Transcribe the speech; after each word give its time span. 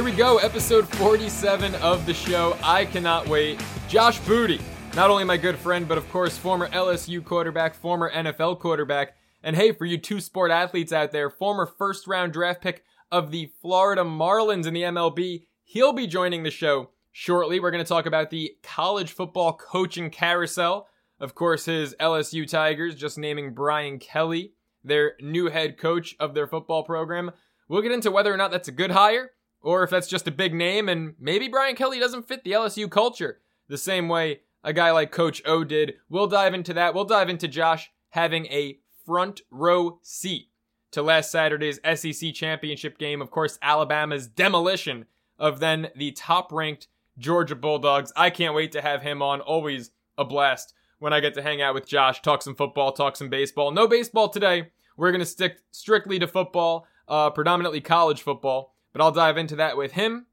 Here 0.00 0.08
we 0.08 0.12
go, 0.12 0.38
episode 0.38 0.88
47 0.96 1.74
of 1.74 2.06
the 2.06 2.14
show. 2.14 2.56
I 2.62 2.86
cannot 2.86 3.28
wait. 3.28 3.62
Josh 3.86 4.18
Booty, 4.20 4.58
not 4.96 5.10
only 5.10 5.24
my 5.24 5.36
good 5.36 5.58
friend, 5.58 5.86
but 5.86 5.98
of 5.98 6.08
course, 6.08 6.38
former 6.38 6.68
LSU 6.70 7.22
quarterback, 7.22 7.74
former 7.74 8.10
NFL 8.10 8.60
quarterback. 8.60 9.14
And 9.42 9.54
hey, 9.54 9.72
for 9.72 9.84
you 9.84 9.98
two 9.98 10.18
sport 10.22 10.50
athletes 10.50 10.90
out 10.90 11.12
there, 11.12 11.28
former 11.28 11.66
first 11.66 12.06
round 12.06 12.32
draft 12.32 12.62
pick 12.62 12.82
of 13.12 13.30
the 13.30 13.52
Florida 13.60 14.02
Marlins 14.02 14.66
in 14.66 14.72
the 14.72 14.84
MLB, 14.84 15.44
he'll 15.64 15.92
be 15.92 16.06
joining 16.06 16.44
the 16.44 16.50
show 16.50 16.88
shortly. 17.12 17.60
We're 17.60 17.70
going 17.70 17.84
to 17.84 17.88
talk 17.88 18.06
about 18.06 18.30
the 18.30 18.52
college 18.62 19.12
football 19.12 19.52
coaching 19.52 20.08
carousel. 20.08 20.88
Of 21.20 21.34
course, 21.34 21.66
his 21.66 21.94
LSU 22.00 22.48
Tigers 22.48 22.94
just 22.94 23.18
naming 23.18 23.52
Brian 23.52 23.98
Kelly 23.98 24.54
their 24.82 25.12
new 25.20 25.50
head 25.50 25.76
coach 25.76 26.16
of 26.18 26.32
their 26.32 26.46
football 26.46 26.84
program. 26.84 27.32
We'll 27.68 27.82
get 27.82 27.92
into 27.92 28.10
whether 28.10 28.32
or 28.32 28.38
not 28.38 28.50
that's 28.50 28.68
a 28.68 28.72
good 28.72 28.92
hire 28.92 29.32
or 29.62 29.82
if 29.82 29.90
that's 29.90 30.08
just 30.08 30.28
a 30.28 30.32
big 30.32 30.54
name 30.54 30.88
and 30.88 31.14
maybe 31.18 31.48
Brian 31.48 31.76
Kelly 31.76 31.98
doesn't 31.98 32.28
fit 32.28 32.44
the 32.44 32.52
LSU 32.52 32.90
culture 32.90 33.40
the 33.68 33.78
same 33.78 34.08
way 34.08 34.40
a 34.62 34.72
guy 34.72 34.90
like 34.90 35.10
Coach 35.10 35.42
O 35.46 35.64
did. 35.64 35.94
We'll 36.08 36.26
dive 36.26 36.54
into 36.54 36.74
that. 36.74 36.94
We'll 36.94 37.04
dive 37.04 37.28
into 37.28 37.48
Josh 37.48 37.90
having 38.10 38.46
a 38.46 38.78
front 39.06 39.42
row 39.50 39.98
seat 40.02 40.48
to 40.92 41.02
last 41.02 41.30
Saturday's 41.30 41.80
SEC 41.94 42.34
championship 42.34 42.98
game. 42.98 43.22
Of 43.22 43.30
course, 43.30 43.58
Alabama's 43.62 44.26
demolition 44.26 45.06
of 45.38 45.60
then 45.60 45.88
the 45.96 46.12
top 46.12 46.52
ranked 46.52 46.88
Georgia 47.18 47.54
Bulldogs. 47.54 48.12
I 48.16 48.30
can't 48.30 48.54
wait 48.54 48.72
to 48.72 48.82
have 48.82 49.02
him 49.02 49.22
on. 49.22 49.40
Always 49.40 49.92
a 50.18 50.24
blast 50.24 50.74
when 50.98 51.12
I 51.12 51.20
get 51.20 51.34
to 51.34 51.42
hang 51.42 51.62
out 51.62 51.74
with 51.74 51.86
Josh, 51.86 52.20
talk 52.20 52.42
some 52.42 52.54
football, 52.54 52.92
talk 52.92 53.16
some 53.16 53.30
baseball. 53.30 53.70
No 53.70 53.88
baseball 53.88 54.28
today. 54.28 54.70
We're 54.96 55.10
going 55.10 55.20
to 55.20 55.26
stick 55.26 55.58
strictly 55.70 56.18
to 56.18 56.28
football, 56.28 56.86
uh, 57.08 57.30
predominantly 57.30 57.80
college 57.80 58.20
football. 58.22 58.69
But 58.92 59.02
I'll 59.02 59.12
dive 59.12 59.36
into 59.36 59.56
that 59.56 59.76
with 59.76 59.92
him 59.92 60.26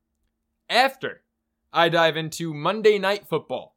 after 0.69 1.21
I 1.71 1.89
dive 1.89 2.17
into 2.17 2.53
Monday 2.53 2.97
Night 2.97 3.27
Football 3.27 3.75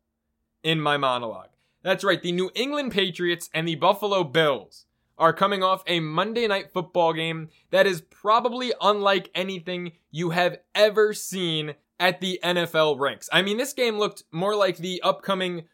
in 0.62 0.80
my 0.80 0.96
monologue. 0.96 1.50
That's 1.82 2.04
right, 2.04 2.22
the 2.22 2.32
New 2.32 2.50
England 2.54 2.92
Patriots 2.92 3.48
and 3.54 3.66
the 3.66 3.74
Buffalo 3.76 4.24
Bills 4.24 4.86
are 5.18 5.32
coming 5.32 5.62
off 5.62 5.82
a 5.86 6.00
Monday 6.00 6.46
Night 6.46 6.72
Football 6.72 7.12
game 7.12 7.48
that 7.70 7.86
is 7.86 8.00
probably 8.00 8.72
unlike 8.80 9.30
anything 9.34 9.92
you 10.10 10.30
have 10.30 10.58
ever 10.74 11.12
seen 11.12 11.74
at 11.98 12.20
the 12.20 12.40
NFL 12.42 12.98
ranks. 12.98 13.28
I 13.32 13.42
mean, 13.42 13.58
this 13.58 13.74
game 13.74 13.98
looked 13.98 14.24
more 14.32 14.56
like 14.56 14.78
the 14.78 15.00
upcoming 15.02 15.64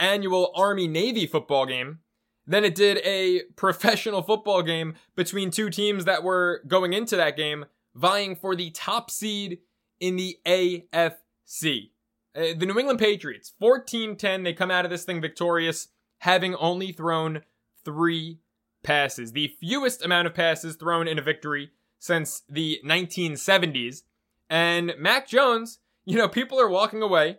annual 0.00 0.52
Army 0.54 0.88
Navy 0.88 1.26
football 1.26 1.66
game 1.66 2.00
than 2.46 2.64
it 2.64 2.74
did 2.74 2.98
a 2.98 3.42
professional 3.54 4.22
football 4.22 4.62
game 4.62 4.94
between 5.14 5.50
two 5.50 5.70
teams 5.70 6.04
that 6.04 6.22
were 6.22 6.62
going 6.66 6.92
into 6.92 7.16
that 7.16 7.36
game 7.36 7.66
vying 7.96 8.36
for 8.36 8.54
the 8.54 8.70
top 8.70 9.10
seed 9.10 9.58
in 9.98 10.16
the 10.16 10.38
AFC. 10.46 11.90
Uh, 12.34 12.52
the 12.56 12.66
New 12.66 12.78
England 12.78 12.98
Patriots, 12.98 13.52
14 13.58 14.16
10, 14.16 14.42
they 14.42 14.52
come 14.52 14.70
out 14.70 14.84
of 14.84 14.90
this 14.90 15.04
thing 15.04 15.20
victorious, 15.20 15.88
having 16.18 16.54
only 16.56 16.92
thrown 16.92 17.42
three 17.84 18.38
passes. 18.82 19.32
The 19.32 19.54
fewest 19.60 20.04
amount 20.04 20.26
of 20.26 20.34
passes 20.34 20.76
thrown 20.76 21.08
in 21.08 21.18
a 21.18 21.22
victory 21.22 21.70
since 21.98 22.42
the 22.48 22.80
1970s. 22.84 24.02
And 24.50 24.94
Mac 24.98 25.26
Jones, 25.26 25.78
you 26.04 26.16
know, 26.16 26.28
people 26.28 26.60
are 26.60 26.68
walking 26.68 27.02
away 27.02 27.38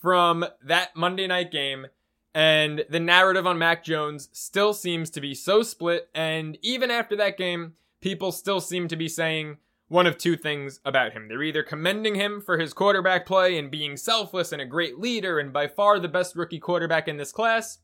from 0.00 0.44
that 0.62 0.94
Monday 0.94 1.26
night 1.26 1.50
game, 1.50 1.86
and 2.34 2.84
the 2.90 3.00
narrative 3.00 3.46
on 3.46 3.58
Mac 3.58 3.82
Jones 3.82 4.28
still 4.32 4.74
seems 4.74 5.08
to 5.10 5.20
be 5.20 5.34
so 5.34 5.62
split. 5.62 6.10
And 6.14 6.58
even 6.60 6.90
after 6.90 7.16
that 7.16 7.38
game, 7.38 7.74
people 8.02 8.30
still 8.30 8.60
seem 8.60 8.88
to 8.88 8.96
be 8.96 9.08
saying, 9.08 9.56
one 9.88 10.06
of 10.06 10.18
two 10.18 10.36
things 10.36 10.80
about 10.84 11.12
him. 11.12 11.28
They're 11.28 11.42
either 11.42 11.62
commending 11.62 12.14
him 12.14 12.40
for 12.40 12.58
his 12.58 12.72
quarterback 12.72 13.26
play 13.26 13.58
and 13.58 13.70
being 13.70 13.96
selfless 13.96 14.52
and 14.52 14.60
a 14.60 14.66
great 14.66 14.98
leader 14.98 15.38
and 15.38 15.52
by 15.52 15.68
far 15.68 15.98
the 15.98 16.08
best 16.08 16.36
rookie 16.36 16.58
quarterback 16.58 17.06
in 17.06 17.16
this 17.16 17.32
class, 17.32 17.78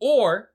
or 0.00 0.52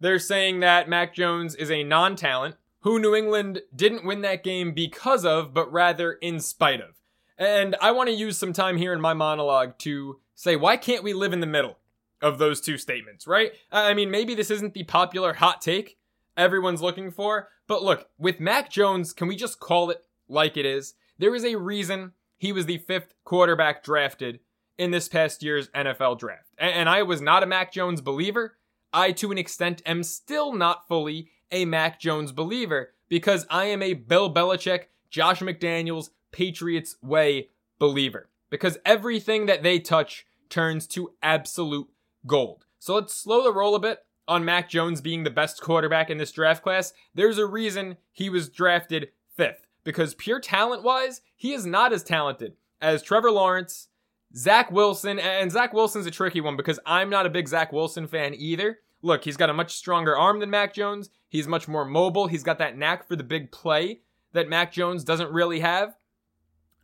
they're 0.00 0.18
saying 0.18 0.60
that 0.60 0.88
Mac 0.88 1.14
Jones 1.14 1.54
is 1.54 1.70
a 1.70 1.84
non 1.84 2.16
talent 2.16 2.56
who 2.80 2.98
New 2.98 3.14
England 3.14 3.62
didn't 3.74 4.04
win 4.04 4.20
that 4.22 4.44
game 4.44 4.72
because 4.72 5.24
of, 5.24 5.54
but 5.54 5.72
rather 5.72 6.12
in 6.12 6.40
spite 6.40 6.80
of. 6.80 6.96
And 7.38 7.74
I 7.80 7.92
want 7.92 8.08
to 8.08 8.14
use 8.14 8.38
some 8.38 8.52
time 8.52 8.76
here 8.76 8.92
in 8.92 9.00
my 9.00 9.14
monologue 9.14 9.78
to 9.78 10.20
say, 10.34 10.56
why 10.56 10.76
can't 10.76 11.02
we 11.02 11.14
live 11.14 11.32
in 11.32 11.40
the 11.40 11.46
middle 11.46 11.78
of 12.20 12.38
those 12.38 12.60
two 12.60 12.76
statements, 12.76 13.26
right? 13.26 13.52
I 13.72 13.94
mean, 13.94 14.10
maybe 14.10 14.34
this 14.34 14.50
isn't 14.50 14.74
the 14.74 14.84
popular 14.84 15.34
hot 15.34 15.60
take 15.60 15.96
everyone's 16.36 16.82
looking 16.82 17.10
for, 17.10 17.48
but 17.66 17.82
look, 17.82 18.08
with 18.18 18.40
Mac 18.40 18.70
Jones, 18.70 19.12
can 19.12 19.28
we 19.28 19.36
just 19.36 19.60
call 19.60 19.90
it 19.90 20.04
like 20.28 20.56
it 20.56 20.66
is. 20.66 20.94
There 21.18 21.34
is 21.34 21.44
a 21.44 21.56
reason 21.56 22.12
he 22.36 22.52
was 22.52 22.66
the 22.66 22.78
fifth 22.78 23.14
quarterback 23.24 23.82
drafted 23.82 24.40
in 24.76 24.90
this 24.90 25.08
past 25.08 25.42
year's 25.42 25.68
NFL 25.68 26.18
draft. 26.18 26.54
And 26.58 26.88
I 26.88 27.02
was 27.02 27.20
not 27.20 27.42
a 27.42 27.46
Mac 27.46 27.72
Jones 27.72 28.00
believer. 28.00 28.56
I, 28.92 29.12
to 29.12 29.32
an 29.32 29.38
extent, 29.38 29.82
am 29.86 30.02
still 30.02 30.52
not 30.52 30.86
fully 30.88 31.30
a 31.50 31.64
Mac 31.64 32.00
Jones 32.00 32.32
believer 32.32 32.92
because 33.08 33.46
I 33.50 33.66
am 33.66 33.82
a 33.82 33.94
Bill 33.94 34.32
Belichick, 34.32 34.84
Josh 35.10 35.40
McDaniels, 35.40 36.10
Patriots 36.32 36.96
way 37.02 37.48
believer. 37.78 38.28
Because 38.50 38.78
everything 38.84 39.46
that 39.46 39.62
they 39.62 39.78
touch 39.78 40.26
turns 40.48 40.86
to 40.88 41.12
absolute 41.22 41.88
gold. 42.26 42.66
So 42.78 42.94
let's 42.94 43.14
slow 43.14 43.42
the 43.42 43.52
roll 43.52 43.74
a 43.74 43.80
bit 43.80 44.00
on 44.26 44.44
Mac 44.44 44.68
Jones 44.68 45.00
being 45.00 45.24
the 45.24 45.30
best 45.30 45.60
quarterback 45.60 46.10
in 46.10 46.18
this 46.18 46.32
draft 46.32 46.62
class. 46.62 46.92
There's 47.14 47.38
a 47.38 47.46
reason 47.46 47.96
he 48.12 48.28
was 48.28 48.48
drafted 48.48 49.08
fifth 49.36 49.63
because 49.84 50.14
pure 50.14 50.40
talent 50.40 50.82
wise, 50.82 51.20
he 51.36 51.52
is 51.52 51.64
not 51.64 51.92
as 51.92 52.02
talented 52.02 52.54
as 52.80 53.02
Trevor 53.02 53.30
Lawrence, 53.30 53.88
Zach 54.36 54.70
Wilson, 54.72 55.18
and 55.18 55.52
Zach 55.52 55.72
Wilson's 55.72 56.06
a 56.06 56.10
tricky 56.10 56.40
one 56.40 56.56
because 56.56 56.80
I'm 56.84 57.10
not 57.10 57.26
a 57.26 57.30
big 57.30 57.48
Zach 57.48 57.72
Wilson 57.72 58.06
fan 58.06 58.34
either. 58.34 58.78
Look, 59.02 59.24
he's 59.24 59.36
got 59.36 59.50
a 59.50 59.54
much 59.54 59.74
stronger 59.74 60.16
arm 60.16 60.40
than 60.40 60.50
Mac 60.50 60.74
Jones. 60.74 61.10
He's 61.28 61.46
much 61.46 61.68
more 61.68 61.84
mobile. 61.84 62.26
He's 62.26 62.42
got 62.42 62.58
that 62.58 62.76
knack 62.76 63.06
for 63.06 63.16
the 63.16 63.22
big 63.22 63.52
play 63.52 64.00
that 64.32 64.48
Mac 64.48 64.72
Jones 64.72 65.04
doesn't 65.04 65.30
really 65.30 65.60
have. 65.60 65.96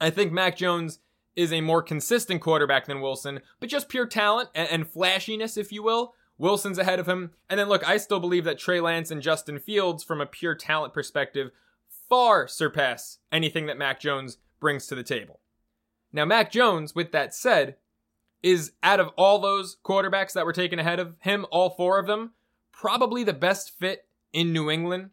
I 0.01 0.11
think 0.11 0.33
Mac 0.33 0.57
Jones 0.57 1.01
is 1.37 1.53
a 1.53 1.61
more 1.61 1.83
consistent 1.83 2.41
quarterback 2.41 2.87
than 2.87 3.01
Wilson, 3.01 3.41
but 3.59 3.69
just 3.69 3.89
pure 3.89 4.07
talent 4.07 4.51
and, 4.55 4.69
and 4.69 4.89
flashiness, 4.89 5.57
if 5.57 5.73
you 5.73 5.83
will. 5.83 6.15
Wilson's 6.39 6.79
ahead 6.79 6.99
of 6.99 7.09
him. 7.09 7.33
And 7.49 7.61
then 7.61 7.69
look, 7.69 7.87
I 7.87 7.99
still 7.99 8.21
believe 8.21 8.45
that 8.45 8.59
Trey 8.59 8.81
Lance 8.81 9.11
and 9.11 9.21
Justin 9.21 9.59
Fields, 9.59 10.03
from 10.03 10.21
a 10.21 10.27
pure 10.27 10.55
talent 10.55 10.95
perspective, 10.95 11.51
far 12.11 12.47
surpass 12.47 13.19
anything 13.33 13.65
that 13.67 13.79
Mac 13.79 14.01
Jones 14.01 14.37
brings 14.59 14.87
to 14.89 14.95
the 14.95 15.03
table. 15.03 15.41
Now, 16.13 16.27
Mac 16.27 16.51
Jones, 16.51 16.95
with 16.95 17.13
that 17.13 17.33
said, 17.33 17.77
is 18.43 18.73
out 18.83 19.01
of 19.01 19.09
all 19.17 19.39
those 19.39 19.77
quarterbacks 19.85 20.33
that 20.33 20.45
were 20.45 20.53
taken 20.53 20.79
ahead 20.79 20.99
of 20.99 21.15
him, 21.21 21.47
all 21.51 21.71
four 21.71 21.99
of 21.99 22.07
them, 22.07 22.33
probably 22.73 23.23
the 23.23 23.33
best 23.33 23.79
fit 23.79 24.07
in 24.33 24.53
New 24.53 24.71
England 24.71 25.11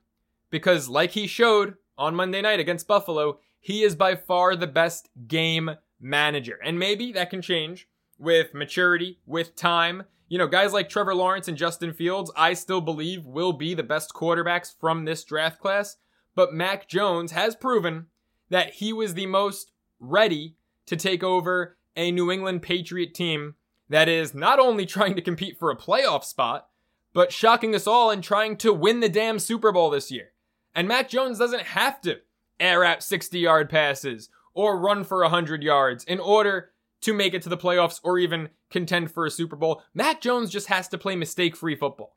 because, 0.50 0.90
like 0.90 1.12
he 1.12 1.28
showed 1.28 1.75
on 1.97 2.16
Monday 2.16 2.41
night 2.41 2.59
against 2.59 2.88
Buffalo, 2.88 3.40
he 3.59 3.84
is 3.84 3.96
by 3.96 4.16
far 4.16 4.55
the 4.55 4.67
best 4.67 5.09
game 5.28 5.72
manager. 6.00 6.58
And 6.64 6.79
maybe 6.79 7.11
that 7.11 7.29
can 7.29 7.41
change 7.41 7.88
with 8.17 8.53
maturity, 8.53 9.20
with 9.26 9.55
time. 9.55 10.03
You 10.29 10.38
know, 10.38 10.47
guys 10.47 10.73
like 10.73 10.90
Trevor 10.90 11.16
Lawrence 11.16 11.47
and 11.47 11.58
Justin 11.58 11.93
Fields, 11.93 12.32
I 12.35 12.53
still 12.53 12.82
believe 12.82 13.26
will 13.26 13.53
be 13.53 13.73
the 13.73 13.84
best 13.84 14.14
quarterbacks 14.14 14.73
from 14.79 15.05
this 15.05 15.23
draft 15.23 15.59
class 15.59 15.97
but 16.37 16.53
Mac 16.53 16.87
Jones 16.87 17.31
has 17.31 17.55
proven 17.55 18.05
that 18.51 18.75
he 18.75 18.93
was 18.93 19.16
the 19.16 19.25
most 19.25 19.72
ready 19.99 20.55
to 20.85 20.95
take 20.95 21.23
over 21.23 21.78
a 21.95 22.11
New 22.11 22.31
England 22.31 22.61
Patriot 22.61 23.16
team 23.16 23.55
that 23.89 24.07
is 24.07 24.35
not 24.35 24.59
only 24.59 24.85
trying 24.85 25.16
to 25.16 25.22
compete 25.23 25.57
for 25.57 25.72
a 25.72 25.75
playoff 25.75 26.23
spot, 26.23 26.67
but 27.11 27.34
shocking 27.34 27.73
us 27.73 27.87
all 27.87 28.11
and 28.11 28.23
trying 28.23 28.55
to 28.57 28.72
win 28.72 28.99
the 28.99 29.09
damn 29.09 29.39
Super 29.39 29.72
Bowl 29.72 29.89
this 29.89 30.11
year. 30.11 30.29
And 30.75 30.87
Mac 30.87 31.09
Jones 31.09 31.39
doesn't 31.39 31.63
have 31.63 31.99
to 32.01 32.19
air 32.59 32.83
out 32.83 33.01
60 33.01 33.40
yard 33.40 33.67
passes 33.67 34.29
or 34.53 34.79
run 34.79 35.03
for 35.05 35.22
100 35.23 35.63
yards 35.63 36.03
in 36.03 36.19
order 36.19 36.69
to 37.01 37.16
make 37.16 37.33
it 37.33 37.41
to 37.41 37.49
the 37.49 37.57
playoffs 37.57 37.99
or 38.03 38.19
even 38.19 38.49
contend 38.69 39.09
for 39.09 39.25
a 39.25 39.31
Super 39.31 39.55
Bowl. 39.55 39.81
Mac 39.95 40.22
Jones 40.22 40.51
just 40.51 40.67
has 40.67 40.87
to 40.90 40.99
play 40.99 41.16
mistake 41.16 41.55
free 41.55 41.75
football. 41.75 42.16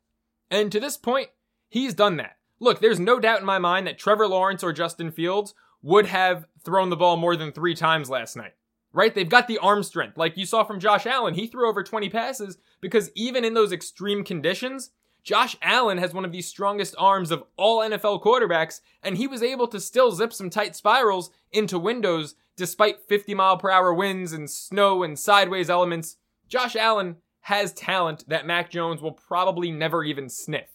And 0.51 0.71
to 0.71 0.79
this 0.79 0.95
point, 0.95 1.29
he's 1.69 1.95
done 1.95 2.17
that. 2.17 2.37
Look, 2.61 2.79
there's 2.79 2.99
no 2.99 3.19
doubt 3.19 3.39
in 3.39 3.45
my 3.45 3.59
mind 3.59 3.87
that 3.87 3.97
Trevor 3.97 4.27
Lawrence 4.27 4.63
or 4.63 4.71
Justin 4.71 5.11
Fields 5.11 5.53
would 5.81 6.05
have 6.05 6.45
thrown 6.63 6.89
the 6.89 6.95
ball 6.95 7.17
more 7.17 7.35
than 7.35 7.51
three 7.51 7.75
times 7.75 8.09
last 8.09 8.37
night. 8.37 8.53
Right? 8.93 9.13
They've 9.13 9.27
got 9.27 9.47
the 9.47 9.57
arm 9.57 9.83
strength. 9.83 10.17
Like 10.17 10.37
you 10.37 10.45
saw 10.45 10.63
from 10.63 10.79
Josh 10.79 11.05
Allen, 11.05 11.33
he 11.33 11.47
threw 11.47 11.67
over 11.67 11.81
20 11.81 12.09
passes 12.09 12.57
because 12.81 13.09
even 13.15 13.43
in 13.43 13.53
those 13.53 13.71
extreme 13.71 14.23
conditions, 14.23 14.91
Josh 15.23 15.55
Allen 15.61 15.97
has 15.97 16.13
one 16.13 16.25
of 16.25 16.31
the 16.31 16.41
strongest 16.41 16.93
arms 16.97 17.31
of 17.31 17.43
all 17.55 17.79
NFL 17.79 18.21
quarterbacks, 18.21 18.81
and 19.01 19.17
he 19.17 19.27
was 19.27 19.41
able 19.41 19.67
to 19.67 19.79
still 19.79 20.11
zip 20.11 20.33
some 20.33 20.49
tight 20.49 20.75
spirals 20.75 21.31
into 21.51 21.79
windows 21.79 22.35
despite 22.57 23.07
50 23.07 23.33
mile 23.33 23.57
per 23.57 23.71
hour 23.71 23.93
winds 23.93 24.33
and 24.33 24.49
snow 24.49 25.03
and 25.03 25.17
sideways 25.17 25.69
elements. 25.69 26.17
Josh 26.47 26.75
Allen 26.75 27.15
has 27.41 27.71
talent 27.71 28.27
that 28.27 28.45
Mac 28.45 28.69
Jones 28.69 29.01
will 29.01 29.13
probably 29.13 29.71
never 29.71 30.03
even 30.03 30.27
sniff. 30.27 30.69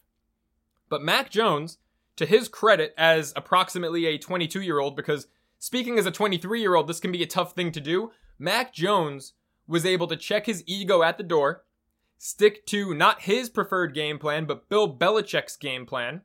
But 0.88 1.03
Mac 1.03 1.31
Jones, 1.31 1.79
to 2.17 2.27
his 2.27 2.49
credit 2.49 2.94
as 2.97 3.33
approximately 3.37 4.06
a 4.06 4.19
22 4.19 4.61
year 4.61 4.79
old, 4.79 4.97
because 4.97 5.27
speaking 5.59 5.99
as 5.99 6.06
a 6.06 6.11
23 6.11 6.61
year 6.61 6.75
old, 6.75 6.88
this 6.88 7.00
can 7.00 7.12
be 7.12 7.23
a 7.23 7.27
tough 7.27 7.55
thing 7.55 7.73
to 7.73 7.81
do, 7.81 8.12
Mac 8.38 8.73
Jones 8.73 9.33
was 9.67 9.85
able 9.85 10.06
to 10.06 10.17
check 10.17 10.47
his 10.47 10.62
ego 10.67 11.03
at 11.03 11.19
the 11.19 11.25
door, 11.25 11.65
stick 12.19 12.67
to 12.67 12.94
not 12.94 13.23
his 13.23 13.49
preferred 13.49 13.94
game 13.94 14.19
plan, 14.19 14.44
but 14.44 14.69
Bill 14.69 14.93
Belichick's 14.94 15.56
game 15.56 15.87
plan, 15.87 16.23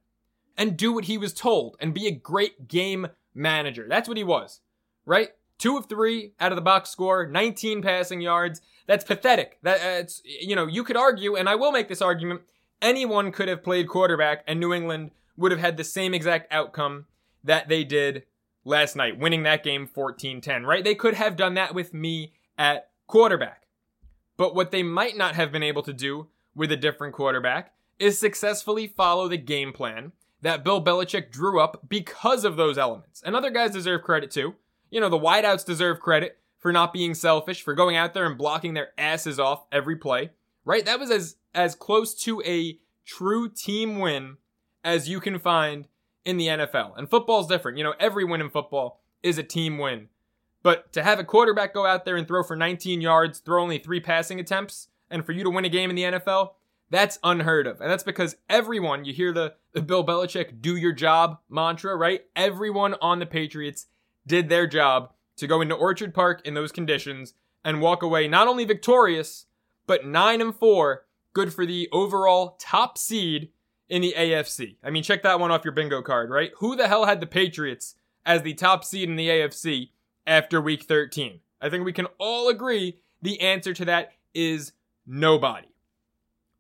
and 0.58 0.78
do 0.78 0.92
what 0.92 1.06
he 1.06 1.18
was 1.18 1.34
told 1.34 1.76
and 1.80 1.94
be 1.94 2.08
a 2.08 2.12
great 2.12 2.68
game 2.68 3.08
manager. 3.34 3.88
That's 3.90 4.08
what 4.08 4.18
he 4.18 4.24
was, 4.24 4.62
right? 5.06 5.30
Two 5.58 5.78
of 5.78 5.88
three 5.88 6.34
out 6.40 6.52
of 6.52 6.56
the 6.56 6.62
box 6.62 6.90
score, 6.90 7.26
19 7.28 7.82
passing 7.82 8.22
yards. 8.22 8.62
That's 8.88 9.04
pathetic. 9.04 9.60
That's, 9.62 10.20
uh, 10.20 10.24
you 10.26 10.56
know, 10.56 10.68
you 10.68 10.84
could 10.84 10.98
argue, 10.98 11.36
and 11.36 11.48
I 11.48 11.56
will 11.56 11.72
make 11.72 11.88
this 11.88 12.02
argument, 12.02 12.42
anyone 12.82 13.32
could 13.32 13.48
have 13.48 13.64
played 13.64 13.88
quarterback 13.88 14.44
and 14.48 14.60
New 14.60 14.74
England 14.74 15.12
would 15.38 15.52
have 15.52 15.62
had 15.62 15.78
the 15.78 15.84
same 15.84 16.14
exact 16.14 16.52
outcome 16.52 17.06
that 17.44 17.68
they 17.70 17.84
did 17.84 18.24
last 18.64 18.96
night, 18.96 19.18
winning 19.18 19.44
that 19.44 19.64
game 19.64 19.88
14 19.88 20.42
10, 20.42 20.66
right? 20.66 20.84
They 20.84 20.96
could 20.96 21.16
have 21.16 21.36
done 21.36 21.56
that 21.56 21.74
with 21.74 21.94
me 21.94 22.34
at 22.58 22.90
quarterback. 23.08 23.68
But 24.38 24.56
what 24.56 24.72
they 24.72 24.84
might 24.84 25.18
not 25.18 25.36
have 25.36 25.52
been 25.52 25.64
able 25.64 25.84
to 25.84 25.94
do 25.94 26.28
with 26.56 26.72
a 26.72 26.78
different 26.78 27.14
quarterback 27.14 27.74
is 28.00 28.18
successfully 28.18 28.88
follow 28.88 29.28
the 29.28 29.38
game 29.38 29.74
plan 29.74 30.12
that 30.42 30.64
Bill 30.64 30.84
Belichick 30.84 31.32
drew 31.32 31.60
up 31.60 31.88
because 31.88 32.44
of 32.44 32.58
those 32.58 32.78
elements. 32.78 33.22
And 33.24 33.36
other 33.36 33.52
guys 33.52 33.72
deserve 33.72 34.02
credit 34.02 34.32
too. 34.32 34.56
You 34.90 35.00
know, 35.00 35.10
the 35.10 35.20
wideouts 35.20 35.66
deserve 35.66 36.00
credit 36.00 36.38
for 36.58 36.72
not 36.72 36.94
being 36.94 37.14
selfish, 37.14 37.62
for 37.62 37.74
going 37.74 37.96
out 37.96 38.14
there 38.14 38.26
and 38.26 38.38
blocking 38.38 38.74
their 38.74 38.90
asses 38.98 39.40
off 39.40 39.66
every 39.72 39.96
play, 39.96 40.32
right? 40.66 40.86
That 40.86 41.00
was 41.00 41.12
as 41.12 41.36
as 41.54 41.76
close 41.76 42.14
to 42.24 42.42
a 42.44 42.80
true 43.06 43.50
team 43.50 44.00
win 44.00 44.38
as 44.84 45.10
you 45.10 45.20
can 45.20 45.40
find 45.40 45.88
in 46.24 46.38
the 46.38 46.48
NFL. 46.48 46.98
And 46.98 47.10
football's 47.10 47.48
different. 47.48 47.78
You 47.78 47.84
know, 47.84 47.94
every 48.00 48.24
win 48.24 48.42
in 48.42 48.50
football 48.50 49.02
is 49.24 49.38
a 49.38 49.44
team 49.44 49.78
win. 49.78 50.08
But 50.64 50.94
to 50.94 51.04
have 51.04 51.20
a 51.20 51.24
quarterback 51.24 51.74
go 51.74 51.86
out 51.86 52.06
there 52.06 52.16
and 52.16 52.28
throw 52.28 52.44
for 52.44 52.56
19 52.56 53.02
yards, 53.02 53.40
throw 53.40 53.62
only 53.62 53.80
three 53.80 54.00
passing 54.00 54.40
attempts, 54.40 54.90
and 55.10 55.26
for 55.26 55.32
you 55.32 55.44
to 55.44 55.50
win 55.50 55.66
a 55.66 55.70
game 55.70 55.90
in 55.90 55.96
the 55.96 56.04
NFL, 56.04 56.52
that's 56.92 57.20
unheard 57.24 57.68
of. 57.68 57.82
And 57.82 57.90
that's 57.90 58.04
because 58.04 58.36
everyone, 58.50 59.06
you 59.06 59.14
hear 59.14 59.34
the, 59.34 59.56
the 59.74 59.82
Bill 59.82 60.06
Belichick 60.06 60.62
do 60.62 60.76
your 60.76 60.92
job 60.92 61.40
mantra, 61.50 61.96
right? 61.96 62.26
Everyone 62.36 62.96
on 63.02 63.20
the 63.20 63.26
Patriots 63.26 63.88
did 64.28 64.50
their 64.50 64.68
job 64.68 65.12
to 65.38 65.48
go 65.48 65.62
into 65.62 65.74
Orchard 65.74 66.14
Park 66.14 66.42
in 66.46 66.54
those 66.54 66.72
conditions 66.72 67.34
and 67.64 67.82
walk 67.82 68.04
away 68.04 68.28
not 68.28 68.48
only 68.48 68.66
victorious, 68.66 69.46
but 69.92 70.06
9 70.06 70.40
and 70.40 70.56
4 70.56 71.04
good 71.34 71.54
for 71.54 71.66
the 71.66 71.90
overall 71.92 72.56
top 72.62 72.98
seed 72.98 73.50
in 73.90 74.02
the 74.02 74.16
AFC. 74.18 74.78
I 74.82 74.90
mean, 74.90 75.04
check 75.04 75.22
that 75.24 75.38
one 75.38 75.52
off 75.52 75.66
your 75.66 75.74
bingo 75.74 76.02
card, 76.02 76.30
right? 76.30 76.52
Who 76.60 76.78
the 76.78 76.88
hell 76.88 77.04
had 77.04 77.20
the 77.20 77.28
Patriots 77.28 77.96
as 78.26 78.42
the 78.42 78.54
top 78.54 78.86
seed 78.86 79.10
in 79.10 79.18
the 79.18 79.28
AFC 79.28 79.90
after 80.26 80.62
week 80.62 80.84
13? 80.84 81.42
I 81.60 81.70
think 81.70 81.84
we 81.84 81.92
can 81.92 82.08
all 82.20 82.48
agree 82.48 83.02
the 83.22 83.42
answer 83.42 83.74
to 83.74 83.84
that 83.84 84.14
is 84.34 84.72
nobody. 85.06 85.68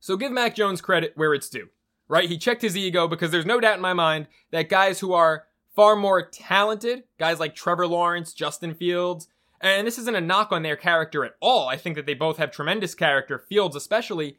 So 0.02 0.18
give 0.18 0.34
Mac 0.34 0.54
Jones 0.54 0.82
credit 0.82 1.14
where 1.16 1.34
it's 1.34 1.48
due, 1.48 1.70
right? 2.10 2.28
He 2.28 2.38
checked 2.38 2.62
his 2.62 2.76
ego 2.76 3.08
because 3.08 3.32
there's 3.32 3.46
no 3.46 3.62
doubt 3.62 3.76
in 3.76 3.82
my 3.82 3.94
mind 3.94 4.28
that 4.52 4.68
guys 4.68 5.00
who 5.00 5.14
are 5.14 5.46
far 5.74 5.96
more 5.96 6.22
talented, 6.22 7.04
guys 7.18 7.40
like 7.40 7.56
Trevor 7.56 7.88
Lawrence, 7.88 8.34
Justin 8.34 8.74
Fields, 8.74 9.30
and 9.62 9.88
this 9.88 9.98
isn't 9.98 10.16
a 10.16 10.22
knock 10.22 10.52
on 10.52 10.64
their 10.64 10.76
character 10.76 11.24
at 11.24 11.36
all. 11.40 11.68
I 11.68 11.78
think 11.78 11.96
that 11.96 12.06
they 12.06 12.14
both 12.14 12.38
have 12.38 12.52
tremendous 12.52 12.96
character, 12.96 13.38
Fields 13.38 13.76
especially, 13.76 14.38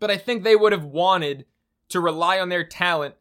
but 0.00 0.10
I 0.10 0.16
think 0.16 0.42
they 0.42 0.56
would 0.56 0.72
have 0.72 0.84
wanted 0.84 1.46
to 1.90 2.00
rely 2.00 2.40
on 2.40 2.48
their 2.48 2.64
talent 2.64 3.14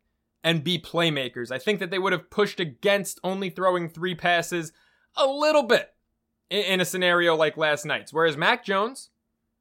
and 0.44 0.64
be 0.64 0.80
playmakers. 0.80 1.52
I 1.52 1.60
think 1.60 1.80
that 1.80 1.92
they 1.92 2.00
would 2.00 2.14
have 2.14 2.30
pushed 2.30 2.60
against 2.60 3.20
only 3.24 3.50
throwing 3.50 3.88
three 3.88 4.16
passes 4.16 4.74
a 5.16 5.26
little 5.26 5.64
bit 5.64 5.94
in 6.50 6.82
a 6.82 6.86
scenario 6.86 7.36
like 7.36 7.58
last 7.58 7.86
night's. 7.86 8.12
Whereas 8.12 8.38
Mac 8.38 8.66
Jones, 8.66 9.10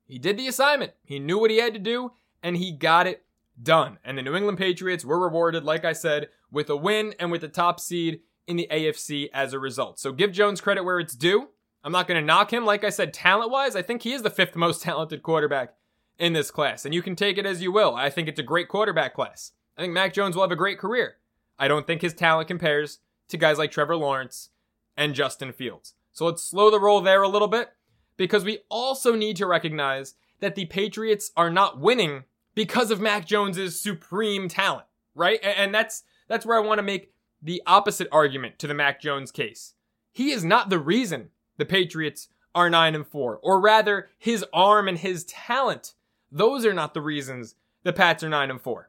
he 0.04 0.18
did 0.18 0.36
the 0.36 0.48
assignment. 0.48 0.92
He 1.04 1.18
knew 1.18 1.38
what 1.38 1.50
he 1.50 1.58
had 1.58 1.74
to 1.74 1.78
do 1.78 2.12
and 2.42 2.56
he 2.56 2.72
got 2.72 3.06
it 3.06 3.24
done. 3.62 3.98
And 4.04 4.18
the 4.18 4.22
New 4.22 4.34
England 4.34 4.58
Patriots 4.58 5.04
were 5.04 5.18
rewarded, 5.18 5.64
like 5.64 5.84
I 5.84 5.92
said, 5.92 6.28
with 6.50 6.68
a 6.68 6.76
win 6.76 7.14
and 7.18 7.30
with 7.30 7.42
the 7.42 7.48
top 7.48 7.80
seed 7.80 8.20
in 8.46 8.56
the 8.56 8.68
AFC 8.70 9.28
as 9.32 9.52
a 9.52 9.58
result. 9.58 9.98
So 9.98 10.12
give 10.12 10.32
Jones 10.32 10.60
credit 10.60 10.84
where 10.84 10.98
it's 10.98 11.14
due. 11.14 11.48
I'm 11.84 11.93
not 11.93 12.06
going 12.06 12.20
to 12.20 12.26
knock 12.26 12.52
him. 12.52 12.64
Like 12.64 12.84
I 12.84 12.90
said, 12.90 13.12
talent 13.12 13.50
wise, 13.50 13.75
I 13.75 13.82
think 13.82 14.02
he 14.02 14.12
is 14.12 14.23
the 14.23 14.31
fifth 14.31 14.55
most 14.55 14.82
talented 14.82 15.23
quarterback 15.23 15.75
in 16.19 16.32
this 16.32 16.50
class. 16.50 16.84
And 16.84 16.94
you 16.94 17.02
can 17.02 17.17
take 17.17 17.38
it 17.38 17.46
as 17.46 17.62
you 17.62 17.73
will. 17.73 17.94
I 17.94 18.11
think 18.11 18.29
it's 18.29 18.38
a 18.38 18.44
great 18.44 18.69
quarterback 18.69 19.14
class. 19.14 19.52
I 19.76 19.82
think 19.82 19.93
Mac 19.93 20.12
Jones 20.12 20.37
will 20.37 20.43
have 20.43 20.52
a 20.52 20.56
great 20.56 20.79
career. 20.79 21.17
I 21.58 21.69
don't 21.69 21.87
think 21.87 22.02
his 22.02 22.14
talent 22.14 22.49
compares 22.49 23.00
to 23.29 23.37
guys 23.37 23.58
like 23.58 23.70
Trevor 23.70 23.96
Lawrence 23.96 24.50
and 24.96 25.14
Justin 25.14 25.52
Fields. 25.52 25.94
So 26.12 26.26
let's 26.26 26.44
slow 26.44 26.70
the 26.70 26.81
roll 26.81 27.00
there 27.00 27.23
a 27.23 27.29
little 27.29 27.49
bit 27.49 27.70
because 28.17 28.44
we 28.44 28.61
also 28.69 29.14
need 29.14 29.37
to 29.37 29.46
recognize 29.46 30.14
that 30.40 30.55
the 30.55 30.67
Patriots 30.67 31.32
are 31.37 31.50
not 31.50 31.81
winning 31.81 32.25
because 32.55 32.90
of 32.90 33.00
Mac 33.00 33.26
Jones's 33.26 33.81
supreme 33.81 34.49
talent, 34.49 34.87
right? 35.14 35.40
And 35.43 35.75
that's 35.75 36.02
that's 36.29 36.44
where 36.44 36.56
I 36.56 36.67
want 36.67 36.79
to 36.79 36.82
make 36.82 37.12
the 37.40 37.62
opposite 37.67 38.08
argument 38.12 38.58
to 38.58 38.67
the 38.67 38.75
Mac 38.75 39.00
Jones 39.00 39.32
case. 39.32 39.75
He 40.12 40.31
is 40.31 40.44
not 40.44 40.69
the 40.69 40.79
reason 40.79 41.31
the 41.56 41.64
Patriots 41.64 42.28
are 42.54 42.69
9 42.69 42.94
and 42.94 43.06
4, 43.06 43.38
or 43.43 43.60
rather 43.60 44.10
his 44.19 44.44
arm 44.52 44.88
and 44.88 44.99
his 44.99 45.25
talent 45.25 45.94
those 46.32 46.64
are 46.64 46.72
not 46.72 46.94
the 46.94 47.00
reasons 47.02 47.54
the 47.82 47.93
Pats 47.93 48.25
are 48.25 48.28
9 48.28 48.50
and 48.50 48.60
4. 48.60 48.88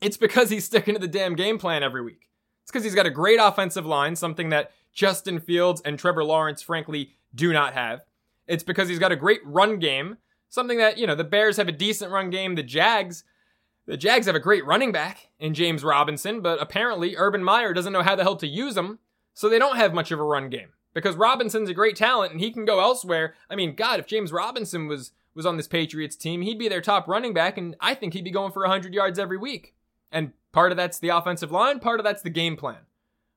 It's 0.00 0.16
because 0.16 0.50
he's 0.50 0.64
sticking 0.64 0.94
to 0.94 1.00
the 1.00 1.08
damn 1.08 1.34
game 1.34 1.58
plan 1.58 1.82
every 1.82 2.02
week. 2.02 2.28
It's 2.62 2.70
because 2.70 2.84
he's 2.84 2.94
got 2.94 3.06
a 3.06 3.10
great 3.10 3.40
offensive 3.40 3.84
line, 3.84 4.14
something 4.14 4.50
that 4.50 4.70
Justin 4.92 5.40
Fields 5.40 5.82
and 5.84 5.98
Trevor 5.98 6.24
Lawrence, 6.24 6.62
frankly, 6.62 7.10
do 7.34 7.52
not 7.52 7.74
have. 7.74 8.04
It's 8.46 8.62
because 8.62 8.88
he's 8.88 8.98
got 8.98 9.12
a 9.12 9.16
great 9.16 9.40
run 9.44 9.78
game, 9.78 10.18
something 10.48 10.78
that, 10.78 10.96
you 10.96 11.06
know, 11.06 11.14
the 11.14 11.24
Bears 11.24 11.56
have 11.56 11.68
a 11.68 11.72
decent 11.72 12.12
run 12.12 12.30
game. 12.30 12.54
The 12.54 12.62
Jags, 12.62 13.24
the 13.86 13.96
Jags 13.96 14.26
have 14.26 14.36
a 14.36 14.40
great 14.40 14.64
running 14.64 14.92
back 14.92 15.28
in 15.38 15.54
James 15.54 15.82
Robinson, 15.82 16.40
but 16.40 16.62
apparently 16.62 17.16
Urban 17.16 17.42
Meyer 17.42 17.72
doesn't 17.72 17.92
know 17.92 18.02
how 18.02 18.14
the 18.14 18.22
hell 18.22 18.36
to 18.36 18.46
use 18.46 18.76
him, 18.76 19.00
so 19.34 19.48
they 19.48 19.58
don't 19.58 19.76
have 19.76 19.92
much 19.92 20.12
of 20.12 20.20
a 20.20 20.24
run 20.24 20.48
game. 20.50 20.70
Because 20.92 21.16
Robinson's 21.16 21.70
a 21.70 21.74
great 21.74 21.96
talent 21.96 22.32
and 22.32 22.40
he 22.40 22.50
can 22.50 22.64
go 22.64 22.80
elsewhere. 22.80 23.34
I 23.48 23.54
mean, 23.54 23.74
God, 23.74 24.00
if 24.00 24.06
James 24.06 24.32
Robinson 24.32 24.88
was 24.88 25.12
was 25.34 25.46
on 25.46 25.56
this 25.56 25.68
Patriots 25.68 26.16
team, 26.16 26.42
he'd 26.42 26.58
be 26.58 26.68
their 26.68 26.80
top 26.80 27.06
running 27.06 27.32
back, 27.32 27.56
and 27.56 27.76
I 27.80 27.94
think 27.94 28.14
he'd 28.14 28.24
be 28.24 28.32
going 28.32 28.50
for 28.50 28.62
100 28.62 28.92
yards 28.92 29.18
every 29.18 29.36
week. 29.36 29.74
And 30.10 30.32
part 30.50 30.72
of 30.72 30.76
that's 30.76 30.98
the 30.98 31.10
offensive 31.10 31.52
line, 31.52 31.78
part 31.78 32.00
of 32.00 32.04
that's 32.04 32.22
the 32.22 32.30
game 32.30 32.56
plan. 32.56 32.80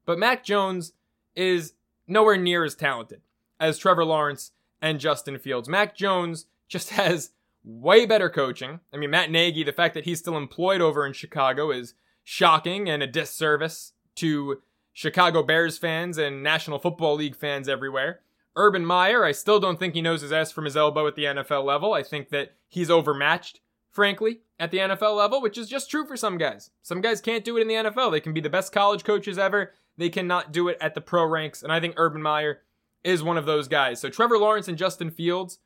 But 0.05 0.17
Mac 0.17 0.43
Jones 0.43 0.93
is 1.35 1.73
nowhere 2.07 2.37
near 2.37 2.63
as 2.63 2.75
talented 2.75 3.21
as 3.59 3.77
Trevor 3.77 4.05
Lawrence 4.05 4.51
and 4.81 4.99
Justin 4.99 5.37
Fields. 5.37 5.69
Mac 5.69 5.95
Jones 5.95 6.47
just 6.67 6.89
has 6.91 7.31
way 7.63 8.05
better 8.05 8.29
coaching. 8.29 8.79
I 8.93 8.97
mean, 8.97 9.11
Matt 9.11 9.31
Nagy, 9.31 9.63
the 9.63 9.71
fact 9.71 9.93
that 9.93 10.05
he's 10.05 10.19
still 10.19 10.35
employed 10.37 10.81
over 10.81 11.05
in 11.05 11.13
Chicago 11.13 11.71
is 11.71 11.93
shocking 12.23 12.89
and 12.89 13.01
a 13.01 13.07
disservice 13.07 13.93
to 14.15 14.61
Chicago 14.93 15.43
Bears 15.43 15.77
fans 15.77 16.17
and 16.17 16.43
National 16.43 16.79
Football 16.79 17.15
League 17.15 17.35
fans 17.35 17.67
everywhere. 17.67 18.21
Urban 18.55 18.85
Meyer, 18.85 19.25
I 19.25 19.31
still 19.31 19.59
don't 19.59 19.79
think 19.79 19.95
he 19.95 20.01
knows 20.01 20.21
his 20.21 20.31
ass 20.31 20.51
from 20.51 20.65
his 20.65 20.77
elbow 20.77 21.07
at 21.07 21.15
the 21.15 21.25
NFL 21.25 21.63
level. 21.65 21.93
I 21.93 22.03
think 22.03 22.29
that 22.29 22.53
he's 22.67 22.91
overmatched, 22.91 23.59
frankly, 23.91 24.41
at 24.59 24.69
the 24.69 24.77
NFL 24.77 25.17
level, 25.17 25.41
which 25.41 25.57
is 25.57 25.67
just 25.67 25.89
true 25.89 26.05
for 26.05 26.15
some 26.15 26.37
guys. 26.37 26.69
Some 26.83 27.01
guys 27.01 27.19
can't 27.19 27.43
do 27.43 27.57
it 27.57 27.61
in 27.61 27.67
the 27.67 27.89
NFL. 27.89 28.11
They 28.11 28.19
can 28.19 28.33
be 28.33 28.41
the 28.41 28.49
best 28.51 28.71
college 28.71 29.03
coaches 29.03 29.39
ever. 29.39 29.71
They 29.97 30.09
cannot 30.09 30.51
do 30.51 30.67
it 30.67 30.77
at 30.79 30.93
the 30.93 31.01
pro 31.01 31.25
ranks. 31.25 31.63
And 31.63 31.71
I 31.71 31.79
think 31.79 31.95
Urban 31.97 32.21
Meyer 32.21 32.61
is 33.03 33.23
one 33.23 33.37
of 33.37 33.45
those 33.47 33.67
guys. 33.67 33.99
So 33.99 34.09
Trevor 34.09 34.37
Lawrence 34.37 34.67
and 34.67 34.77
Justin 34.77 35.09
Fields, 35.09 35.57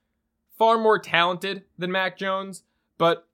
far 0.58 0.78
more 0.78 0.98
talented 0.98 1.64
than 1.78 1.92
Mac 1.92 2.18
Jones, 2.18 2.64
but 2.98 3.28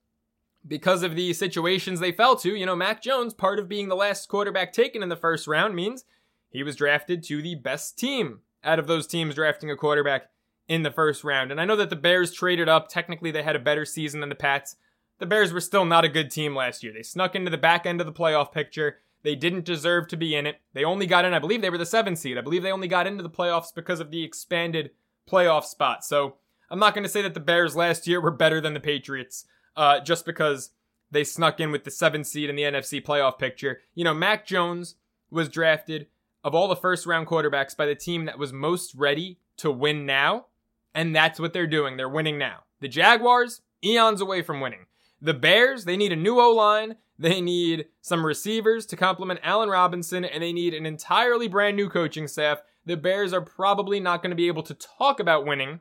because 0.67 1.03
of 1.03 1.15
the 1.15 1.33
situations 1.33 1.99
they 1.99 2.11
fell 2.11 2.35
to, 2.37 2.55
you 2.55 2.65
know, 2.65 2.75
Mac 2.75 3.01
Jones, 3.01 3.33
part 3.33 3.59
of 3.59 3.67
being 3.67 3.89
the 3.89 3.95
last 3.95 4.29
quarterback 4.29 4.71
taken 4.71 5.03
in 5.03 5.09
the 5.09 5.15
first 5.15 5.47
round 5.47 5.75
means 5.75 6.05
he 6.49 6.63
was 6.63 6.75
drafted 6.75 7.23
to 7.23 7.41
the 7.41 7.55
best 7.55 7.97
team 7.97 8.39
out 8.63 8.79
of 8.79 8.87
those 8.87 9.07
teams 9.07 9.35
drafting 9.35 9.69
a 9.69 9.75
quarterback 9.75 10.29
in 10.67 10.83
the 10.83 10.91
first 10.91 11.23
round. 11.23 11.51
And 11.51 11.59
I 11.59 11.65
know 11.65 11.75
that 11.75 11.89
the 11.89 11.95
Bears 11.95 12.31
traded 12.31 12.69
up. 12.69 12.87
Technically, 12.87 13.31
they 13.31 13.43
had 13.43 13.55
a 13.55 13.59
better 13.59 13.85
season 13.85 14.21
than 14.21 14.29
the 14.29 14.35
Pats. 14.35 14.77
The 15.19 15.25
Bears 15.25 15.51
were 15.51 15.59
still 15.59 15.85
not 15.85 16.05
a 16.05 16.09
good 16.09 16.31
team 16.31 16.55
last 16.55 16.83
year. 16.83 16.93
They 16.93 17.03
snuck 17.03 17.35
into 17.35 17.51
the 17.51 17.57
back 17.57 17.85
end 17.85 17.99
of 17.99 18.07
the 18.07 18.13
playoff 18.13 18.51
picture. 18.51 18.99
They 19.23 19.35
didn't 19.35 19.65
deserve 19.65 20.07
to 20.09 20.17
be 20.17 20.35
in 20.35 20.45
it. 20.45 20.61
They 20.73 20.83
only 20.83 21.07
got 21.07 21.25
in, 21.25 21.33
I 21.33 21.39
believe 21.39 21.61
they 21.61 21.69
were 21.69 21.77
the 21.77 21.85
seventh 21.85 22.19
seed. 22.19 22.37
I 22.37 22.41
believe 22.41 22.63
they 22.63 22.71
only 22.71 22.87
got 22.87 23.07
into 23.07 23.23
the 23.23 23.29
playoffs 23.29 23.73
because 23.73 23.99
of 23.99 24.11
the 24.11 24.23
expanded 24.23 24.91
playoff 25.29 25.63
spot. 25.63 26.03
So 26.03 26.35
I'm 26.69 26.79
not 26.79 26.93
going 26.93 27.03
to 27.03 27.09
say 27.09 27.21
that 27.21 27.33
the 27.33 27.39
Bears 27.39 27.75
last 27.75 28.07
year 28.07 28.19
were 28.19 28.31
better 28.31 28.59
than 28.59 28.73
the 28.73 28.79
Patriots 28.79 29.45
uh, 29.75 29.99
just 29.99 30.25
because 30.25 30.71
they 31.11 31.23
snuck 31.23 31.59
in 31.59 31.71
with 31.71 31.83
the 31.83 31.91
seventh 31.91 32.27
seed 32.27 32.49
in 32.49 32.55
the 32.55 32.63
NFC 32.63 33.03
playoff 33.03 33.37
picture. 33.37 33.81
You 33.93 34.03
know, 34.03 34.13
Mac 34.13 34.45
Jones 34.45 34.95
was 35.29 35.49
drafted 35.49 36.07
of 36.43 36.53
all 36.53 36.67
the 36.67 36.75
first 36.75 37.05
round 37.05 37.27
quarterbacks 37.27 37.75
by 37.75 37.85
the 37.85 37.95
team 37.95 38.25
that 38.25 38.39
was 38.39 38.51
most 38.51 38.93
ready 38.95 39.39
to 39.57 39.71
win 39.71 40.05
now. 40.05 40.47
And 40.93 41.15
that's 41.15 41.39
what 41.39 41.53
they're 41.53 41.67
doing. 41.67 41.97
They're 41.97 42.09
winning 42.09 42.37
now. 42.37 42.63
The 42.79 42.87
Jaguars, 42.87 43.61
eons 43.83 44.21
away 44.21 44.41
from 44.41 44.59
winning. 44.59 44.85
The 45.21 45.33
Bears, 45.33 45.85
they 45.85 45.97
need 45.97 46.11
a 46.11 46.17
new 46.17 46.39
O 46.39 46.51
line. 46.51 46.97
They 47.17 47.39
need 47.39 47.85
some 48.01 48.25
receivers 48.25 48.85
to 48.87 48.97
complement 48.97 49.39
Allen 49.43 49.69
Robinson, 49.69 50.25
and 50.25 50.43
they 50.43 50.51
need 50.51 50.73
an 50.73 50.85
entirely 50.85 51.47
brand 51.47 51.77
new 51.77 51.89
coaching 51.89 52.27
staff. 52.27 52.61
The 52.85 52.97
Bears 52.97 53.31
are 53.31 53.41
probably 53.41 53.99
not 53.99 54.21
going 54.21 54.31
to 54.31 54.35
be 54.35 54.47
able 54.47 54.63
to 54.63 54.73
talk 54.73 55.19
about 55.19 55.45
winning. 55.45 55.79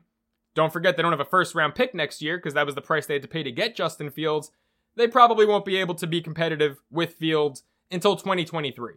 Don't 0.55 0.71
forget, 0.71 0.95
they 0.95 1.03
don't 1.03 1.11
have 1.11 1.19
a 1.19 1.25
first 1.25 1.55
round 1.55 1.75
pick 1.75 1.95
next 1.95 2.21
year 2.21 2.37
because 2.37 2.53
that 2.53 2.65
was 2.65 2.75
the 2.75 2.81
price 2.81 3.05
they 3.05 3.15
had 3.15 3.23
to 3.23 3.27
pay 3.27 3.43
to 3.43 3.51
get 3.51 3.75
Justin 3.75 4.09
Fields. 4.09 4.51
They 4.95 5.07
probably 5.07 5.45
won't 5.45 5.65
be 5.65 5.77
able 5.77 5.95
to 5.95 6.07
be 6.07 6.21
competitive 6.21 6.81
with 6.91 7.13
Fields 7.13 7.63
until 7.89 8.15
2023. 8.15 8.93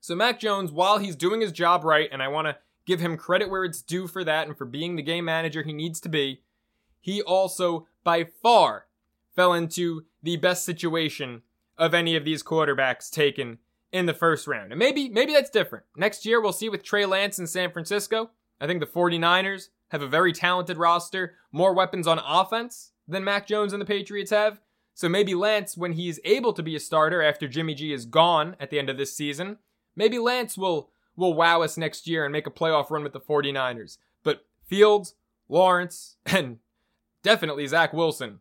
So, 0.00 0.14
Mac 0.14 0.40
Jones, 0.40 0.72
while 0.72 0.98
he's 0.98 1.14
doing 1.14 1.40
his 1.40 1.52
job 1.52 1.84
right, 1.84 2.08
and 2.10 2.22
I 2.22 2.28
want 2.28 2.48
to 2.48 2.56
give 2.86 3.00
him 3.00 3.16
credit 3.16 3.50
where 3.50 3.64
it's 3.64 3.82
due 3.82 4.06
for 4.06 4.24
that 4.24 4.48
and 4.48 4.56
for 4.56 4.64
being 4.64 4.96
the 4.96 5.02
game 5.02 5.24
manager 5.24 5.62
he 5.62 5.72
needs 5.72 6.00
to 6.00 6.08
be, 6.08 6.42
he 7.00 7.22
also, 7.22 7.86
by 8.02 8.24
far, 8.24 8.86
fell 9.34 9.52
into 9.52 10.04
the 10.22 10.36
best 10.36 10.64
situation 10.64 11.42
of 11.78 11.94
any 11.94 12.16
of 12.16 12.24
these 12.24 12.42
quarterbacks 12.42 13.10
taken 13.10 13.58
in 13.92 14.06
the 14.06 14.14
first 14.14 14.46
round. 14.46 14.72
And 14.72 14.78
maybe 14.78 15.08
maybe 15.08 15.32
that's 15.32 15.50
different. 15.50 15.84
Next 15.96 16.24
year 16.24 16.40
we'll 16.40 16.52
see 16.52 16.68
with 16.68 16.82
Trey 16.82 17.06
Lance 17.06 17.38
in 17.38 17.46
San 17.46 17.70
Francisco. 17.70 18.30
I 18.60 18.66
think 18.66 18.80
the 18.80 18.86
49ers 18.86 19.68
have 19.92 20.02
a 20.02 20.08
very 20.08 20.32
talented 20.32 20.78
roster, 20.78 21.34
more 21.52 21.74
weapons 21.74 22.06
on 22.06 22.18
offense 22.18 22.92
than 23.06 23.22
Mac 23.22 23.46
Jones 23.46 23.74
and 23.74 23.80
the 23.80 23.86
Patriots 23.86 24.30
have. 24.30 24.58
So 24.94 25.06
maybe 25.06 25.34
Lance, 25.34 25.76
when 25.76 25.92
he's 25.92 26.18
able 26.24 26.54
to 26.54 26.62
be 26.62 26.74
a 26.74 26.80
starter 26.80 27.22
after 27.22 27.46
Jimmy 27.46 27.74
G 27.74 27.92
is 27.92 28.06
gone 28.06 28.56
at 28.58 28.70
the 28.70 28.78
end 28.78 28.88
of 28.88 28.96
this 28.96 29.14
season, 29.14 29.58
maybe 29.94 30.18
Lance 30.18 30.56
will 30.56 30.90
will 31.14 31.34
wow 31.34 31.60
us 31.60 31.76
next 31.76 32.08
year 32.08 32.24
and 32.24 32.32
make 32.32 32.46
a 32.46 32.50
playoff 32.50 32.90
run 32.90 33.02
with 33.02 33.12
the 33.12 33.20
49ers. 33.20 33.98
But 34.24 34.46
Fields, 34.66 35.14
Lawrence, 35.46 36.16
and 36.26 36.58
definitely 37.22 37.66
Zach 37.66 37.92
Wilson 37.92 38.40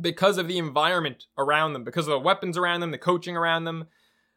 because 0.00 0.38
of 0.38 0.48
the 0.48 0.56
environment 0.56 1.26
around 1.36 1.74
them, 1.74 1.84
because 1.84 2.08
of 2.08 2.12
the 2.12 2.18
weapons 2.18 2.56
around 2.56 2.80
them, 2.80 2.90
the 2.90 2.98
coaching 2.98 3.36
around 3.36 3.64
them. 3.64 3.86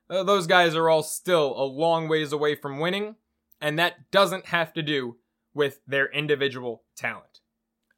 Uh, 0.10 0.24
those 0.24 0.46
guys 0.46 0.76
are 0.76 0.90
all 0.90 1.04
still 1.04 1.54
a 1.58 1.64
long 1.64 2.10
ways 2.10 2.34
away 2.34 2.54
from 2.54 2.80
winning, 2.80 3.16
and 3.62 3.80
that 3.80 4.12
doesn't 4.12 4.48
have 4.48 4.74
to 4.74 4.82
do 4.82 5.16
with 5.58 5.82
their 5.86 6.06
individual 6.12 6.84
talent. 6.96 7.42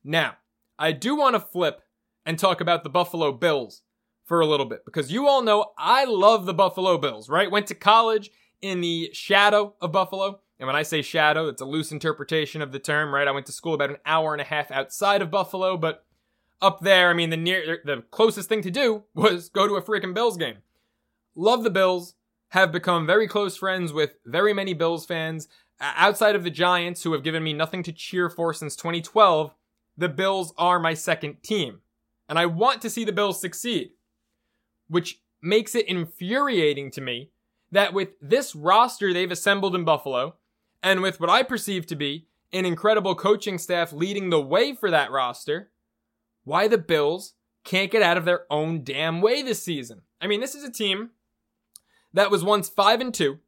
Now, 0.04 0.38
I 0.80 0.94
do 0.94 1.16
want 1.16 1.36
to 1.36 1.40
flip 1.40 1.82
and 2.26 2.40
talk 2.40 2.62
about 2.62 2.84
the 2.84 2.90
Buffalo 2.90 3.32
Bills 3.32 3.84
for 4.24 4.40
a 4.40 4.46
little 4.46 4.66
bit 4.66 4.86
because 4.86 5.12
you 5.12 5.28
all 5.28 5.42
know 5.44 5.72
I 5.78 6.06
love 6.06 6.46
the 6.46 6.54
Buffalo 6.54 6.98
Bills, 6.98 7.30
right? 7.30 7.52
Went 7.52 7.68
to 7.68 7.76
college 7.76 8.32
in 8.62 8.82
the 8.82 9.10
shadow 9.14 9.76
of 9.82 9.92
Buffalo. 9.92 10.40
And 10.58 10.68
when 10.68 10.76
I 10.76 10.84
say 10.84 11.02
shadow, 11.02 11.48
it's 11.48 11.62
a 11.62 11.66
loose 11.66 11.92
interpretation 11.92 12.62
of 12.62 12.72
the 12.72 12.80
term, 12.80 13.14
right? 13.14 13.28
I 13.28 13.32
went 13.32 13.46
to 13.48 13.52
school 13.52 13.74
about 13.74 13.90
an 13.90 13.98
hour 14.06 14.34
and 14.34 14.42
a 14.42 14.46
half 14.46 14.72
outside 14.72 15.22
of 15.22 15.32
Buffalo, 15.32 15.78
but 15.78 16.06
up 16.62 16.82
there, 16.82 17.10
I 17.10 17.14
mean, 17.14 17.30
the 17.30 17.38
near, 17.38 17.80
the 17.84 18.04
closest 18.12 18.50
thing 18.50 18.62
to 18.62 18.72
do 18.72 19.04
was 19.14 19.50
go 19.50 19.68
to 19.68 19.76
a 19.76 19.82
freaking 19.82 20.14
Bills 20.14 20.38
game. 20.38 20.58
Love 21.36 21.64
the 21.64 21.70
Bills. 21.70 22.16
Have 22.54 22.72
become 22.72 23.06
very 23.06 23.28
close 23.28 23.56
friends 23.56 23.94
with 23.94 24.16
very 24.26 24.54
many 24.54 24.74
Bills 24.74 25.06
fans. 25.06 25.48
Outside 25.82 26.36
of 26.36 26.44
the 26.44 26.50
Giants, 26.50 27.04
who 27.04 27.14
have 27.14 27.24
given 27.24 27.44
me 27.44 27.54
nothing 27.54 27.84
to 27.84 27.94
cheer 27.94 28.30
for 28.30 28.54
since 28.54 28.76
2012, 28.76 29.54
the 29.98 30.10
Bills 30.10 30.54
are 30.58 30.80
my 30.80 30.94
second 30.94 31.42
team. 31.42 31.80
And 32.28 32.38
I 32.38 32.46
want 32.46 32.82
to 32.82 32.90
see 32.90 33.06
the 33.06 33.12
Bills 33.12 33.40
succeed. 33.40 33.92
Which 34.88 35.22
makes 35.42 35.76
it 35.76 35.88
infuriating 35.88 36.92
to 36.92 37.02
me 37.02 37.32
that 37.72 37.94
with 37.94 38.10
this 38.22 38.56
roster 38.56 39.14
they've 39.14 39.32
assembled 39.32 39.76
in 39.76 39.86
Buffalo, 39.86 40.36
and 40.82 41.02
with 41.02 41.20
what 41.20 41.30
I 41.30 41.44
perceive 41.44 41.86
to 41.88 41.96
be 41.96 42.28
an 42.52 42.66
incredible 42.66 43.16
coaching 43.16 43.58
staff 43.58 43.94
leading 43.94 44.30
the 44.30 44.42
way 44.42 44.74
for 44.74 44.90
that 44.90 45.12
roster, 45.12 45.72
why 46.44 46.68
the 46.68 46.78
Bills 46.78 47.34
can't 47.64 47.92
get 47.92 48.02
out 48.02 48.18
of 48.18 48.26
their 48.26 48.46
own 48.50 48.84
damn 48.84 49.22
way 49.22 49.42
this 49.42 49.62
season. 49.62 50.02
I 50.20 50.28
mean, 50.28 50.42
this 50.42 50.56
is 50.56 50.64
a 50.64 50.72
team 50.72 51.12
that 52.14 52.32
was 52.32 52.44
once 52.44 52.70
5 52.70 53.02
and 53.02 53.14
2 53.14 53.40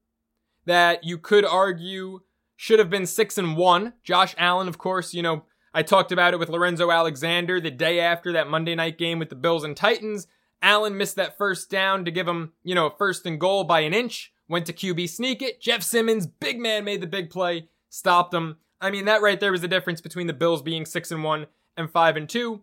that 0.66 1.04
you 1.04 1.18
could 1.18 1.46
argue 1.46 2.22
should 2.56 2.80
have 2.80 2.90
been 2.90 3.06
6 3.06 3.38
and 3.38 3.58
1. 3.58 3.94
Josh 4.04 4.36
Allen, 4.38 4.68
of 4.68 4.78
course, 4.78 5.14
you 5.14 5.22
know, 5.24 5.44
I 5.74 5.84
talked 5.84 6.12
about 6.12 6.34
it 6.34 6.40
with 6.40 6.50
Lorenzo 6.50 6.92
Alexander 6.92 7.60
the 7.60 7.72
day 7.72 8.00
after 8.00 8.34
that 8.34 8.50
Monday 8.50 8.76
night 8.76 8.98
game 8.98 9.20
with 9.20 9.30
the 9.30 9.36
Bills 9.36 9.64
and 9.64 9.76
Titans. 9.76 10.28
Allen 10.62 10.98
missed 10.98 11.16
that 11.16 11.38
first 11.38 11.70
down 11.72 12.06
to 12.06 12.12
give 12.12 12.28
him, 12.28 12.54
you 12.64 12.76
know, 12.76 12.88
a 12.88 12.96
first 12.96 13.26
and 13.26 13.40
goal 13.40 13.64
by 13.64 13.80
an 13.80 13.94
inch. 13.94 14.32
Went 14.48 14.66
to 14.66 14.74
QB 14.74 15.10
sneak 15.10 15.42
it. 15.42 15.62
Jeff 15.62 15.82
Simmons, 15.82 16.28
big 16.28 16.60
man, 16.60 16.84
made 16.84 17.02
the 17.02 17.08
big 17.08 17.30
play, 17.30 17.70
stopped 17.90 18.34
him. 18.34 18.58
I 18.82 18.92
mean, 18.92 19.06
that 19.06 19.22
right 19.22 19.40
there 19.40 19.52
was 19.52 19.62
the 19.62 19.68
difference 19.68 20.02
between 20.02 20.28
the 20.28 20.34
Bills 20.34 20.62
being 20.62 20.86
6 20.86 21.12
and 21.12 21.24
1 21.24 21.48
and 21.78 21.90
5 21.90 22.18
and 22.18 22.30
2. 22.30 22.62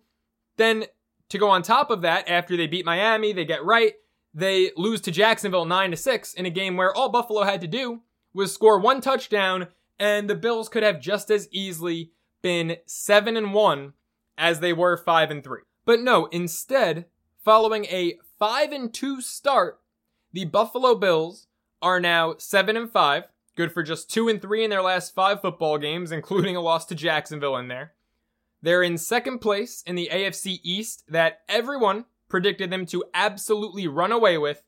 Then 0.59 0.85
to 1.31 1.39
go 1.39 1.49
on 1.49 1.63
top 1.63 1.91
of 1.91 2.03
that, 2.03 2.29
after 2.29 2.57
they 2.57 2.67
beat 2.67 2.85
Miami, 2.85 3.33
they 3.33 3.45
get 3.45 3.65
right. 3.65 3.95
They 4.39 4.71
lose 4.77 5.01
to 5.01 5.11
Jacksonville 5.11 5.65
9 5.65 5.91
to 5.91 5.97
6 5.97 6.35
in 6.35 6.47
a 6.47 6.51
game 6.51 6.77
where 6.77 6.95
all 6.95 7.09
Buffalo 7.09 7.43
had 7.43 7.61
to 7.61 7.67
do 7.67 8.03
was 8.33 8.55
score 8.55 8.79
one 8.79 9.01
touchdown 9.01 9.67
and 9.99 10.31
the 10.31 10.37
Bills 10.37 10.69
could 10.69 10.85
have 10.85 11.01
just 11.01 11.29
as 11.29 11.49
easily 11.51 12.13
been 12.41 12.77
7 12.87 13.37
and 13.37 13.53
1 13.53 13.95
as 14.39 14.61
they 14.61 14.73
were 14.73 14.97
5 14.97 15.33
and 15.33 15.43
3. 15.43 15.63
But 15.85 15.99
no, 15.99 16.27
instead, 16.27 17.07
following 17.45 17.87
a 17.87 18.21
5 18.39 18.71
and 18.71 18.95
2 18.95 19.21
start, 19.23 19.81
the 20.33 20.45
Buffalo 20.45 20.95
Bills 20.95 21.49
are 21.83 21.99
now 21.99 22.37
7 22.39 22.77
and 22.77 22.93
5, 22.93 23.25
good 23.57 23.73
for 23.73 23.83
just 23.83 24.09
2 24.09 24.29
and 24.29 24.41
3 24.41 24.63
in 24.63 24.71
their 24.71 24.83
last 24.83 25.17
5 25.17 25.41
football 25.41 25.79
games 25.79 26.13
including 26.13 26.55
a 26.55 26.61
loss 26.61 26.87
to 26.87 26.95
Jacksonville 26.95 27.57
in 27.57 27.67
there. 27.67 27.95
They're 28.63 28.85
in 28.85 28.99
second 28.99 29.41
place 29.41 29.83
in 29.85 29.97
the 29.97 30.11
AFC 30.13 30.61
East 30.63 31.03
that 31.09 31.41
everyone 31.49 32.05
predicted 32.29 32.71
them 32.71 32.87
to 32.87 33.05
absolutely 33.15 33.87
run 33.87 34.13
away 34.13 34.39
with. 34.39 34.63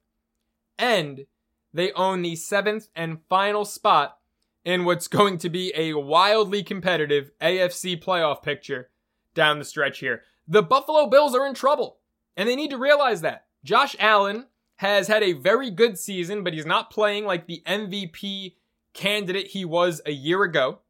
And 0.78 1.26
they 1.72 1.92
own 1.92 2.22
the 2.22 2.36
seventh 2.36 2.88
and 2.94 3.20
final 3.28 3.64
spot 3.64 4.18
in 4.64 4.84
what's 4.84 5.08
going 5.18 5.38
to 5.38 5.48
be 5.48 5.72
a 5.76 5.94
wildly 5.94 6.62
competitive 6.62 7.30
AFC 7.40 8.02
playoff 8.02 8.42
picture 8.42 8.90
down 9.34 9.58
the 9.58 9.64
stretch 9.64 9.98
here. 9.98 10.22
The 10.48 10.62
Buffalo 10.62 11.06
Bills 11.06 11.34
are 11.34 11.46
in 11.46 11.54
trouble, 11.54 11.98
and 12.36 12.48
they 12.48 12.56
need 12.56 12.70
to 12.70 12.78
realize 12.78 13.20
that. 13.20 13.46
Josh 13.62 13.94
Allen 13.98 14.46
has 14.76 15.08
had 15.08 15.22
a 15.22 15.34
very 15.34 15.70
good 15.70 15.98
season, 15.98 16.42
but 16.42 16.54
he's 16.54 16.66
not 16.66 16.90
playing 16.90 17.26
like 17.26 17.46
the 17.46 17.62
MVP 17.66 18.54
candidate 18.94 19.48
he 19.48 19.64
was 19.64 20.00
a 20.06 20.12
year 20.12 20.42
ago. 20.42 20.80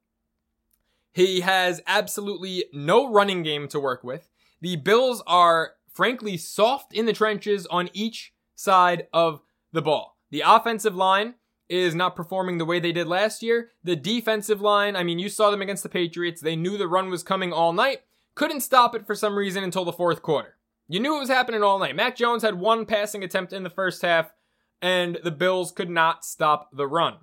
He 1.12 1.40
has 1.40 1.82
absolutely 1.86 2.64
no 2.72 3.12
running 3.12 3.42
game 3.42 3.68
to 3.68 3.80
work 3.80 4.04
with. 4.04 4.28
The 4.60 4.76
Bills 4.76 5.22
are 5.26 5.72
frankly 6.00 6.35
soft 6.35 6.95
in 6.95 7.04
the 7.04 7.12
trenches 7.12 7.66
on 7.66 7.90
each 7.92 8.33
side 8.54 9.07
of 9.12 9.42
the 9.71 9.83
ball. 9.83 10.16
The 10.30 10.42
offensive 10.47 10.95
line 10.95 11.35
is 11.69 11.95
not 11.95 12.16
performing 12.16 12.57
the 12.57 12.64
way 12.64 12.80
they 12.80 12.90
did 12.90 13.07
last 13.07 13.42
year. 13.42 13.73
The 13.85 13.97
defensive 13.97 14.62
line, 14.62 14.97
I 14.97 15.02
mean, 15.02 15.19
you 15.19 15.28
saw 15.28 15.50
them 15.50 15.61
against 15.61 15.83
the 15.83 15.90
Patriots. 15.90 16.40
They 16.40 16.57
knew 16.57 16.78
the 16.78 16.88
run 16.88 17.11
was 17.11 17.23
coming 17.23 17.52
all 17.52 17.75
night, 17.75 17.99
couldn't 18.35 18.62
stop 18.62 18.95
it 18.95 19.07
for 19.07 19.14
some 19.14 19.37
reason 19.37 19.62
until 19.62 19.85
the 19.85 19.92
fourth 19.92 20.23
quarter. 20.23 20.57
You 20.88 21.00
knew 21.00 21.16
it 21.16 21.21
was 21.21 21.28
happening 21.28 21.62
all 21.62 21.78
night. 21.78 21.95
Mac 21.95 22.16
Jones 22.16 22.42
had 22.42 22.59
one 22.59 22.87
passing 22.87 23.23
attempt 23.23 23.52
in 23.52 23.62
the 23.62 23.69
first 23.69 24.00
half, 24.00 24.33
and 24.80 25.19
the 25.23 25.30
Bills 25.30 25.71
could 25.71 25.90
not 25.90 26.25
stop 26.25 26.71
the 26.73 26.87
run. 26.87 27.16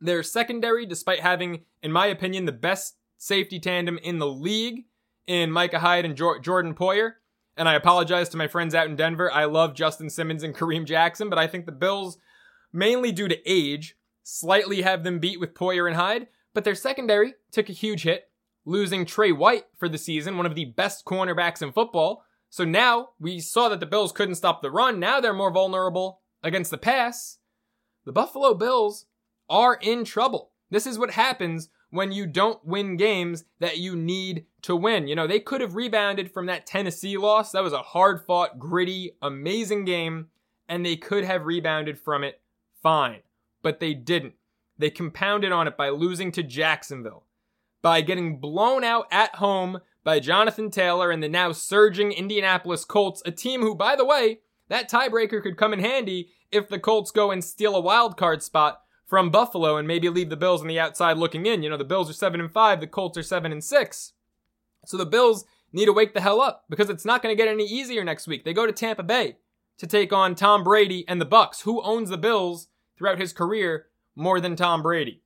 Their 0.00 0.22
secondary, 0.22 0.86
despite 0.86 1.20
having, 1.20 1.66
in 1.82 1.92
my 1.92 2.06
opinion, 2.06 2.46
the 2.46 2.52
best 2.52 2.96
safety 3.18 3.60
tandem 3.60 3.98
in 3.98 4.18
the 4.18 4.26
league 4.26 4.86
in 5.26 5.50
Micah 5.50 5.80
Hyde 5.80 6.06
and 6.06 6.16
Jordan 6.16 6.74
Poyer. 6.74 7.16
And 7.56 7.68
I 7.68 7.74
apologize 7.74 8.28
to 8.30 8.36
my 8.36 8.48
friends 8.48 8.74
out 8.74 8.86
in 8.86 8.96
Denver. 8.96 9.30
I 9.30 9.44
love 9.44 9.74
Justin 9.74 10.08
Simmons 10.08 10.42
and 10.42 10.54
Kareem 10.54 10.86
Jackson, 10.86 11.28
but 11.28 11.38
I 11.38 11.46
think 11.46 11.66
the 11.66 11.72
Bills, 11.72 12.18
mainly 12.72 13.12
due 13.12 13.28
to 13.28 13.50
age, 13.50 13.96
slightly 14.22 14.82
have 14.82 15.04
them 15.04 15.18
beat 15.18 15.38
with 15.38 15.54
Poyer 15.54 15.86
and 15.86 15.96
Hyde. 15.96 16.28
But 16.54 16.64
their 16.64 16.74
secondary 16.74 17.34
took 17.50 17.68
a 17.68 17.74
huge 17.74 18.02
hit, 18.02 18.30
losing 18.64 19.04
Trey 19.04 19.32
White 19.32 19.66
for 19.76 19.88
the 19.88 19.98
season, 19.98 20.36
one 20.36 20.46
of 20.46 20.54
the 20.54 20.66
best 20.66 21.04
cornerbacks 21.04 21.62
in 21.62 21.72
football. 21.72 22.24
So 22.48 22.64
now 22.64 23.10
we 23.18 23.40
saw 23.40 23.68
that 23.68 23.80
the 23.80 23.86
Bills 23.86 24.12
couldn't 24.12 24.34
stop 24.34 24.62
the 24.62 24.70
run. 24.70 25.00
Now 25.00 25.20
they're 25.20 25.32
more 25.32 25.50
vulnerable 25.50 26.20
against 26.42 26.70
the 26.70 26.78
pass. 26.78 27.38
The 28.04 28.12
Buffalo 28.12 28.54
Bills 28.54 29.06
are 29.48 29.78
in 29.80 30.04
trouble. 30.04 30.50
This 30.70 30.86
is 30.86 30.98
what 30.98 31.12
happens 31.12 31.68
when 31.92 32.10
you 32.10 32.26
don't 32.26 32.64
win 32.64 32.96
games 32.96 33.44
that 33.60 33.76
you 33.76 33.94
need 33.94 34.46
to 34.62 34.74
win. 34.74 35.06
You 35.06 35.14
know, 35.14 35.26
they 35.26 35.38
could 35.38 35.60
have 35.60 35.74
rebounded 35.74 36.32
from 36.32 36.46
that 36.46 36.64
Tennessee 36.64 37.18
loss. 37.18 37.52
That 37.52 37.62
was 37.62 37.74
a 37.74 37.82
hard 37.82 38.24
fought, 38.26 38.58
gritty, 38.58 39.12
amazing 39.20 39.84
game. 39.84 40.28
and 40.68 40.86
they 40.86 40.96
could 40.96 41.22
have 41.24 41.44
rebounded 41.44 41.98
from 41.98 42.24
it 42.24 42.40
fine, 42.82 43.20
but 43.62 43.78
they 43.78 43.92
didn't. 43.92 44.34
They 44.78 44.88
compounded 44.88 45.52
on 45.52 45.68
it 45.68 45.76
by 45.76 45.90
losing 45.90 46.32
to 46.32 46.42
Jacksonville, 46.42 47.26
by 47.82 48.00
getting 48.00 48.40
blown 48.40 48.82
out 48.82 49.06
at 49.10 49.34
home 49.34 49.80
by 50.02 50.18
Jonathan 50.18 50.70
Taylor 50.70 51.10
and 51.10 51.22
the 51.22 51.28
now 51.28 51.52
surging 51.52 52.10
Indianapolis 52.10 52.86
Colts, 52.86 53.22
a 53.26 53.30
team 53.30 53.60
who, 53.60 53.74
by 53.74 53.96
the 53.96 54.04
way, 54.04 54.40
that 54.68 54.90
tiebreaker 54.90 55.42
could 55.42 55.58
come 55.58 55.74
in 55.74 55.80
handy 55.80 56.30
if 56.50 56.68
the 56.68 56.78
Colts 56.78 57.10
go 57.10 57.30
and 57.30 57.44
steal 57.44 57.76
a 57.76 57.80
wild 57.80 58.16
card 58.16 58.42
spot 58.42 58.80
from 59.12 59.28
Buffalo 59.28 59.76
and 59.76 59.86
maybe 59.86 60.08
leave 60.08 60.30
the 60.30 60.38
Bills 60.38 60.62
on 60.62 60.68
the 60.68 60.80
outside 60.80 61.18
looking 61.18 61.44
in. 61.44 61.62
You 61.62 61.68
know, 61.68 61.76
the 61.76 61.84
Bills 61.84 62.08
are 62.08 62.14
7 62.14 62.40
and 62.40 62.50
5, 62.50 62.80
the 62.80 62.86
Colts 62.86 63.18
are 63.18 63.22
7 63.22 63.52
and 63.52 63.62
6. 63.62 64.12
So 64.86 64.96
the 64.96 65.04
Bills 65.04 65.44
need 65.70 65.84
to 65.84 65.92
wake 65.92 66.14
the 66.14 66.22
hell 66.22 66.40
up 66.40 66.64
because 66.70 66.88
it's 66.88 67.04
not 67.04 67.22
going 67.22 67.30
to 67.30 67.36
get 67.36 67.46
any 67.46 67.66
easier 67.66 68.04
next 68.04 68.26
week. 68.26 68.42
They 68.42 68.54
go 68.54 68.64
to 68.64 68.72
Tampa 68.72 69.02
Bay 69.02 69.36
to 69.76 69.86
take 69.86 70.14
on 70.14 70.34
Tom 70.34 70.64
Brady 70.64 71.04
and 71.06 71.20
the 71.20 71.26
Bucks, 71.26 71.60
Who 71.60 71.82
owns 71.82 72.08
the 72.08 72.16
Bills 72.16 72.68
throughout 72.96 73.18
his 73.18 73.34
career 73.34 73.88
more 74.16 74.40
than 74.40 74.56
Tom 74.56 74.80
Brady? 74.80 75.20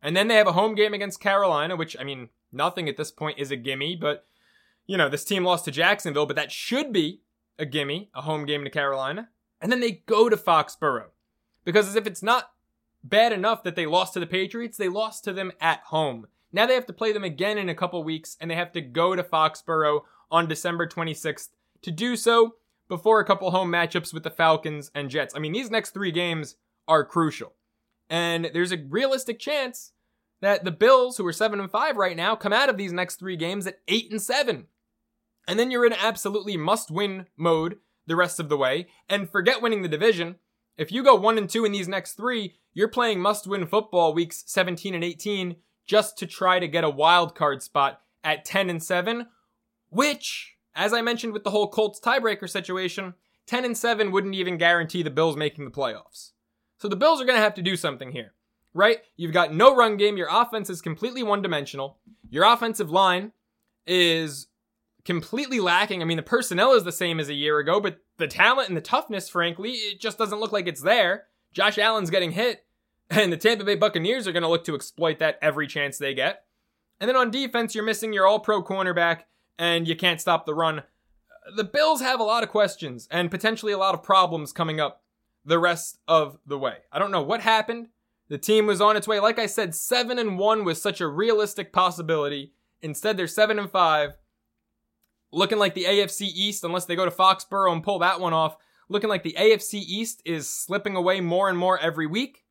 And 0.00 0.16
then 0.16 0.28
they 0.28 0.36
have 0.36 0.46
a 0.46 0.52
home 0.52 0.76
game 0.76 0.94
against 0.94 1.18
Carolina, 1.18 1.74
which 1.74 1.96
I 1.98 2.04
mean, 2.04 2.28
nothing 2.52 2.88
at 2.88 2.96
this 2.96 3.10
point 3.10 3.40
is 3.40 3.50
a 3.50 3.56
gimme, 3.56 3.96
but 3.96 4.28
you 4.86 4.96
know, 4.96 5.08
this 5.08 5.24
team 5.24 5.42
lost 5.42 5.64
to 5.64 5.72
Jacksonville, 5.72 6.26
but 6.26 6.36
that 6.36 6.52
should 6.52 6.92
be 6.92 7.22
a 7.58 7.66
gimme, 7.66 8.10
a 8.14 8.22
home 8.22 8.46
game 8.46 8.62
to 8.62 8.70
Carolina. 8.70 9.30
And 9.60 9.72
then 9.72 9.80
they 9.80 10.04
go 10.06 10.28
to 10.28 10.36
Foxborough. 10.36 11.08
Because 11.64 11.88
as 11.88 11.96
if 11.96 12.06
it's 12.06 12.22
not 12.22 12.50
bad 13.04 13.32
enough 13.32 13.62
that 13.62 13.76
they 13.76 13.86
lost 13.86 14.14
to 14.14 14.20
the 14.20 14.26
Patriots, 14.26 14.76
they 14.76 14.88
lost 14.88 15.22
to 15.24 15.32
them 15.32 15.52
at 15.60 15.80
home. 15.84 16.26
Now 16.52 16.66
they 16.66 16.74
have 16.74 16.86
to 16.86 16.92
play 16.92 17.12
them 17.12 17.24
again 17.24 17.58
in 17.58 17.68
a 17.68 17.74
couple 17.74 18.02
weeks, 18.02 18.36
and 18.40 18.50
they 18.50 18.54
have 18.54 18.72
to 18.72 18.80
go 18.80 19.14
to 19.14 19.22
Foxborough 19.22 20.02
on 20.30 20.48
December 20.48 20.86
26th 20.86 21.50
to 21.82 21.90
do 21.90 22.16
so 22.16 22.56
before 22.88 23.20
a 23.20 23.24
couple 23.24 23.50
home 23.50 23.70
matchups 23.70 24.12
with 24.12 24.22
the 24.22 24.30
Falcons 24.30 24.90
and 24.94 25.10
Jets. 25.10 25.34
I 25.36 25.38
mean, 25.38 25.52
these 25.52 25.70
next 25.70 25.90
three 25.90 26.12
games 26.12 26.56
are 26.88 27.04
crucial. 27.04 27.52
And 28.08 28.50
there's 28.52 28.72
a 28.72 28.78
realistic 28.88 29.38
chance 29.38 29.92
that 30.40 30.64
the 30.64 30.70
Bills, 30.70 31.16
who 31.16 31.26
are 31.26 31.32
7 31.32 31.58
and 31.58 31.70
5 31.70 31.96
right 31.96 32.16
now, 32.16 32.36
come 32.36 32.52
out 32.52 32.68
of 32.68 32.76
these 32.76 32.92
next 32.92 33.16
three 33.16 33.36
games 33.36 33.66
at 33.66 33.80
8 33.88 34.10
and 34.10 34.22
7. 34.22 34.66
And 35.48 35.58
then 35.58 35.70
you're 35.70 35.86
in 35.86 35.92
absolutely 35.92 36.56
must 36.56 36.90
win 36.90 37.26
mode 37.36 37.78
the 38.06 38.16
rest 38.16 38.38
of 38.38 38.48
the 38.48 38.56
way. 38.56 38.88
And 39.08 39.28
forget 39.28 39.62
winning 39.62 39.82
the 39.82 39.88
division. 39.88 40.36
If 40.76 40.92
you 40.92 41.02
go 41.02 41.14
1 41.14 41.38
and 41.38 41.48
2 41.48 41.64
in 41.64 41.72
these 41.72 41.88
next 41.88 42.12
three, 42.12 42.54
you're 42.74 42.88
playing 42.88 43.20
must 43.20 43.46
win 43.46 43.66
football 43.66 44.12
weeks 44.12 44.42
17 44.46 44.94
and 44.94 45.04
18 45.04 45.56
just 45.86 46.18
to 46.18 46.26
try 46.26 46.58
to 46.58 46.68
get 46.68 46.84
a 46.84 46.90
wild 46.90 47.34
card 47.34 47.62
spot 47.62 48.00
at 48.22 48.44
10 48.44 48.68
and 48.68 48.82
7, 48.82 49.28
which, 49.90 50.56
as 50.74 50.92
I 50.92 51.02
mentioned 51.02 51.32
with 51.32 51.44
the 51.44 51.50
whole 51.50 51.68
Colts 51.68 52.00
tiebreaker 52.00 52.48
situation, 52.48 53.14
10 53.46 53.64
and 53.64 53.76
7 53.76 54.10
wouldn't 54.10 54.34
even 54.34 54.56
guarantee 54.56 55.02
the 55.02 55.10
Bills 55.10 55.36
making 55.36 55.64
the 55.64 55.70
playoffs. 55.70 56.32
So 56.78 56.88
the 56.88 56.96
Bills 56.96 57.20
are 57.20 57.24
going 57.24 57.36
to 57.36 57.42
have 57.42 57.54
to 57.54 57.62
do 57.62 57.76
something 57.76 58.12
here, 58.12 58.32
right? 58.72 58.98
You've 59.16 59.32
got 59.32 59.54
no 59.54 59.76
run 59.76 59.96
game. 59.96 60.16
Your 60.16 60.28
offense 60.30 60.68
is 60.68 60.82
completely 60.82 61.22
one 61.22 61.42
dimensional. 61.42 61.98
Your 62.30 62.44
offensive 62.44 62.90
line 62.90 63.32
is 63.86 64.48
completely 65.04 65.60
lacking. 65.60 66.00
I 66.00 66.06
mean, 66.06 66.16
the 66.16 66.22
personnel 66.22 66.72
is 66.72 66.84
the 66.84 66.92
same 66.92 67.20
as 67.20 67.28
a 67.28 67.34
year 67.34 67.58
ago, 67.58 67.78
but 67.78 67.98
the 68.16 68.26
talent 68.26 68.68
and 68.68 68.76
the 68.76 68.82
toughness, 68.82 69.28
frankly, 69.28 69.72
it 69.72 70.00
just 70.00 70.18
doesn't 70.18 70.40
look 70.40 70.52
like 70.52 70.66
it's 70.66 70.82
there. 70.82 71.24
Josh 71.54 71.78
Allen's 71.78 72.10
getting 72.10 72.32
hit, 72.32 72.64
and 73.10 73.32
the 73.32 73.38
Tampa 73.38 73.64
Bay 73.64 73.76
Buccaneers 73.76 74.28
are 74.28 74.32
going 74.32 74.42
to 74.42 74.48
look 74.48 74.64
to 74.64 74.74
exploit 74.74 75.18
that 75.20 75.38
every 75.40 75.66
chance 75.66 75.96
they 75.96 76.12
get. 76.12 76.44
And 77.00 77.08
then 77.08 77.16
on 77.16 77.30
defense, 77.30 77.74
you're 77.74 77.84
missing 77.84 78.12
your 78.12 78.26
all 78.26 78.40
pro 78.40 78.62
cornerback, 78.62 79.22
and 79.58 79.88
you 79.88 79.96
can't 79.96 80.20
stop 80.20 80.44
the 80.44 80.54
run. 80.54 80.82
The 81.56 81.64
Bills 81.64 82.00
have 82.00 82.20
a 82.20 82.24
lot 82.24 82.42
of 82.42 82.48
questions 82.48 83.06
and 83.10 83.30
potentially 83.30 83.72
a 83.72 83.78
lot 83.78 83.94
of 83.94 84.02
problems 84.02 84.52
coming 84.52 84.80
up 84.80 85.02
the 85.44 85.58
rest 85.58 85.98
of 86.08 86.38
the 86.46 86.58
way. 86.58 86.76
I 86.90 86.98
don't 86.98 87.10
know 87.10 87.22
what 87.22 87.40
happened. 87.40 87.88
The 88.28 88.38
team 88.38 88.66
was 88.66 88.80
on 88.80 88.96
its 88.96 89.06
way. 89.06 89.20
Like 89.20 89.38
I 89.38 89.44
said, 89.44 89.74
7 89.74 90.18
and 90.18 90.38
1 90.38 90.64
was 90.64 90.80
such 90.80 91.02
a 91.02 91.06
realistic 91.06 91.72
possibility. 91.72 92.54
Instead, 92.80 93.18
they're 93.18 93.26
7 93.26 93.58
and 93.58 93.70
5 93.70 94.16
looking 95.30 95.58
like 95.58 95.74
the 95.74 95.84
AFC 95.84 96.22
East, 96.22 96.64
unless 96.64 96.86
they 96.86 96.96
go 96.96 97.04
to 97.04 97.10
Foxborough 97.10 97.72
and 97.72 97.82
pull 97.82 97.98
that 97.98 98.20
one 98.20 98.32
off, 98.32 98.56
looking 98.88 99.08
like 99.08 99.22
the 99.22 99.36
AFC 99.38 99.74
East 99.74 100.22
is 100.24 100.48
slipping 100.48 100.96
away 100.96 101.20
more 101.20 101.48
and 101.48 101.58
more 101.58 101.78
every 101.78 102.06
week. 102.06 102.44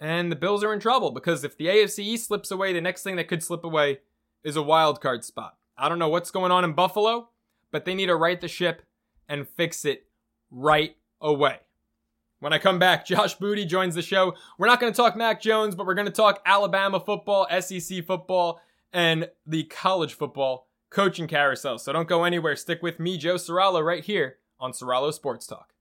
And 0.00 0.30
the 0.30 0.36
Bills 0.36 0.62
are 0.62 0.72
in 0.72 0.80
trouble 0.80 1.10
because 1.10 1.44
if 1.44 1.56
the 1.56 1.66
AFC 1.66 2.00
East 2.00 2.28
slips 2.28 2.50
away, 2.50 2.72
the 2.72 2.80
next 2.80 3.02
thing 3.02 3.16
that 3.16 3.28
could 3.28 3.42
slip 3.42 3.64
away 3.64 3.98
is 4.44 4.56
a 4.56 4.62
wild 4.62 5.00
card 5.00 5.24
spot. 5.24 5.56
I 5.76 5.88
don't 5.88 5.98
know 5.98 6.08
what's 6.08 6.30
going 6.30 6.52
on 6.52 6.64
in 6.64 6.72
Buffalo, 6.72 7.30
but 7.72 7.84
they 7.84 7.94
need 7.94 8.06
to 8.06 8.16
right 8.16 8.40
the 8.40 8.48
ship 8.48 8.82
and 9.28 9.48
fix 9.48 9.84
it 9.84 10.06
right 10.50 10.96
away. 11.20 11.58
When 12.40 12.52
I 12.52 12.58
come 12.58 12.78
back, 12.78 13.04
Josh 13.06 13.34
Booty 13.34 13.64
joins 13.64 13.96
the 13.96 14.02
show. 14.02 14.34
We're 14.56 14.68
not 14.68 14.80
going 14.80 14.92
to 14.92 14.96
talk 14.96 15.16
Mac 15.16 15.40
Jones, 15.40 15.74
but 15.74 15.86
we're 15.86 15.94
going 15.94 16.06
to 16.06 16.12
talk 16.12 16.40
Alabama 16.46 17.00
football, 17.00 17.46
SEC 17.60 18.06
football, 18.06 18.60
and 18.92 19.28
the 19.46 19.64
college 19.64 20.14
football 20.14 20.68
coaching 20.90 21.26
carousel. 21.26 21.78
So 21.78 21.92
don't 21.92 22.08
go 22.08 22.24
anywhere. 22.24 22.54
Stick 22.56 22.82
with 22.82 23.00
me, 23.00 23.18
Joe 23.18 23.34
Serralo, 23.34 23.84
right 23.84 24.04
here 24.04 24.36
on 24.60 24.72
Serralo 24.72 25.12
Sports 25.12 25.46
Talk. 25.46 25.72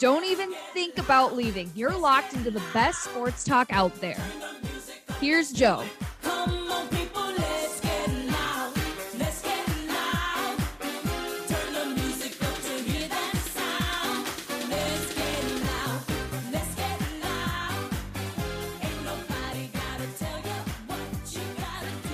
Don't 0.00 0.24
even 0.26 0.52
think 0.74 0.98
about 0.98 1.34
leaving. 1.34 1.72
You're 1.74 1.96
locked 1.96 2.34
into 2.34 2.50
the 2.50 2.62
best 2.74 3.04
sports 3.04 3.42
talk 3.42 3.72
out 3.72 3.94
there. 4.02 4.22
Here's 5.18 5.50
Joe. 5.50 5.82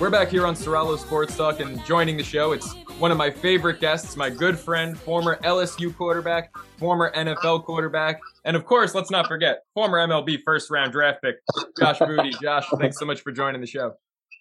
We're 0.01 0.09
back 0.09 0.29
here 0.29 0.47
on 0.47 0.55
Serralo 0.55 0.97
Sports 0.97 1.37
Talk, 1.37 1.59
and 1.59 1.77
joining 1.85 2.17
the 2.17 2.23
show, 2.23 2.53
it's 2.53 2.73
one 2.97 3.11
of 3.11 3.19
my 3.19 3.29
favorite 3.29 3.79
guests, 3.79 4.17
my 4.17 4.31
good 4.31 4.57
friend, 4.57 4.97
former 4.97 5.37
LSU 5.43 5.95
quarterback, 5.95 6.49
former 6.79 7.13
NFL 7.13 7.65
quarterback, 7.65 8.19
and 8.43 8.57
of 8.57 8.65
course, 8.65 8.95
let's 8.95 9.11
not 9.11 9.27
forget, 9.27 9.61
former 9.75 9.99
MLB 9.99 10.41
first 10.41 10.71
round 10.71 10.91
draft 10.91 11.21
pick, 11.21 11.35
Josh 11.79 11.99
Booty. 11.99 12.33
Josh, 12.41 12.65
thanks 12.79 12.97
so 12.97 13.05
much 13.05 13.21
for 13.21 13.31
joining 13.31 13.61
the 13.61 13.67
show. 13.67 13.93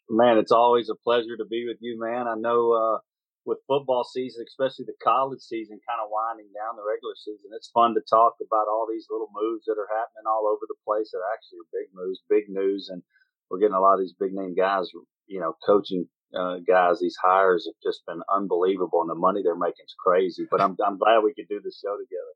Man, 0.09 0.39
it's 0.39 0.51
always 0.51 0.89
a 0.89 0.95
pleasure 0.95 1.37
to 1.37 1.45
be 1.45 1.67
with 1.69 1.77
you, 1.81 2.01
man. 2.01 2.27
I 2.27 2.37
know 2.37 2.73
uh, 2.73 2.99
with 3.45 3.59
football 3.69 4.03
season, 4.03 4.47
especially 4.49 4.87
the 4.87 4.97
college 5.05 5.41
season, 5.41 5.79
kind 5.87 6.01
of 6.01 6.09
winding 6.09 6.49
down 6.57 6.81
the 6.81 6.89
regular 6.89 7.13
season, 7.21 7.53
it's 7.53 7.69
fun 7.69 7.93
to 7.93 8.01
talk 8.09 8.33
about 8.41 8.65
all 8.73 8.89
these 8.89 9.05
little 9.11 9.29
moves 9.37 9.67
that 9.67 9.77
are 9.77 9.93
happening 9.93 10.25
all 10.25 10.49
over 10.49 10.65
the 10.65 10.81
place 10.89 11.11
that 11.13 11.21
actually 11.37 11.61
are 11.61 11.77
big 11.77 11.93
moves, 11.93 12.25
big 12.33 12.49
news, 12.49 12.89
and 12.89 13.03
we're 13.51 13.61
getting 13.61 13.77
a 13.77 13.81
lot 13.81 14.01
of 14.01 14.01
these 14.01 14.17
big 14.17 14.33
name 14.33 14.55
guys 14.57 14.89
you 15.31 15.41
know, 15.41 15.55
coaching 15.65 16.07
uh, 16.39 16.57
guys, 16.67 17.01
these 17.01 17.17
hires 17.23 17.67
have 17.67 17.75
just 17.83 18.03
been 18.07 18.21
unbelievable, 18.35 19.01
and 19.01 19.11
the 19.11 19.15
money 19.15 19.41
they're 19.43 19.57
making 19.57 19.85
is 19.85 19.95
crazy. 19.99 20.47
But 20.51 20.61
I'm 20.61 20.77
I'm 20.85 20.99
glad 20.99 21.21
we 21.25 21.35
could 21.35 21.49
do 21.49 21.61
this 21.63 21.81
show 21.83 21.97
together. 21.97 22.35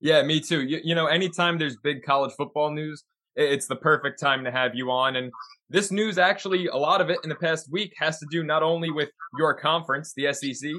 Yeah, 0.00 0.22
me 0.22 0.40
too. 0.40 0.62
You, 0.62 0.80
you 0.84 0.94
know, 0.94 1.06
anytime 1.06 1.58
there's 1.58 1.76
big 1.82 2.02
college 2.02 2.32
football 2.36 2.70
news, 2.70 3.04
it's 3.36 3.66
the 3.66 3.76
perfect 3.76 4.20
time 4.20 4.44
to 4.44 4.50
have 4.50 4.74
you 4.74 4.90
on. 4.90 5.16
And 5.16 5.32
this 5.70 5.90
news, 5.90 6.18
actually, 6.18 6.66
a 6.66 6.76
lot 6.76 7.00
of 7.00 7.10
it 7.10 7.18
in 7.22 7.28
the 7.28 7.36
past 7.36 7.68
week 7.72 7.92
has 7.98 8.18
to 8.18 8.26
do 8.30 8.42
not 8.44 8.62
only 8.62 8.90
with 8.90 9.10
your 9.38 9.54
conference, 9.54 10.12
the 10.14 10.32
SEC, 10.32 10.70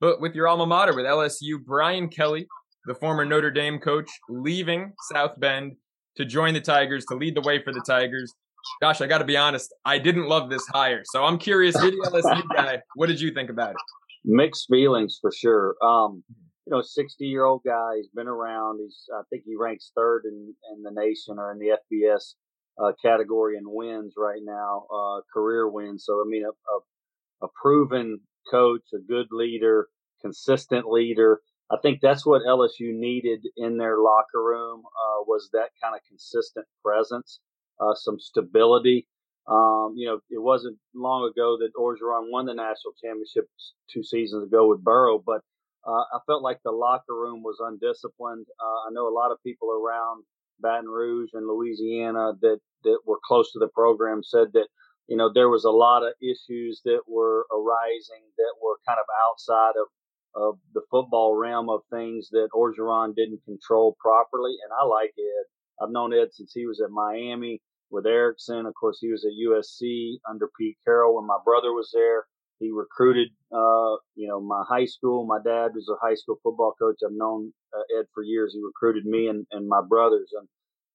but 0.00 0.20
with 0.20 0.34
your 0.34 0.48
alma 0.48 0.66
mater, 0.66 0.94
with 0.94 1.04
LSU. 1.04 1.62
Brian 1.64 2.08
Kelly, 2.08 2.46
the 2.86 2.94
former 2.94 3.24
Notre 3.24 3.50
Dame 3.50 3.78
coach, 3.78 4.10
leaving 4.28 4.92
South 5.12 5.38
Bend 5.38 5.76
to 6.16 6.24
join 6.24 6.54
the 6.54 6.60
Tigers 6.60 7.04
to 7.06 7.14
lead 7.14 7.36
the 7.36 7.40
way 7.40 7.62
for 7.62 7.72
the 7.72 7.82
Tigers. 7.86 8.34
Gosh, 8.80 9.00
I 9.00 9.06
got 9.06 9.18
to 9.18 9.24
be 9.24 9.36
honest. 9.36 9.74
I 9.84 9.98
didn't 9.98 10.28
love 10.28 10.50
this 10.50 10.66
hire, 10.68 11.02
so 11.04 11.24
I'm 11.24 11.38
curious. 11.38 11.74
You're 11.80 11.90
the 11.90 12.10
LSU 12.12 12.42
guy. 12.54 12.80
What 12.94 13.08
did 13.08 13.20
you 13.20 13.32
think 13.32 13.50
about 13.50 13.70
it? 13.70 13.76
Mixed 14.24 14.66
feelings 14.70 15.18
for 15.20 15.32
sure. 15.32 15.74
Um, 15.82 16.22
you 16.66 16.70
know, 16.70 16.82
60 16.82 17.24
year 17.24 17.44
old 17.44 17.62
guy. 17.64 17.96
He's 17.96 18.08
been 18.14 18.28
around. 18.28 18.80
He's, 18.82 19.04
I 19.14 19.22
think 19.30 19.42
he 19.44 19.56
ranks 19.58 19.92
third 19.96 20.22
in, 20.24 20.54
in 20.72 20.82
the 20.82 20.92
nation 20.92 21.38
or 21.38 21.52
in 21.52 21.58
the 21.58 21.76
FBS 21.92 22.34
uh, 22.82 22.92
category 23.02 23.56
in 23.56 23.64
wins 23.66 24.14
right 24.16 24.40
now, 24.42 24.86
uh, 24.92 25.20
career 25.32 25.68
wins. 25.68 26.04
So, 26.06 26.14
I 26.14 26.24
mean, 26.26 26.44
a, 26.44 26.48
a, 26.48 27.46
a, 27.46 27.48
proven 27.60 28.20
coach, 28.50 28.82
a 28.94 28.98
good 28.98 29.26
leader, 29.30 29.88
consistent 30.20 30.86
leader. 30.88 31.40
I 31.70 31.76
think 31.82 31.98
that's 32.00 32.24
what 32.24 32.42
LSU 32.42 32.94
needed 32.94 33.40
in 33.56 33.76
their 33.76 33.98
locker 33.98 34.42
room 34.42 34.80
uh, 34.80 35.24
was 35.26 35.50
that 35.52 35.70
kind 35.82 35.94
of 35.94 36.00
consistent 36.08 36.66
presence 36.84 37.40
uh, 37.80 37.94
some 37.94 38.18
stability. 38.18 39.06
Um, 39.48 39.94
you 39.96 40.06
know, 40.06 40.20
it 40.30 40.40
wasn't 40.40 40.78
long 40.94 41.28
ago 41.28 41.58
that 41.58 41.74
Orgeron 41.76 42.30
won 42.30 42.46
the 42.46 42.54
national 42.54 42.94
championship 43.02 43.48
two 43.92 44.04
seasons 44.04 44.46
ago 44.46 44.68
with 44.68 44.84
Burrow, 44.84 45.22
but 45.24 45.42
uh, 45.86 46.04
I 46.14 46.18
felt 46.26 46.42
like 46.42 46.60
the 46.62 46.70
locker 46.70 47.14
room 47.14 47.42
was 47.42 47.58
undisciplined. 47.60 48.46
Uh, 48.60 48.88
I 48.88 48.92
know 48.92 49.08
a 49.08 49.14
lot 49.14 49.32
of 49.32 49.42
people 49.42 49.70
around 49.70 50.22
Baton 50.60 50.88
Rouge 50.88 51.30
and 51.32 51.46
Louisiana 51.46 52.34
that 52.40 52.60
that 52.84 52.98
were 53.04 53.18
close 53.24 53.52
to 53.52 53.58
the 53.58 53.68
program 53.68 54.22
said 54.22 54.48
that 54.52 54.68
you 55.08 55.16
know 55.16 55.30
there 55.32 55.48
was 55.48 55.64
a 55.64 55.70
lot 55.70 56.04
of 56.04 56.12
issues 56.22 56.80
that 56.84 57.00
were 57.08 57.46
arising 57.50 58.22
that 58.38 58.54
were 58.62 58.78
kind 58.86 58.98
of 59.00 59.06
outside 59.26 59.74
of 59.80 59.88
of 60.34 60.58
the 60.72 60.82
football 60.90 61.34
realm 61.34 61.68
of 61.68 61.80
things 61.90 62.28
that 62.30 62.48
Orgeron 62.54 63.14
didn't 63.14 63.44
control 63.44 63.96
properly. 64.00 64.52
And 64.64 64.72
I 64.72 64.84
like 64.86 65.12
Ed. 65.18 65.46
I've 65.80 65.90
known 65.90 66.12
Ed 66.12 66.28
since 66.32 66.52
he 66.54 66.66
was 66.66 66.80
at 66.80 66.90
Miami 66.90 67.60
with 67.90 68.06
Erickson. 68.06 68.66
Of 68.66 68.74
course, 68.74 68.98
he 69.00 69.10
was 69.10 69.24
at 69.24 69.32
USC 69.32 70.18
under 70.28 70.48
Pete 70.58 70.78
Carroll 70.84 71.16
when 71.16 71.26
my 71.26 71.38
brother 71.44 71.72
was 71.72 71.90
there. 71.92 72.26
He 72.58 72.70
recruited, 72.70 73.28
uh, 73.52 73.96
you 74.14 74.28
know, 74.28 74.40
my 74.40 74.62
high 74.68 74.84
school. 74.86 75.26
My 75.26 75.38
dad 75.44 75.72
was 75.74 75.88
a 75.88 76.06
high 76.06 76.14
school 76.14 76.38
football 76.42 76.74
coach. 76.78 76.98
I've 77.04 77.12
known 77.12 77.52
uh, 77.76 77.98
Ed 77.98 78.06
for 78.14 78.22
years. 78.22 78.54
He 78.54 78.62
recruited 78.62 79.04
me 79.04 79.26
and, 79.26 79.46
and 79.50 79.68
my 79.68 79.80
brothers, 79.82 80.30
and 80.38 80.48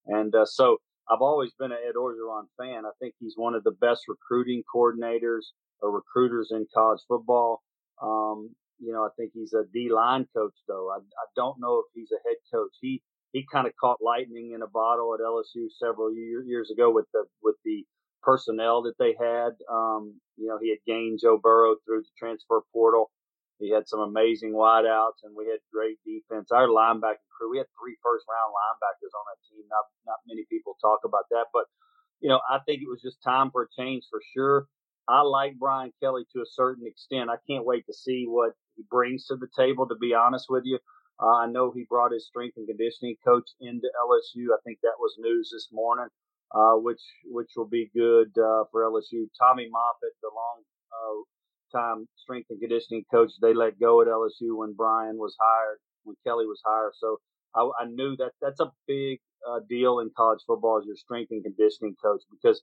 and 0.08 0.34
uh, 0.34 0.46
so 0.46 0.78
I've 1.10 1.22
always 1.22 1.54
been 1.60 1.72
an 1.72 1.80
Ed 1.88 1.96
Orgeron 1.96 2.46
fan. 2.58 2.86
I 2.86 2.92
think 3.00 3.16
he's 3.20 3.34
one 3.36 3.54
of 3.54 3.64
the 3.64 3.72
best 3.72 4.04
recruiting 4.08 4.64
coordinators 4.74 5.52
or 5.82 5.92
recruiters 5.92 6.52
in 6.52 6.66
college 6.74 7.02
football. 7.08 7.62
Um, 8.02 8.56
you 8.80 8.94
know, 8.94 9.04
I 9.04 9.10
think 9.18 9.32
he's 9.34 9.54
a 9.54 9.64
D 9.74 9.90
line 9.92 10.28
coach 10.36 10.56
though. 10.68 10.90
I, 10.92 10.98
I 10.98 11.26
don't 11.36 11.60
know 11.60 11.80
if 11.80 11.86
he's 11.94 12.12
a 12.12 12.28
head 12.28 12.38
coach. 12.54 12.72
He 12.82 13.02
he 13.38 13.46
kind 13.52 13.68
of 13.68 13.74
caught 13.80 14.02
lightning 14.02 14.54
in 14.56 14.64
a 14.64 14.68
bottle 14.68 15.14
at 15.14 15.22
LSU 15.22 15.70
several 15.78 16.12
year, 16.12 16.42
years 16.42 16.72
ago 16.72 16.90
with 16.92 17.06
the 17.14 17.26
with 17.44 17.56
the 17.64 17.86
personnel 18.24 18.82
that 18.82 18.98
they 18.98 19.14
had. 19.14 19.54
Um, 19.70 20.18
you 20.38 20.48
know, 20.50 20.58
he 20.58 20.70
had 20.74 20.82
gained 20.88 21.20
Joe 21.22 21.38
Burrow 21.38 21.76
through 21.86 22.02
the 22.02 22.16
transfer 22.18 22.62
portal. 22.74 23.12
He 23.60 23.70
had 23.70 23.88
some 23.88 24.00
amazing 24.02 24.54
wideouts, 24.54 25.22
and 25.22 25.38
we 25.38 25.46
had 25.46 25.62
great 25.72 25.98
defense. 26.06 26.50
Our 26.52 26.68
linebacker 26.68 27.22
crew, 27.30 27.52
we 27.52 27.58
had 27.58 27.70
three 27.78 27.98
first 28.02 28.26
round 28.26 28.54
linebackers 28.58 29.14
on 29.14 29.26
that 29.30 29.42
team. 29.46 29.66
Not 29.70 29.86
not 30.06 30.18
many 30.28 30.46
people 30.50 30.74
talk 30.82 31.02
about 31.06 31.30
that, 31.30 31.46
but 31.54 31.66
you 32.20 32.30
know, 32.30 32.42
I 32.50 32.58
think 32.66 32.82
it 32.82 32.90
was 32.90 33.02
just 33.02 33.22
time 33.22 33.52
for 33.52 33.64
a 33.64 33.74
change 33.78 34.06
for 34.10 34.22
sure. 34.34 34.66
I 35.08 35.22
like 35.22 35.58
Brian 35.60 35.94
Kelly 36.02 36.26
to 36.34 36.42
a 36.42 36.54
certain 36.54 36.86
extent. 36.88 37.30
I 37.30 37.38
can't 37.48 37.66
wait 37.66 37.86
to 37.86 37.94
see 37.94 38.26
what 38.28 38.54
he 38.76 38.84
brings 38.90 39.28
to 39.28 39.36
the 39.38 39.48
table. 39.56 39.88
To 39.88 39.96
be 39.96 40.14
honest 40.14 40.48
with 40.50 40.64
you, 40.66 40.80
uh, 41.22 41.38
I 41.44 41.48
know 41.48 41.72
he 41.72 41.86
brought 41.90 42.12
his 42.12 42.28
strength 42.28 42.58
and 42.58 42.68
conditioning 42.68 43.16
coach 43.26 43.50
into 43.60 43.88
LSU. 44.06 44.54
I 44.54 44.62
think 44.64 44.80
that 44.84 45.00
was 45.00 45.16
news 45.20 45.50
this 45.52 45.70
morning, 45.72 46.08
uh, 46.54 46.76
which 46.76 47.02
which 47.26 47.50
will 47.56 47.68
be 47.68 47.90
good 47.96 48.30
uh, 48.38 48.66
for 48.72 48.84
LSU. 48.84 49.28
Tommy 49.40 49.68
Moffitt, 49.70 50.14
the 50.22 50.30
long 50.34 50.62
uh, 50.94 51.78
time 51.78 52.08
strength 52.16 52.48
and 52.50 52.60
conditioning 52.60 53.04
coach, 53.12 53.32
they 53.42 53.54
let 53.54 53.80
go 53.80 54.02
at 54.02 54.08
LSU 54.08 54.58
when 54.58 54.74
Brian 54.74 55.18
was 55.18 55.36
hired, 55.42 55.80
when 56.04 56.16
Kelly 56.26 56.46
was 56.46 56.62
hired. 56.66 56.94
So 56.96 57.18
I, 57.56 57.70
I 57.82 57.86
knew 57.86 58.16
that 58.18 58.34
that's 58.42 58.60
a 58.60 58.72
big 58.88 59.20
uh, 59.50 59.60
deal 59.68 60.00
in 60.00 60.12
college 60.16 60.42
football 60.46 60.78
as 60.80 60.86
your 60.86 60.96
strength 60.96 61.32
and 61.32 61.44
conditioning 61.44 61.96
coach 62.04 62.22
because, 62.30 62.62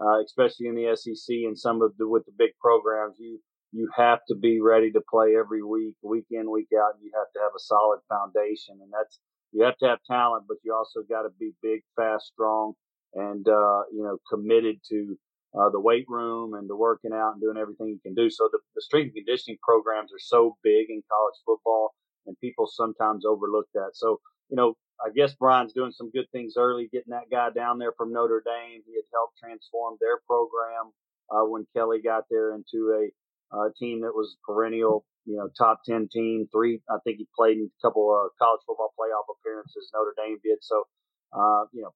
uh, 0.00 0.20
especially 0.24 0.66
in 0.66 0.74
the 0.74 0.96
SEC 0.96 1.36
and 1.46 1.58
some 1.58 1.82
of 1.82 1.96
the 1.98 2.08
with 2.08 2.24
the 2.26 2.32
big 2.36 2.50
programs, 2.60 3.16
you 3.18 3.40
you 3.72 3.88
have 3.96 4.20
to 4.28 4.34
be 4.34 4.60
ready 4.60 4.92
to 4.92 5.00
play 5.10 5.34
every 5.36 5.62
week, 5.62 5.96
week 6.02 6.26
in, 6.30 6.50
week 6.50 6.68
out. 6.76 7.00
You 7.02 7.10
have 7.16 7.32
to 7.32 7.40
have 7.40 7.52
a 7.56 7.60
solid 7.60 8.00
foundation, 8.08 8.78
and 8.82 8.92
that's 8.92 9.18
you 9.52 9.64
have 9.64 9.76
to 9.78 9.86
have 9.86 9.98
talent, 10.08 10.44
but 10.46 10.58
you 10.62 10.74
also 10.74 11.00
got 11.08 11.22
to 11.22 11.30
be 11.38 11.52
big, 11.62 11.80
fast, 11.96 12.26
strong, 12.26 12.74
and 13.14 13.46
uh, 13.48 13.82
you 13.92 14.04
know 14.04 14.18
committed 14.30 14.76
to 14.90 15.16
uh, 15.58 15.70
the 15.70 15.80
weight 15.80 16.04
room 16.08 16.54
and 16.54 16.68
to 16.68 16.76
working 16.76 17.12
out 17.12 17.32
and 17.32 17.40
doing 17.40 17.56
everything 17.56 17.88
you 17.88 18.00
can 18.02 18.14
do. 18.14 18.30
So 18.30 18.48
the, 18.52 18.58
the 18.74 18.82
strength 18.82 19.12
and 19.16 19.24
conditioning 19.24 19.58
programs 19.62 20.12
are 20.12 20.20
so 20.20 20.56
big 20.62 20.90
in 20.90 21.02
college 21.10 21.40
football, 21.46 21.94
and 22.26 22.38
people 22.40 22.66
sometimes 22.66 23.24
overlook 23.24 23.66
that. 23.74 23.90
So 23.94 24.20
you 24.50 24.56
know, 24.56 24.76
I 25.00 25.08
guess 25.16 25.34
Brian's 25.34 25.72
doing 25.72 25.92
some 25.92 26.10
good 26.10 26.26
things 26.30 26.54
early, 26.58 26.90
getting 26.92 27.12
that 27.12 27.30
guy 27.30 27.48
down 27.50 27.78
there 27.78 27.92
from 27.96 28.12
Notre 28.12 28.42
Dame. 28.44 28.82
He 28.86 28.94
had 28.94 29.08
helped 29.12 29.38
transform 29.38 29.96
their 29.98 30.20
program 30.26 30.92
uh, 31.32 31.48
when 31.48 31.66
Kelly 31.74 32.02
got 32.04 32.24
there 32.30 32.54
into 32.54 32.92
a 33.00 33.08
uh, 33.52 33.68
team 33.78 34.00
that 34.02 34.16
was 34.16 34.36
perennial, 34.44 35.04
you 35.24 35.36
know, 35.36 35.48
top 35.56 35.80
10 35.84 36.08
team. 36.10 36.48
Three, 36.50 36.80
I 36.88 36.98
think 37.04 37.18
he 37.18 37.28
played 37.36 37.58
in 37.58 37.70
a 37.70 37.80
couple 37.86 38.08
of 38.10 38.32
college 38.40 38.60
football 38.66 38.92
playoff 38.98 39.28
appearances, 39.28 39.90
Notre 39.94 40.16
Dame 40.16 40.38
did. 40.42 40.58
So, 40.62 40.84
uh, 41.32 41.68
you 41.72 41.82
know, 41.82 41.92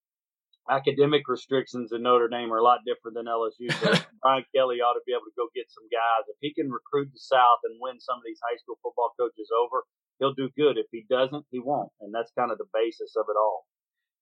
academic 0.68 1.22
restrictions 1.28 1.92
in 1.92 2.02
Notre 2.02 2.28
Dame 2.28 2.52
are 2.52 2.58
a 2.58 2.64
lot 2.64 2.84
different 2.84 3.16
than 3.16 3.26
LSU. 3.26 3.70
So 3.80 3.94
Brian 4.22 4.44
Kelly 4.54 4.82
ought 4.82 4.98
to 4.98 5.04
be 5.06 5.12
able 5.12 5.30
to 5.30 5.38
go 5.38 5.48
get 5.54 5.70
some 5.70 5.86
guys. 5.88 6.28
If 6.28 6.36
he 6.40 6.52
can 6.52 6.70
recruit 6.70 7.10
the 7.12 7.22
South 7.22 7.62
and 7.64 7.78
win 7.80 8.00
some 8.00 8.18
of 8.18 8.26
these 8.26 8.42
high 8.42 8.58
school 8.58 8.76
football 8.82 9.14
coaches 9.18 9.48
over, 9.54 9.86
he'll 10.18 10.34
do 10.34 10.50
good. 10.58 10.78
If 10.78 10.90
he 10.90 11.06
doesn't, 11.08 11.46
he 11.50 11.60
won't. 11.62 11.90
And 12.00 12.12
that's 12.12 12.34
kind 12.34 12.50
of 12.50 12.58
the 12.58 12.70
basis 12.74 13.14
of 13.16 13.26
it 13.30 13.38
all. 13.38 13.64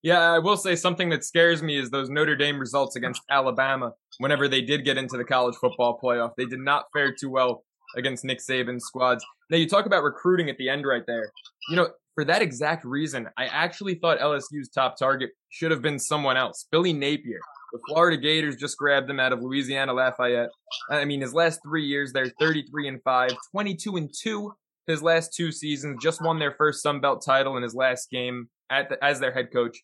Yeah, 0.05 0.19
I 0.19 0.37
will 0.37 0.55
say 0.55 0.75
something 0.75 1.09
that 1.09 1.23
scares 1.23 1.63
me 1.63 1.79
is 1.79 1.89
those 1.89 2.11
Notre 2.11 2.35
Dame 2.35 2.59
results 2.59 2.95
against 2.95 3.23
Alabama 3.27 3.93
whenever 4.19 4.47
they 4.47 4.61
did 4.61 4.85
get 4.85 4.99
into 4.99 5.17
the 5.17 5.23
college 5.23 5.55
football 5.55 5.99
playoff. 5.99 6.33
They 6.37 6.45
did 6.45 6.59
not 6.59 6.85
fare 6.93 7.11
too 7.11 7.31
well 7.31 7.63
against 7.97 8.23
Nick 8.23 8.37
Saban's 8.37 8.85
squads. 8.85 9.25
Now, 9.49 9.57
you 9.57 9.67
talk 9.67 9.87
about 9.87 10.03
recruiting 10.03 10.47
at 10.47 10.59
the 10.59 10.69
end 10.69 10.85
right 10.85 11.01
there. 11.07 11.31
You 11.71 11.77
know, 11.77 11.89
for 12.13 12.23
that 12.23 12.43
exact 12.43 12.85
reason, 12.85 13.29
I 13.35 13.45
actually 13.45 13.95
thought 13.95 14.19
LSU's 14.19 14.69
top 14.69 14.95
target 14.95 15.31
should 15.49 15.71
have 15.71 15.81
been 15.81 15.97
someone 15.97 16.37
else, 16.37 16.67
Billy 16.71 16.93
Napier. 16.93 17.39
The 17.73 17.79
Florida 17.87 18.21
Gators 18.21 18.57
just 18.57 18.77
grabbed 18.77 19.09
him 19.09 19.19
out 19.19 19.33
of 19.33 19.41
Louisiana 19.41 19.91
Lafayette. 19.91 20.51
I 20.91 21.05
mean, 21.05 21.21
his 21.21 21.33
last 21.33 21.61
three 21.65 21.83
years, 21.83 22.13
they're 22.13 22.31
33 22.39 22.89
and 22.89 23.01
5, 23.01 23.31
22 23.53 23.95
and 23.95 24.13
2 24.21 24.53
his 24.87 25.01
last 25.01 25.33
two 25.33 25.51
seasons, 25.51 25.97
just 25.99 26.21
won 26.21 26.37
their 26.37 26.51
first 26.51 26.83
Sun 26.83 27.01
Belt 27.01 27.25
title 27.25 27.57
in 27.57 27.63
his 27.63 27.73
last 27.73 28.11
game 28.11 28.49
at 28.69 28.87
the, 28.89 29.03
as 29.03 29.19
their 29.19 29.33
head 29.33 29.51
coach 29.51 29.79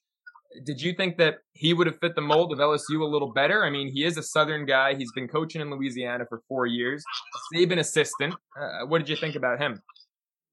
did 0.64 0.82
you 0.82 0.94
think 0.94 1.18
that 1.18 1.40
he 1.54 1.74
would 1.74 1.88
have 1.88 2.00
fit 2.00 2.16
the 2.16 2.22
mold 2.22 2.52
of 2.52 2.60
LSU 2.60 3.02
a 3.02 3.06
little 3.06 3.32
better? 3.32 3.64
I 3.64 3.70
mean, 3.70 3.92
he 3.92 4.04
is 4.04 4.18
a 4.18 4.24
Southern 4.24 4.66
guy. 4.66 4.96
He's 4.96 5.12
been 5.14 5.28
coaching 5.28 5.62
in 5.62 5.70
Louisiana 5.70 6.26
for 6.28 6.42
four 6.48 6.66
years. 6.66 7.04
Saban 7.54 7.80
assistant. 7.80 8.36
Uh, 8.60 8.86
what 8.88 9.00
did 9.00 9.10
you 9.10 9.16
think 9.16 9.36
about 9.36 9.60
him? 9.60 9.82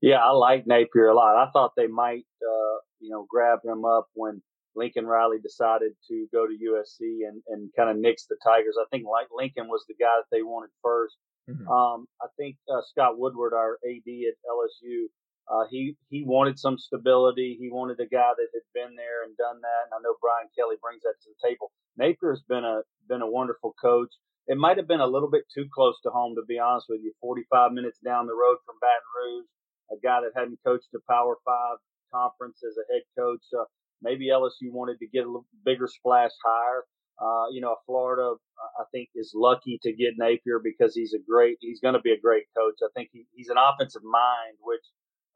Yeah, 0.01 0.19
I 0.19 0.31
like 0.31 0.67
Napier 0.67 1.09
a 1.09 1.15
lot. 1.15 1.37
I 1.37 1.51
thought 1.51 1.73
they 1.77 1.89
might, 1.89 2.25
uh, 2.43 2.79
you 3.01 3.11
know, 3.11 3.27
grab 3.29 3.61
him 3.65 3.85
up 3.85 4.07
when 4.15 4.41
Lincoln 4.77 5.07
Riley 5.07 5.39
decided 5.43 5.93
to 6.09 6.27
go 6.33 6.47
to 6.47 6.53
USC 6.53 7.27
and, 7.29 7.43
and 7.49 7.71
kind 7.77 7.91
of 7.91 7.97
nix 7.97 8.27
the 8.27 8.37
Tigers. 8.45 8.77
I 8.81 8.85
think 8.91 9.05
like 9.11 9.27
Lincoln 9.37 9.67
was 9.67 9.85
the 9.89 9.95
guy 9.95 10.15
that 10.19 10.31
they 10.31 10.43
wanted 10.43 10.71
1st 10.87 11.51
mm-hmm. 11.51 11.69
um, 11.69 12.07
I 12.23 12.27
think 12.37 12.57
uh, 12.73 12.81
Scott 12.83 13.19
Woodward, 13.19 13.53
our 13.53 13.79
AD 13.85 14.07
at 14.07 14.37
LSU, 14.49 15.07
uh, 15.49 15.65
he 15.71 15.97
he 16.09 16.25
wanted 16.25 16.59
some 16.59 16.77
stability. 16.77 17.57
He 17.59 17.71
wanted 17.73 18.01
a 18.01 18.07
guy 18.07 18.33
that 18.37 18.51
had 18.53 18.69
been 18.75 18.97
there 18.97 19.25
and 19.25 19.37
done 19.37 19.61
that. 19.65 19.83
And 19.89 19.97
I 19.97 20.03
know 20.05 20.21
Brian 20.21 20.53
Kelly 20.53 20.77
brings 20.81 21.03
that 21.03 21.17
to 21.25 21.31
the 21.33 21.41
table. 21.41 21.73
Napier's 21.97 22.45
been 22.45 22.65
a 22.65 22.85
been 23.09 23.23
a 23.23 23.31
wonderful 23.31 23.75
coach. 23.81 24.13
It 24.47 24.57
might 24.57 24.77
have 24.77 24.89
been 24.89 25.01
a 25.01 25.09
little 25.09 25.31
bit 25.31 25.45
too 25.53 25.69
close 25.73 25.97
to 26.03 26.11
home, 26.11 26.37
to 26.37 26.45
be 26.45 26.59
honest 26.59 26.87
with 26.89 27.01
you. 27.03 27.13
45 27.21 27.73
minutes 27.73 27.99
down 28.05 28.27
the 28.27 28.37
road 28.37 28.57
from 28.65 28.81
Baton 28.81 29.13
Rouge, 29.13 29.49
a 29.93 29.97
guy 30.01 30.21
that 30.25 30.39
hadn't 30.39 30.61
coached 30.65 30.89
a 30.95 31.01
Power 31.09 31.37
Five 31.45 31.81
conference 32.13 32.61
as 32.65 32.77
a 32.77 32.85
head 32.93 33.05
coach. 33.17 33.45
Uh, 33.53 33.65
maybe 34.03 34.29
LSU 34.29 34.73
wanted 34.73 34.99
to 35.01 35.09
get 35.09 35.25
a 35.25 35.41
bigger 35.65 35.89
splash 35.89 36.33
higher. 36.45 36.85
Uh, 37.19 37.51
you 37.51 37.61
know, 37.61 37.75
Florida, 37.85 38.37
I 38.79 38.85
think, 38.93 39.09
is 39.17 39.33
lucky 39.35 39.81
to 39.83 39.93
get 39.93 40.15
Napier 40.17 40.61
because 40.63 40.95
he's 40.95 41.15
a 41.15 41.19
great, 41.19 41.59
he's 41.61 41.81
going 41.81 41.95
to 41.95 42.01
be 42.01 42.13
a 42.13 42.21
great 42.21 42.45
coach. 42.57 42.79
I 42.81 42.89
think 42.95 43.11
he, 43.13 43.27
he's 43.35 43.49
an 43.49 43.57
offensive 43.59 44.05
mind, 44.05 44.55
which 44.63 44.85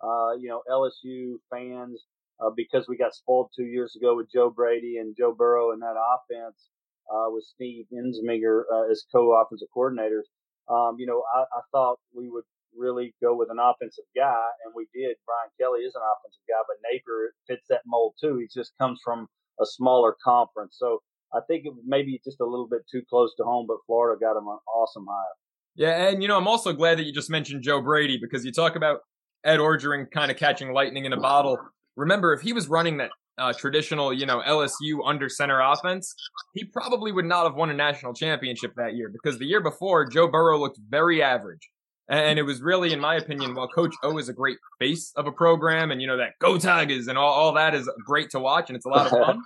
uh, 0.02 0.32
you 0.38 0.48
know, 0.48 0.62
LSU 0.70 1.36
fans, 1.50 2.02
uh, 2.40 2.50
because 2.56 2.86
we 2.88 2.96
got 2.96 3.14
spoiled 3.14 3.50
two 3.56 3.64
years 3.64 3.94
ago 3.96 4.16
with 4.16 4.26
Joe 4.32 4.50
Brady 4.50 4.96
and 4.98 5.16
Joe 5.16 5.34
Burrow 5.36 5.72
and 5.72 5.82
that 5.82 5.94
offense 5.94 6.68
uh, 7.12 7.30
with 7.30 7.44
Steve 7.44 7.86
Ensminger 7.92 8.62
uh, 8.72 8.90
as 8.90 9.04
co-offensive 9.12 9.68
coordinators. 9.76 10.26
Um, 10.68 10.96
you 10.98 11.06
know, 11.06 11.22
I, 11.34 11.42
I 11.42 11.60
thought 11.72 11.98
we 12.14 12.28
would 12.28 12.44
really 12.76 13.14
go 13.22 13.36
with 13.36 13.50
an 13.50 13.58
offensive 13.60 14.04
guy, 14.16 14.46
and 14.64 14.72
we 14.74 14.86
did. 14.94 15.16
Brian 15.26 15.50
Kelly 15.60 15.80
is 15.80 15.94
an 15.94 16.02
offensive 16.02 16.42
guy, 16.48 16.62
but 16.66 16.76
Napier 16.82 17.34
fits 17.46 17.66
that 17.68 17.82
mold 17.86 18.14
too. 18.20 18.38
He 18.38 18.48
just 18.52 18.72
comes 18.78 19.00
from 19.04 19.28
a 19.60 19.66
smaller 19.66 20.16
conference, 20.24 20.76
so 20.78 21.02
I 21.34 21.40
think 21.46 21.66
it 21.66 21.72
maybe 21.84 22.20
just 22.24 22.40
a 22.40 22.46
little 22.46 22.68
bit 22.68 22.82
too 22.90 23.02
close 23.08 23.34
to 23.36 23.44
home. 23.44 23.66
But 23.68 23.78
Florida 23.86 24.18
got 24.18 24.38
him 24.38 24.48
an 24.48 24.58
awesome 24.74 25.06
hire. 25.08 25.36
Yeah, 25.74 26.08
and 26.08 26.22
you 26.22 26.28
know, 26.28 26.36
I'm 26.36 26.48
also 26.48 26.72
glad 26.72 26.98
that 26.98 27.04
you 27.04 27.12
just 27.12 27.30
mentioned 27.30 27.62
Joe 27.62 27.80
Brady 27.80 28.18
because 28.20 28.44
you 28.44 28.52
talk 28.52 28.76
about 28.76 29.00
Ed 29.44 29.58
Orgeron 29.58 30.10
kind 30.10 30.30
of 30.30 30.36
catching 30.36 30.72
lightning 30.72 31.04
in 31.04 31.12
a 31.12 31.20
bottle. 31.20 31.58
Remember, 31.96 32.32
if 32.32 32.40
he 32.40 32.52
was 32.52 32.68
running 32.68 32.98
that 32.98 33.10
uh, 33.38 33.52
traditional, 33.52 34.12
you 34.12 34.26
know, 34.26 34.42
LSU 34.46 35.00
under 35.04 35.28
center 35.28 35.60
offense, 35.60 36.14
he 36.54 36.64
probably 36.64 37.12
would 37.12 37.24
not 37.24 37.44
have 37.44 37.54
won 37.54 37.70
a 37.70 37.74
national 37.74 38.14
championship 38.14 38.72
that 38.76 38.94
year 38.94 39.10
because 39.10 39.38
the 39.38 39.46
year 39.46 39.60
before, 39.60 40.06
Joe 40.06 40.28
Burrow 40.28 40.58
looked 40.58 40.78
very 40.88 41.22
average. 41.22 41.70
And 42.08 42.38
it 42.38 42.42
was 42.42 42.60
really, 42.60 42.92
in 42.92 43.00
my 43.00 43.14
opinion, 43.14 43.54
while 43.54 43.68
Coach 43.68 43.94
O 44.02 44.18
is 44.18 44.28
a 44.28 44.32
great 44.32 44.58
face 44.78 45.12
of 45.16 45.26
a 45.26 45.32
program 45.32 45.90
and, 45.90 46.00
you 46.00 46.06
know, 46.06 46.18
that 46.18 46.32
go 46.40 46.58
Tigers 46.58 47.08
and 47.08 47.16
all, 47.16 47.32
all 47.32 47.52
that 47.54 47.74
is 47.74 47.88
great 48.04 48.30
to 48.30 48.40
watch 48.40 48.68
and 48.68 48.76
it's 48.76 48.84
a 48.84 48.88
lot 48.88 49.06
of 49.06 49.12
fun. 49.12 49.42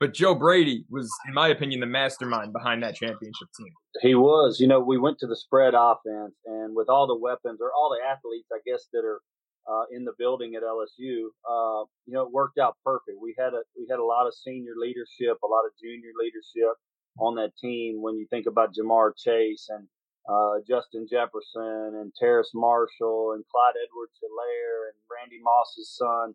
But 0.00 0.14
Joe 0.14 0.34
Brady 0.34 0.84
was, 0.88 1.10
in 1.26 1.34
my 1.34 1.48
opinion, 1.48 1.80
the 1.80 1.86
mastermind 1.86 2.52
behind 2.52 2.82
that 2.84 2.94
championship 2.94 3.48
team. 3.56 3.72
He 4.00 4.14
was. 4.14 4.60
You 4.60 4.68
know, 4.68 4.78
we 4.78 4.96
went 4.96 5.18
to 5.18 5.26
the 5.26 5.34
spread 5.34 5.74
offense, 5.74 6.34
and 6.46 6.76
with 6.76 6.88
all 6.88 7.08
the 7.08 7.18
weapons 7.18 7.58
or 7.60 7.72
all 7.72 7.90
the 7.90 8.06
athletes, 8.06 8.46
I 8.52 8.60
guess, 8.64 8.86
that 8.92 9.04
are 9.04 9.20
uh, 9.68 9.84
in 9.90 10.04
the 10.04 10.12
building 10.16 10.54
at 10.54 10.62
LSU, 10.62 11.28
uh, 11.44 11.84
you 12.06 12.14
know, 12.14 12.22
it 12.22 12.32
worked 12.32 12.58
out 12.58 12.76
perfect. 12.84 13.18
We 13.20 13.34
had 13.36 13.54
a 13.54 13.62
we 13.76 13.86
had 13.90 13.98
a 13.98 14.04
lot 14.04 14.26
of 14.26 14.34
senior 14.34 14.74
leadership, 14.76 15.36
a 15.42 15.46
lot 15.46 15.66
of 15.66 15.72
junior 15.82 16.12
leadership 16.16 16.78
on 17.18 17.34
that 17.34 17.56
team. 17.60 18.00
When 18.00 18.16
you 18.16 18.26
think 18.30 18.46
about 18.46 18.74
Ja'Marr 18.74 19.12
Chase 19.18 19.66
and 19.68 19.88
uh, 20.30 20.60
Justin 20.66 21.06
Jefferson 21.10 21.98
and 21.98 22.12
Terrace 22.14 22.52
Marshall 22.54 23.32
and 23.34 23.44
Clyde 23.50 23.74
Edwards-Helaire 23.82 24.92
and 24.92 24.96
Randy 25.10 25.42
Moss's 25.42 25.90
son, 25.96 26.34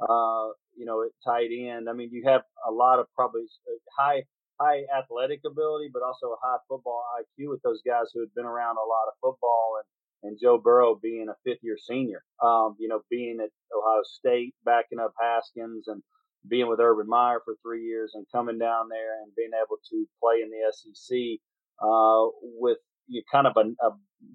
uh, 0.00 0.48
you 0.76 0.86
know, 0.86 1.02
at 1.02 1.10
tight 1.24 1.50
end. 1.52 1.88
I 1.88 1.92
mean, 1.92 2.10
you 2.12 2.24
have 2.26 2.42
a 2.66 2.72
lot 2.72 2.98
of 2.98 3.06
probably 3.14 3.42
uh, 3.68 3.78
high 3.96 4.24
high 4.60 4.82
athletic 4.96 5.40
ability, 5.44 5.90
but 5.92 6.02
also 6.02 6.26
a 6.28 6.42
high 6.42 6.58
football 6.68 7.02
IQ 7.18 7.50
with 7.50 7.62
those 7.62 7.82
guys 7.86 8.06
who 8.12 8.20
had 8.20 8.34
been 8.34 8.46
around 8.46 8.76
a 8.76 8.86
lot 8.86 9.08
of 9.08 9.14
football 9.20 9.78
and 9.78 9.86
and 10.24 10.38
Joe 10.40 10.56
Burrow 10.56 10.98
being 11.00 11.26
a 11.28 11.36
fifth 11.44 11.62
year 11.62 11.76
senior, 11.78 12.24
um, 12.42 12.76
you 12.78 12.88
know, 12.88 13.02
being 13.10 13.38
at 13.42 13.50
Ohio 13.76 14.02
State, 14.04 14.54
backing 14.64 14.98
up 14.98 15.12
Haskins 15.20 15.86
and 15.86 16.02
being 16.48 16.68
with 16.68 16.80
Urban 16.80 17.06
Meyer 17.06 17.40
for 17.44 17.56
three 17.62 17.84
years 17.84 18.12
and 18.14 18.24
coming 18.32 18.58
down 18.58 18.88
there 18.88 19.22
and 19.22 19.34
being 19.36 19.52
able 19.54 19.76
to 19.90 20.06
play 20.22 20.40
in 20.42 20.50
the 20.50 20.72
SEC 20.72 21.40
uh, 21.82 22.24
with 22.58 22.78
you 23.06 23.22
kind 23.30 23.46
of 23.46 23.52
a, 23.56 23.86
a, 23.86 23.90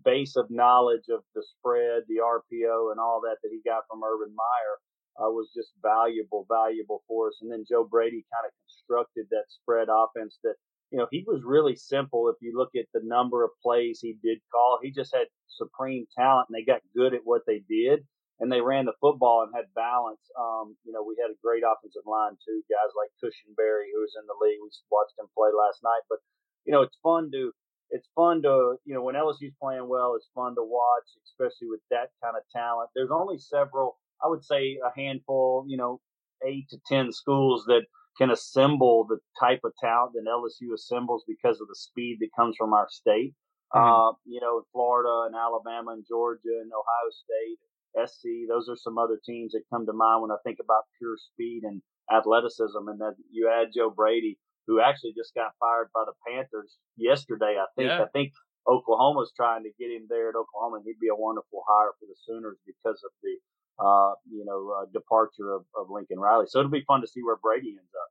base 0.05 0.35
of 0.35 0.45
knowledge 0.51 1.09
of 1.09 1.21
the 1.33 1.41
spread, 1.41 2.03
the 2.07 2.21
RPO, 2.21 2.91
and 2.91 2.99
all 2.99 3.21
that 3.21 3.37
that 3.41 3.49
he 3.49 3.59
got 3.65 3.81
from 3.89 4.03
Urban 4.03 4.29
Meyer 4.35 4.77
uh, 5.19 5.29
was 5.29 5.51
just 5.55 5.73
valuable, 5.81 6.45
valuable 6.49 7.03
for 7.07 7.27
us. 7.27 7.37
And 7.41 7.51
then 7.51 7.65
Joe 7.67 7.83
Brady 7.83 8.25
kind 8.33 8.47
of 8.47 8.51
constructed 8.63 9.27
that 9.31 9.45
spread 9.49 9.87
offense 9.91 10.39
that 10.43 10.55
you 10.91 10.97
know, 10.97 11.07
he 11.11 11.23
was 11.27 11.43
really 11.45 11.75
simple. 11.75 12.29
If 12.29 12.41
you 12.41 12.57
look 12.57 12.71
at 12.75 12.89
the 12.93 13.01
number 13.03 13.43
of 13.43 13.51
plays 13.61 13.99
he 14.01 14.17
did 14.23 14.39
call, 14.51 14.79
he 14.81 14.91
just 14.91 15.13
had 15.13 15.27
supreme 15.47 16.07
talent 16.17 16.47
and 16.49 16.55
they 16.55 16.65
got 16.65 16.81
good 16.95 17.13
at 17.13 17.21
what 17.25 17.41
they 17.45 17.61
did 17.69 18.05
and 18.39 18.51
they 18.51 18.61
ran 18.61 18.85
the 18.85 18.97
football 18.99 19.43
and 19.43 19.53
had 19.53 19.67
balance. 19.75 20.23
Um, 20.39 20.75
you 20.85 20.91
know, 20.91 21.03
we 21.03 21.15
had 21.21 21.29
a 21.29 21.43
great 21.43 21.61
offensive 21.61 22.07
line 22.07 22.39
too, 22.41 22.63
guys 22.71 22.91
like 22.95 23.11
Cushenberry, 23.21 23.91
who 23.93 24.01
was 24.01 24.15
in 24.17 24.25
the 24.25 24.39
league. 24.41 24.59
We 24.63 24.71
watched 24.89 25.19
him 25.19 25.27
play 25.35 25.51
last 25.53 25.83
night, 25.83 26.01
but 26.09 26.19
you 26.65 26.71
know, 26.71 26.81
it's 26.81 26.97
fun 27.03 27.29
to, 27.31 27.51
it's 27.91 28.07
fun 28.15 28.41
to, 28.43 28.77
you 28.85 28.93
know, 28.93 29.03
when 29.03 29.15
LSU's 29.15 29.53
playing 29.61 29.89
well, 29.89 30.15
it's 30.15 30.29
fun 30.33 30.55
to 30.55 30.63
watch, 30.63 31.07
especially 31.25 31.67
with 31.67 31.81
that 31.91 32.09
kind 32.23 32.37
of 32.37 32.43
talent. 32.55 32.89
There's 32.95 33.11
only 33.11 33.37
several, 33.37 33.97
I 34.23 34.27
would 34.27 34.43
say 34.43 34.77
a 34.83 34.91
handful, 34.99 35.65
you 35.67 35.77
know, 35.77 35.99
eight 36.45 36.69
to 36.69 36.77
10 36.87 37.11
schools 37.11 37.65
that 37.67 37.83
can 38.17 38.31
assemble 38.31 39.05
the 39.07 39.17
type 39.39 39.61
of 39.63 39.71
talent 39.79 40.13
that 40.13 40.27
LSU 40.27 40.73
assembles 40.73 41.23
because 41.27 41.61
of 41.61 41.67
the 41.67 41.75
speed 41.75 42.17
that 42.19 42.29
comes 42.35 42.55
from 42.57 42.73
our 42.73 42.87
state. 42.89 43.33
Mm-hmm. 43.73 43.79
Uh, 43.79 44.11
you 44.25 44.41
know, 44.41 44.63
Florida 44.71 45.27
and 45.27 45.35
Alabama 45.35 45.91
and 45.91 46.03
Georgia 46.07 46.57
and 46.59 46.71
Ohio 46.73 47.09
State, 47.11 47.59
SC, 47.95 48.49
those 48.49 48.67
are 48.67 48.75
some 48.75 48.97
other 48.97 49.19
teams 49.23 49.53
that 49.53 49.63
come 49.71 49.85
to 49.85 49.93
mind 49.93 50.21
when 50.21 50.31
I 50.31 50.41
think 50.43 50.59
about 50.59 50.89
pure 50.97 51.17
speed 51.17 51.61
and 51.63 51.81
athleticism. 52.11 52.81
And 52.87 52.99
then 52.99 53.13
you 53.31 53.49
add 53.49 53.73
Joe 53.75 53.89
Brady, 53.89 54.37
who 54.67 54.81
actually 54.81 55.13
just 55.15 55.33
got 55.33 55.57
fired 55.59 55.89
by 55.93 56.03
the 56.05 56.17
Panthers 56.27 56.77
yesterday. 56.97 57.55
I 57.57 57.65
think. 57.77 57.89
Yeah. 57.89 58.03
I 58.03 58.07
think 58.11 58.33
Oklahoma's 58.67 59.33
trying 59.35 59.63
to 59.63 59.73
get 59.79 59.93
him 59.93 60.05
there 60.09 60.29
at 60.29 60.37
Oklahoma, 60.37 60.77
and 60.77 60.85
he'd 60.85 61.01
be 61.01 61.09
a 61.09 61.17
wonderful 61.17 61.63
hire 61.65 61.93
for 61.97 62.05
the 62.05 62.17
Sooners 62.25 62.57
because 62.65 63.01
of 63.05 63.11
the 63.23 63.37
uh, 63.79 64.13
you 64.29 64.45
know, 64.45 64.73
uh, 64.77 64.85
departure 64.93 65.53
of, 65.53 65.65
of 65.77 65.89
Lincoln 65.89 66.19
Riley. 66.19 66.45
So 66.47 66.59
it'll 66.59 66.71
be 66.71 66.83
fun 66.87 67.01
to 67.01 67.07
see 67.07 67.21
where 67.23 67.37
Brady 67.37 67.69
ends 67.69 67.91
up. 67.95 68.09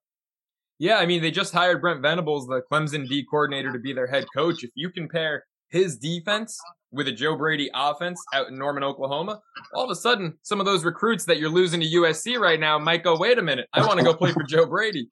Yeah, 0.78 0.98
I 0.98 1.06
mean, 1.06 1.22
they 1.22 1.32
just 1.32 1.52
hired 1.52 1.80
Brent 1.80 2.02
Venables, 2.02 2.46
the 2.46 2.62
Clemson 2.70 3.08
D 3.08 3.24
coordinator, 3.28 3.72
to 3.72 3.80
be 3.80 3.92
their 3.92 4.06
head 4.06 4.26
coach. 4.34 4.62
If 4.62 4.70
you 4.76 4.90
compare 4.90 5.44
his 5.70 5.98
defense 5.98 6.58
with 6.92 7.08
a 7.08 7.12
Joe 7.12 7.36
Brady 7.36 7.68
offense 7.74 8.22
out 8.32 8.48
in 8.48 8.58
Norman, 8.58 8.84
Oklahoma, 8.84 9.40
all 9.74 9.84
of 9.84 9.90
a 9.90 9.96
sudden, 9.96 10.38
some 10.42 10.60
of 10.60 10.66
those 10.66 10.84
recruits 10.84 11.24
that 11.24 11.38
you're 11.38 11.50
losing 11.50 11.80
to 11.80 11.86
USC 11.86 12.38
right 12.38 12.60
now 12.60 12.78
might 12.78 13.02
go, 13.02 13.18
wait 13.18 13.38
a 13.38 13.42
minute, 13.42 13.66
I 13.72 13.84
want 13.84 13.98
to 13.98 14.04
go 14.04 14.14
play 14.14 14.32
for 14.32 14.44
Joe 14.44 14.66
Brady. 14.66 15.10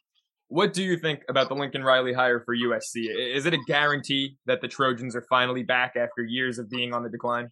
What 0.49 0.73
do 0.73 0.85
you 0.85 0.97
think 0.97 1.23
about 1.29 1.49
the 1.49 1.57
Lincoln 1.57 1.83
Riley 1.83 2.13
hire 2.13 2.41
for 2.41 2.55
USC? 2.57 3.09
Is 3.35 3.47
it 3.47 3.53
a 3.55 3.59
guarantee 3.67 4.37
that 4.47 4.61
the 4.61 4.69
Trojans 4.69 5.17
are 5.17 5.27
finally 5.29 5.65
back 5.65 5.95
after 5.97 6.23
years 6.23 6.61
of 6.61 6.71
being 6.71 6.95
on 6.95 7.03
the 7.03 7.11
decline? 7.11 7.51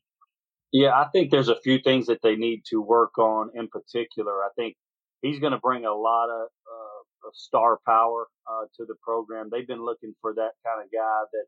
Yeah, 0.75 0.91
I 0.91 1.07
think 1.13 1.31
there's 1.31 1.51
a 1.51 1.61
few 1.63 1.79
things 1.79 2.09
that 2.09 2.21
they 2.23 2.37
need 2.37 2.65
to 2.71 2.83
work 2.83 3.17
on 3.19 3.51
in 3.55 3.69
particular. 3.69 4.43
I 4.45 4.51
think 4.57 4.77
he's 5.23 5.39
going 5.39 5.53
to 5.53 5.61
bring 5.61 5.87
a 5.87 5.95
lot 5.95 6.31
of, 6.31 6.49
uh, 6.49 7.29
of 7.29 7.35
star 7.35 7.79
power 7.87 8.27
uh, 8.51 8.67
to 8.79 8.87
the 8.87 8.97
program. 9.03 9.51
They've 9.53 9.69
been 9.69 9.85
looking 9.85 10.15
for 10.21 10.35
that 10.35 10.51
kind 10.67 10.83
of 10.85 10.91
guy 10.93 11.21
that, 11.33 11.47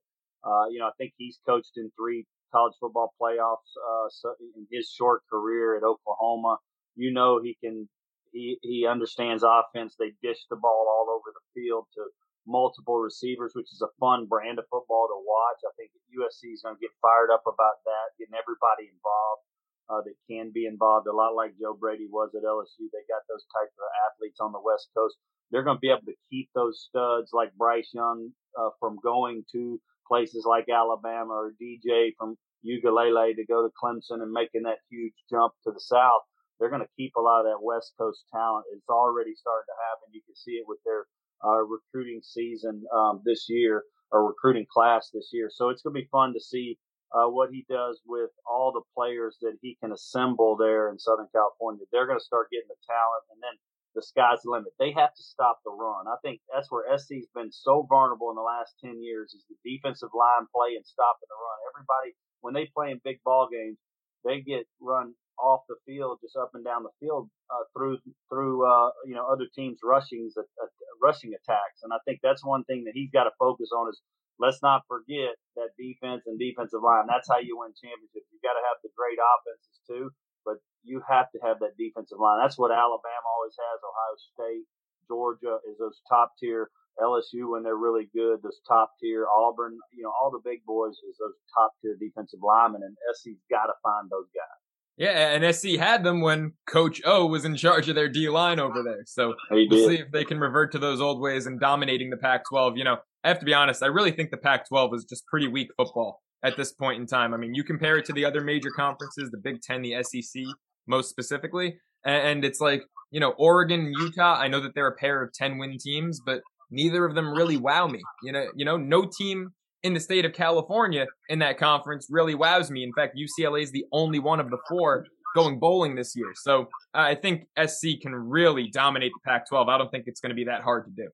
uh, 0.49 0.67
you 0.71 0.79
know, 0.79 0.87
I 0.87 0.93
think 0.97 1.15
he's 1.19 1.41
coached 1.45 1.73
in 1.77 1.91
three 1.99 2.25
college 2.55 2.75
football 2.81 3.15
playoffs 3.21 3.75
uh, 3.77 4.31
in 4.57 4.69
his 4.73 4.89
short 4.89 5.23
career 5.29 5.77
at 5.77 5.83
Oklahoma. 5.83 6.59
You 6.95 7.12
know, 7.12 7.41
he 7.43 7.59
can, 7.62 7.89
he, 8.33 8.59
he 8.62 8.87
understands 8.87 9.43
offense. 9.43 9.97
They 9.99 10.12
dish 10.23 10.39
the 10.51 10.57
ball 10.57 10.87
all 10.89 11.12
over 11.12 11.35
the 11.35 11.61
field 11.61 11.87
to 11.97 12.05
multiple 12.47 12.99
receivers, 12.99 13.53
which 13.55 13.71
is 13.75 13.83
a 13.83 13.93
fun 13.99 14.27
brand 14.27 14.59
of 14.59 14.71
football 14.71 15.11
to 15.11 15.19
watch. 15.19 15.61
I 15.67 15.75
think 15.77 15.91
USC 16.15 16.55
is 16.55 16.63
going 16.63 16.79
to 16.79 16.83
get 16.83 16.95
fired 17.03 17.35
up 17.35 17.45
about 17.45 17.83
that, 17.85 18.15
getting 18.19 18.39
everybody 18.39 18.89
involved 18.89 19.43
uh, 19.91 20.03
that 20.03 20.17
can 20.27 20.51
be 20.55 20.67
involved. 20.67 21.07
A 21.07 21.15
lot 21.15 21.35
like 21.35 21.59
Joe 21.59 21.75
Brady 21.75 22.09
was 22.11 22.31
at 22.35 22.47
LSU. 22.47 22.91
They 22.91 23.05
got 23.07 23.27
those 23.29 23.45
types 23.55 23.75
of 23.79 23.87
athletes 24.09 24.41
on 24.41 24.53
the 24.53 24.63
West 24.63 24.91
Coast. 24.97 25.17
They're 25.51 25.67
going 25.67 25.79
to 25.79 25.85
be 25.85 25.95
able 25.95 26.11
to 26.11 26.25
keep 26.31 26.51
those 26.55 26.87
studs 26.89 27.31
like 27.33 27.55
Bryce 27.55 27.91
Young 27.95 28.31
uh, 28.59 28.71
from 28.81 28.99
going 29.03 29.45
to 29.53 29.81
places 30.09 30.45
like 30.47 30.67
Alabama 30.71 31.35
or 31.35 31.55
DJ 31.61 32.15
from 32.19 32.37
Uiagalelei 32.67 33.37
to 33.37 33.47
go 33.47 33.63
to 33.63 33.71
Clemson 33.79 34.23
and 34.23 34.33
making 34.33 34.63
that 34.63 34.83
huge 34.91 35.15
jump 35.31 35.55
to 35.65 35.71
the 35.71 35.81
South. 35.81 36.23
They're 36.59 36.73
going 36.73 36.83
to 36.83 36.97
keep 36.97 37.15
a 37.17 37.21
lot 37.21 37.45
of 37.45 37.47
that 37.47 37.63
West 37.63 37.93
Coast 38.01 38.25
talent. 38.33 38.65
It's 38.73 38.89
already 38.89 39.37
starting 39.37 39.71
to 39.71 39.83
happen. 39.87 40.15
You 40.17 40.23
can 40.25 40.35
see 40.35 40.57
it 40.57 40.67
with 40.67 40.81
their 40.85 41.05
uh, 41.44 41.62
recruiting 41.62 42.20
season 42.22 42.83
um, 42.94 43.22
this 43.25 43.46
year 43.49 43.85
or 44.12 44.27
recruiting 44.27 44.66
class 44.70 45.11
this 45.12 45.31
year. 45.33 45.51
So 45.53 45.68
it's 45.68 45.83
going 45.83 45.94
to 45.94 46.01
be 46.01 46.09
fun 46.11 46.33
to 46.35 46.40
see 46.40 46.79
uh, 47.12 47.29
what 47.29 47.51
he 47.51 47.64
does 47.68 48.01
with 48.07 48.31
all 48.46 48.72
the 48.72 48.87
players 48.94 49.37
that 49.42 49.57
he 49.62 49.77
can 49.81 49.92
assemble 49.92 50.57
there 50.57 50.90
in 50.90 50.99
Southern 50.99 51.29
California. 51.33 51.85
They're 51.92 52.07
going 52.07 52.18
to 52.18 52.25
start 52.25 52.51
getting 52.51 52.68
the 52.68 52.83
talent, 52.87 53.25
and 53.31 53.38
then 53.42 53.55
the 53.94 54.03
sky's 54.03 54.42
the 54.44 54.51
limit. 54.51 54.75
They 54.79 54.92
have 54.92 55.14
to 55.14 55.22
stop 55.22 55.61
the 55.64 55.72
run. 55.72 56.07
I 56.07 56.16
think 56.22 56.40
that's 56.53 56.70
where 56.70 56.85
SC's 56.99 57.27
been 57.35 57.51
so 57.51 57.87
vulnerable 57.88 58.31
in 58.31 58.37
the 58.37 58.44
last 58.44 58.77
10 58.85 59.03
years 59.03 59.33
is 59.33 59.44
the 59.49 59.57
defensive 59.64 60.12
line 60.12 60.46
play 60.53 60.77
and 60.77 60.85
stopping 60.85 61.31
the 61.31 61.40
run. 61.40 61.59
Everybody, 61.72 62.11
when 62.42 62.53
they 62.53 62.68
play 62.77 62.90
in 62.92 63.01
big 63.03 63.25
ball 63.25 63.49
games, 63.51 63.79
they 64.25 64.42
get 64.42 64.68
run 64.81 65.14
off 65.38 65.62
the 65.68 65.77
field, 65.87 66.18
just 66.22 66.37
up 66.37 66.53
and 66.55 66.64
down 66.64 66.83
the 66.83 66.94
field 67.01 67.29
uh, 67.51 67.64
through 67.77 67.99
through 68.29 68.66
uh, 68.66 68.90
you 69.05 69.14
know 69.14 69.27
other 69.27 69.46
teams' 69.55 69.81
rushing 69.85 70.31
uh, 70.37 70.66
rushing 71.03 71.33
attacks. 71.35 71.83
And 71.83 71.92
I 71.92 71.99
think 72.05 72.20
that's 72.22 72.44
one 72.44 72.64
thing 72.64 72.85
that 72.85 72.94
he's 72.94 73.11
got 73.11 73.25
to 73.25 73.35
focus 73.38 73.70
on 73.77 73.88
is 73.88 74.01
let's 74.38 74.61
not 74.62 74.85
forget 74.88 75.37
that 75.57 75.77
defense 75.79 76.25
and 76.27 76.38
defensive 76.38 76.85
line. 76.85 77.09
That's 77.09 77.29
how 77.29 77.40
you 77.40 77.59
win 77.61 77.72
championships. 77.77 78.29
You 78.33 78.40
got 78.44 78.57
to 78.57 78.64
have 78.64 78.79
the 78.85 78.92
great 78.96 79.18
offenses 79.20 79.77
too, 79.88 80.05
but 80.44 80.61
you 80.85 81.03
have 81.09 81.31
to 81.33 81.38
have 81.44 81.61
that 81.61 81.77
defensive 81.77 82.20
line. 82.20 82.40
That's 82.40 82.59
what 82.59 82.72
Alabama 82.72 83.27
always 83.29 83.57
has. 83.57 83.79
Ohio 83.81 84.16
State, 84.33 84.64
Georgia 85.09 85.61
is 85.68 85.79
those 85.79 86.01
top 86.09 86.33
tier. 86.40 86.70
LSU 86.96 87.53
when 87.53 87.62
they're 87.62 87.77
really 87.77 88.09
good, 88.14 88.40
those 88.40 88.61
top 88.66 88.92
tier. 89.01 89.27
Auburn, 89.29 89.77
you 89.92 90.03
know, 90.03 90.12
all 90.16 90.31
the 90.33 90.40
big 90.40 90.64
boys 90.64 90.96
is 91.05 91.16
those 91.20 91.37
top 91.53 91.72
tier 91.83 91.96
defensive 92.01 92.40
linemen, 92.40 92.81
and 92.83 92.96
SC's 93.12 93.37
got 93.51 93.68
to 93.68 93.77
find 93.85 94.09
those 94.09 94.29
guys. 94.33 94.66
Yeah, 94.99 95.35
and 95.35 95.55
SC 95.55 95.77
had 95.79 96.05
them 96.05 96.23
when 96.23 96.53
Coach 96.67 97.03
O 97.05 97.27
was 97.27 97.45
in 97.45 97.55
charge 97.55 97.89
of 97.89 97.95
their 97.95 98.09
D 98.09 98.31
line 98.31 98.59
over 98.59 98.83
there. 98.83 99.03
So 99.05 99.35
we'll 99.51 99.89
see 99.89 99.97
if 99.97 100.11
they 100.11 100.25
can 100.25 100.41
revert 100.41 100.73
to 100.73 100.79
those 100.79 101.03
old 101.03 101.21
ways 101.21 101.47
and 101.47 101.61
dominating 101.61 102.09
the 102.09 102.17
Pac 102.17 102.45
12. 102.49 102.79
You 102.79 102.85
know, 102.85 102.97
I 103.23 103.29
have 103.29 103.39
to 103.41 103.45
be 103.45 103.53
honest, 103.53 103.83
I 103.83 103.87
really 103.87 104.11
think 104.11 104.31
the 104.31 104.39
Pac 104.39 104.69
12 104.69 104.95
is 104.95 105.05
just 105.05 105.27
pretty 105.27 105.49
weak 105.49 105.69
football 105.77 106.23
at 106.43 106.57
this 106.57 106.73
point 106.73 107.01
in 107.01 107.07
time. 107.07 107.35
I 107.35 107.37
mean, 107.37 107.55
you 107.55 107.63
compare 107.63 107.99
it 107.99 108.07
to 108.07 108.13
the 108.15 108.25
other 108.25 108.41
major 108.41 108.71
conferences, 108.71 109.31
the 109.31 109.39
Big 109.39 109.61
Ten, 109.61 109.83
the 109.83 110.03
SEC, 110.03 110.45
most 110.87 111.11
specifically, 111.11 111.79
and 112.07 112.45
it's 112.45 112.61
like, 112.61 112.85
you 113.11 113.21
know, 113.21 113.35
Oregon 113.37 113.81
and 113.81 113.95
Utah, 113.99 114.39
I 114.39 114.49
know 114.49 114.61
that 114.61 114.75
they're 114.75 114.87
a 114.87 114.97
pair 114.97 115.23
of 115.23 115.33
10 115.33 115.59
win 115.59 115.77
teams, 115.79 116.21
but 116.25 116.41
neither 116.71 117.05
of 117.05 117.15
them 117.15 117.33
really 117.33 117.57
wow 117.57 117.87
me. 117.87 118.01
You 118.23 118.33
know, 118.33 118.47
you 118.55 118.65
know, 118.65 118.77
no 118.77 119.05
team 119.05 119.53
in 119.87 119.94
the 119.94 120.01
state 120.01 120.25
of 120.25 120.33
California 120.33 121.07
in 121.29 121.38
that 121.38 121.59
conference 121.59 122.09
really 122.11 122.35
wows 122.35 122.72
me. 122.72 122.83
In 122.83 122.92
fact, 122.92 123.16
UCLA 123.16 123.62
is 123.62 123.70
the 123.70 123.85
only 123.92 124.18
one 124.18 124.40
of 124.40 124.51
the 124.51 124.59
four 124.68 125.07
going 125.37 125.61
bowling 125.61 125.94
this 125.94 126.16
year. 126.16 126.33
So 126.35 126.62
uh, 126.92 127.07
I 127.12 127.14
think 127.14 127.44
SC 127.64 128.01
can 128.03 128.12
really 128.12 128.68
dominate 128.68 129.12
the 129.14 129.31
Pac 129.31 129.49
12. 129.49 129.68
I 129.68 129.79
don't 129.79 129.90
think 129.90 130.05
it's 130.09 130.20
going 130.20 130.31
to 130.31 130.35
be 130.35 130.44
that 130.44 130.62
hard 130.62 130.87
to 130.87 130.90
do. 130.90 131.09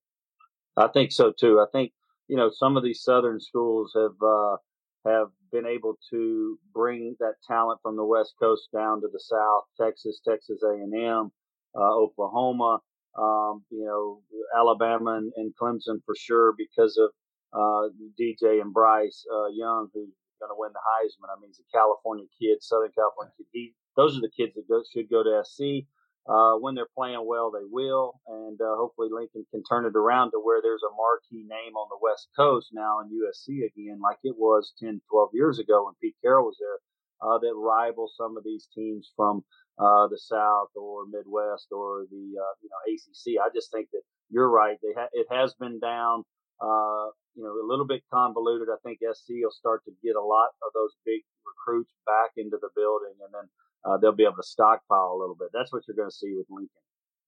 I 0.78 0.88
think 0.88 1.12
so 1.12 1.34
too. 1.38 1.60
I 1.60 1.66
think, 1.70 1.92
you 2.28 2.36
know, 2.38 2.50
some 2.50 2.78
of 2.78 2.82
these 2.82 3.02
southern 3.02 3.40
schools 3.40 3.92
have, 3.94 4.16
uh, 4.26 4.56
have 5.04 5.28
been 5.52 5.66
able 5.66 5.98
to 6.08 6.58
bring 6.72 7.14
that 7.20 7.34
talent 7.46 7.78
from 7.82 7.96
the 7.96 8.04
West 8.04 8.32
Coast 8.40 8.68
down 8.74 9.02
to 9.02 9.08
the 9.12 9.20
South, 9.20 9.64
Texas, 9.78 10.18
Texas 10.26 10.62
A&M, 10.64 11.30
uh, 11.76 11.94
Oklahoma, 11.94 12.78
um, 13.18 13.64
you 13.68 13.84
know, 13.84 14.22
Alabama 14.58 15.16
and, 15.16 15.30
and 15.36 15.52
Clemson 15.60 16.00
for 16.06 16.14
sure 16.16 16.54
because 16.56 16.96
of 16.96 17.10
uh, 17.52 17.88
DJ 18.18 18.60
and 18.60 18.72
Bryce 18.72 19.24
uh, 19.32 19.48
Young, 19.48 19.88
who's 19.92 20.10
going 20.40 20.50
to 20.50 20.58
win 20.58 20.72
the 20.72 20.82
Heisman. 20.82 21.30
I 21.30 21.38
mean, 21.40 21.50
he's 21.50 21.60
a 21.60 21.76
California 21.76 22.26
kid, 22.40 22.62
Southern 22.62 22.92
California 22.96 23.32
kid. 23.36 23.46
He 23.52 23.74
those 23.96 24.16
are 24.16 24.20
the 24.20 24.32
kids 24.34 24.54
that 24.54 24.68
go, 24.68 24.82
should 24.92 25.10
go 25.10 25.22
to 25.22 25.44
SC. 25.44 25.86
Uh, 26.22 26.54
when 26.54 26.76
they're 26.76 26.86
playing 26.96 27.26
well, 27.26 27.50
they 27.50 27.66
will, 27.68 28.20
and 28.28 28.60
uh, 28.60 28.76
hopefully 28.78 29.08
Lincoln 29.10 29.44
can 29.50 29.62
turn 29.64 29.86
it 29.86 29.96
around 29.96 30.30
to 30.30 30.38
where 30.38 30.62
there's 30.62 30.84
a 30.86 30.94
marquee 30.94 31.42
name 31.42 31.74
on 31.74 31.88
the 31.90 31.98
West 32.00 32.28
Coast 32.36 32.70
now 32.72 33.00
in 33.00 33.10
USC 33.10 33.66
again, 33.66 33.98
like 34.00 34.18
it 34.22 34.36
was 34.38 34.72
10, 34.78 35.02
12 35.10 35.30
years 35.34 35.58
ago 35.58 35.84
when 35.84 35.94
Pete 36.00 36.14
Carroll 36.22 36.46
was 36.46 36.56
there, 36.60 36.78
uh, 37.26 37.38
that 37.38 37.54
rival 37.56 38.08
some 38.16 38.36
of 38.36 38.44
these 38.44 38.68
teams 38.72 39.10
from 39.16 39.42
uh, 39.78 40.06
the 40.08 40.18
South 40.18 40.68
or 40.76 41.06
Midwest 41.06 41.68
or 41.72 42.06
the 42.10 42.38
uh, 42.38 42.54
you 42.62 42.70
know 42.70 42.80
ACC. 42.86 43.42
I 43.42 43.48
just 43.52 43.72
think 43.72 43.88
that 43.92 44.02
you're 44.30 44.48
right. 44.48 44.78
They 44.80 44.92
ha- 44.94 45.12
it 45.12 45.26
has 45.30 45.54
been 45.54 45.80
down, 45.80 46.22
uh, 46.60 47.06
you 47.34 47.42
know, 47.42 47.50
a 47.50 47.66
little 47.66 47.86
bit 47.86 48.02
convoluted. 48.12 48.68
I 48.68 48.76
think 48.84 48.98
SC 49.00 49.42
will 49.42 49.50
start 49.50 49.84
to 49.84 49.92
get 50.02 50.16
a 50.16 50.22
lot 50.22 50.50
of 50.62 50.72
those 50.74 50.92
big 51.04 51.22
recruits 51.46 51.92
back 52.06 52.32
into 52.36 52.58
the 52.60 52.68
building, 52.76 53.14
and 53.24 53.32
then 53.32 53.46
uh, 53.84 53.96
they'll 53.98 54.16
be 54.16 54.24
able 54.24 54.36
to 54.36 54.42
stockpile 54.42 55.12
a 55.14 55.18
little 55.18 55.36
bit. 55.38 55.48
That's 55.52 55.72
what 55.72 55.82
you're 55.86 55.96
going 55.96 56.10
to 56.10 56.14
see 56.14 56.34
with 56.36 56.46
Lincoln. 56.50 56.70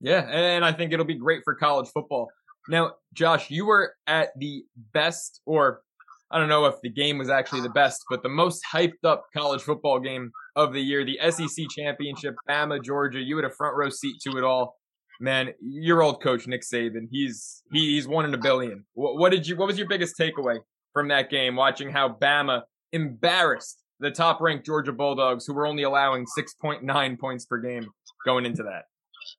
Yeah, 0.01 0.29
and 0.29 0.65
I 0.65 0.73
think 0.73 0.93
it'll 0.93 1.07
be 1.07 1.19
great 1.19 1.43
for 1.45 1.55
college 1.55 1.89
football. 1.89 2.29
Now, 2.69 2.93
Josh, 3.13 3.51
you 3.51 3.67
were 3.67 3.95
at 4.07 4.31
the 4.39 4.65
best, 4.93 5.41
or 5.47 5.83
I 6.31 6.39
don't 6.39 6.49
know 6.49 6.65
if 6.67 6.81
the 6.83 6.91
game 6.91 7.19
was 7.19 7.31
actually 7.31 7.61
the 7.61 7.71
best, 7.71 8.03
but 8.11 8.23
the 8.23 8.29
most 8.29 8.63
hyped 8.73 9.05
up 9.05 9.25
college 9.37 9.63
football 9.63 10.01
game 10.01 10.33
of 10.57 10.73
the 10.73 10.81
year, 10.81 11.05
the 11.05 11.19
SEC 11.31 11.67
championship, 11.77 12.35
Bama, 12.49 12.83
Georgia. 12.83 13.21
You 13.21 13.37
had 13.37 13.45
a 13.45 13.51
front 13.51 13.77
row 13.77 13.91
seat 13.91 14.17
to 14.27 14.37
it 14.37 14.45
all. 14.45 14.77
Man, 15.21 15.51
your 15.61 16.03
old 16.03 16.23
coach 16.23 16.47
Nick 16.47 16.63
Saban, 16.63 17.07
he's 17.11 17.63
he, 17.73 17.95
he's 17.95 18.09
one 18.09 18.25
in 18.25 18.35
a 18.35 18.39
billion. 18.39 18.85
What, 18.95 19.17
what 19.17 19.31
did 19.31 19.47
you? 19.47 19.57
What 19.57 19.67
was 19.69 19.79
your 19.79 19.89
biggest 19.89 20.19
takeaway 20.19 20.59
from 20.93 21.09
that 21.09 21.31
game? 21.31 21.57
Watching 21.57 21.91
how 21.91 22.09
Bama 22.09 22.63
embarrassed 22.93 23.83
the 24.01 24.11
top 24.11 24.41
ranked 24.41 24.67
Georgia 24.67 24.93
Bulldogs, 24.93 25.47
who 25.47 25.55
were 25.55 25.67
only 25.67 25.83
allowing 25.83 26.27
6.9 26.37 27.19
points 27.19 27.47
per 27.47 27.59
game 27.59 27.87
going 28.25 28.45
into 28.45 28.63
that. 28.65 28.85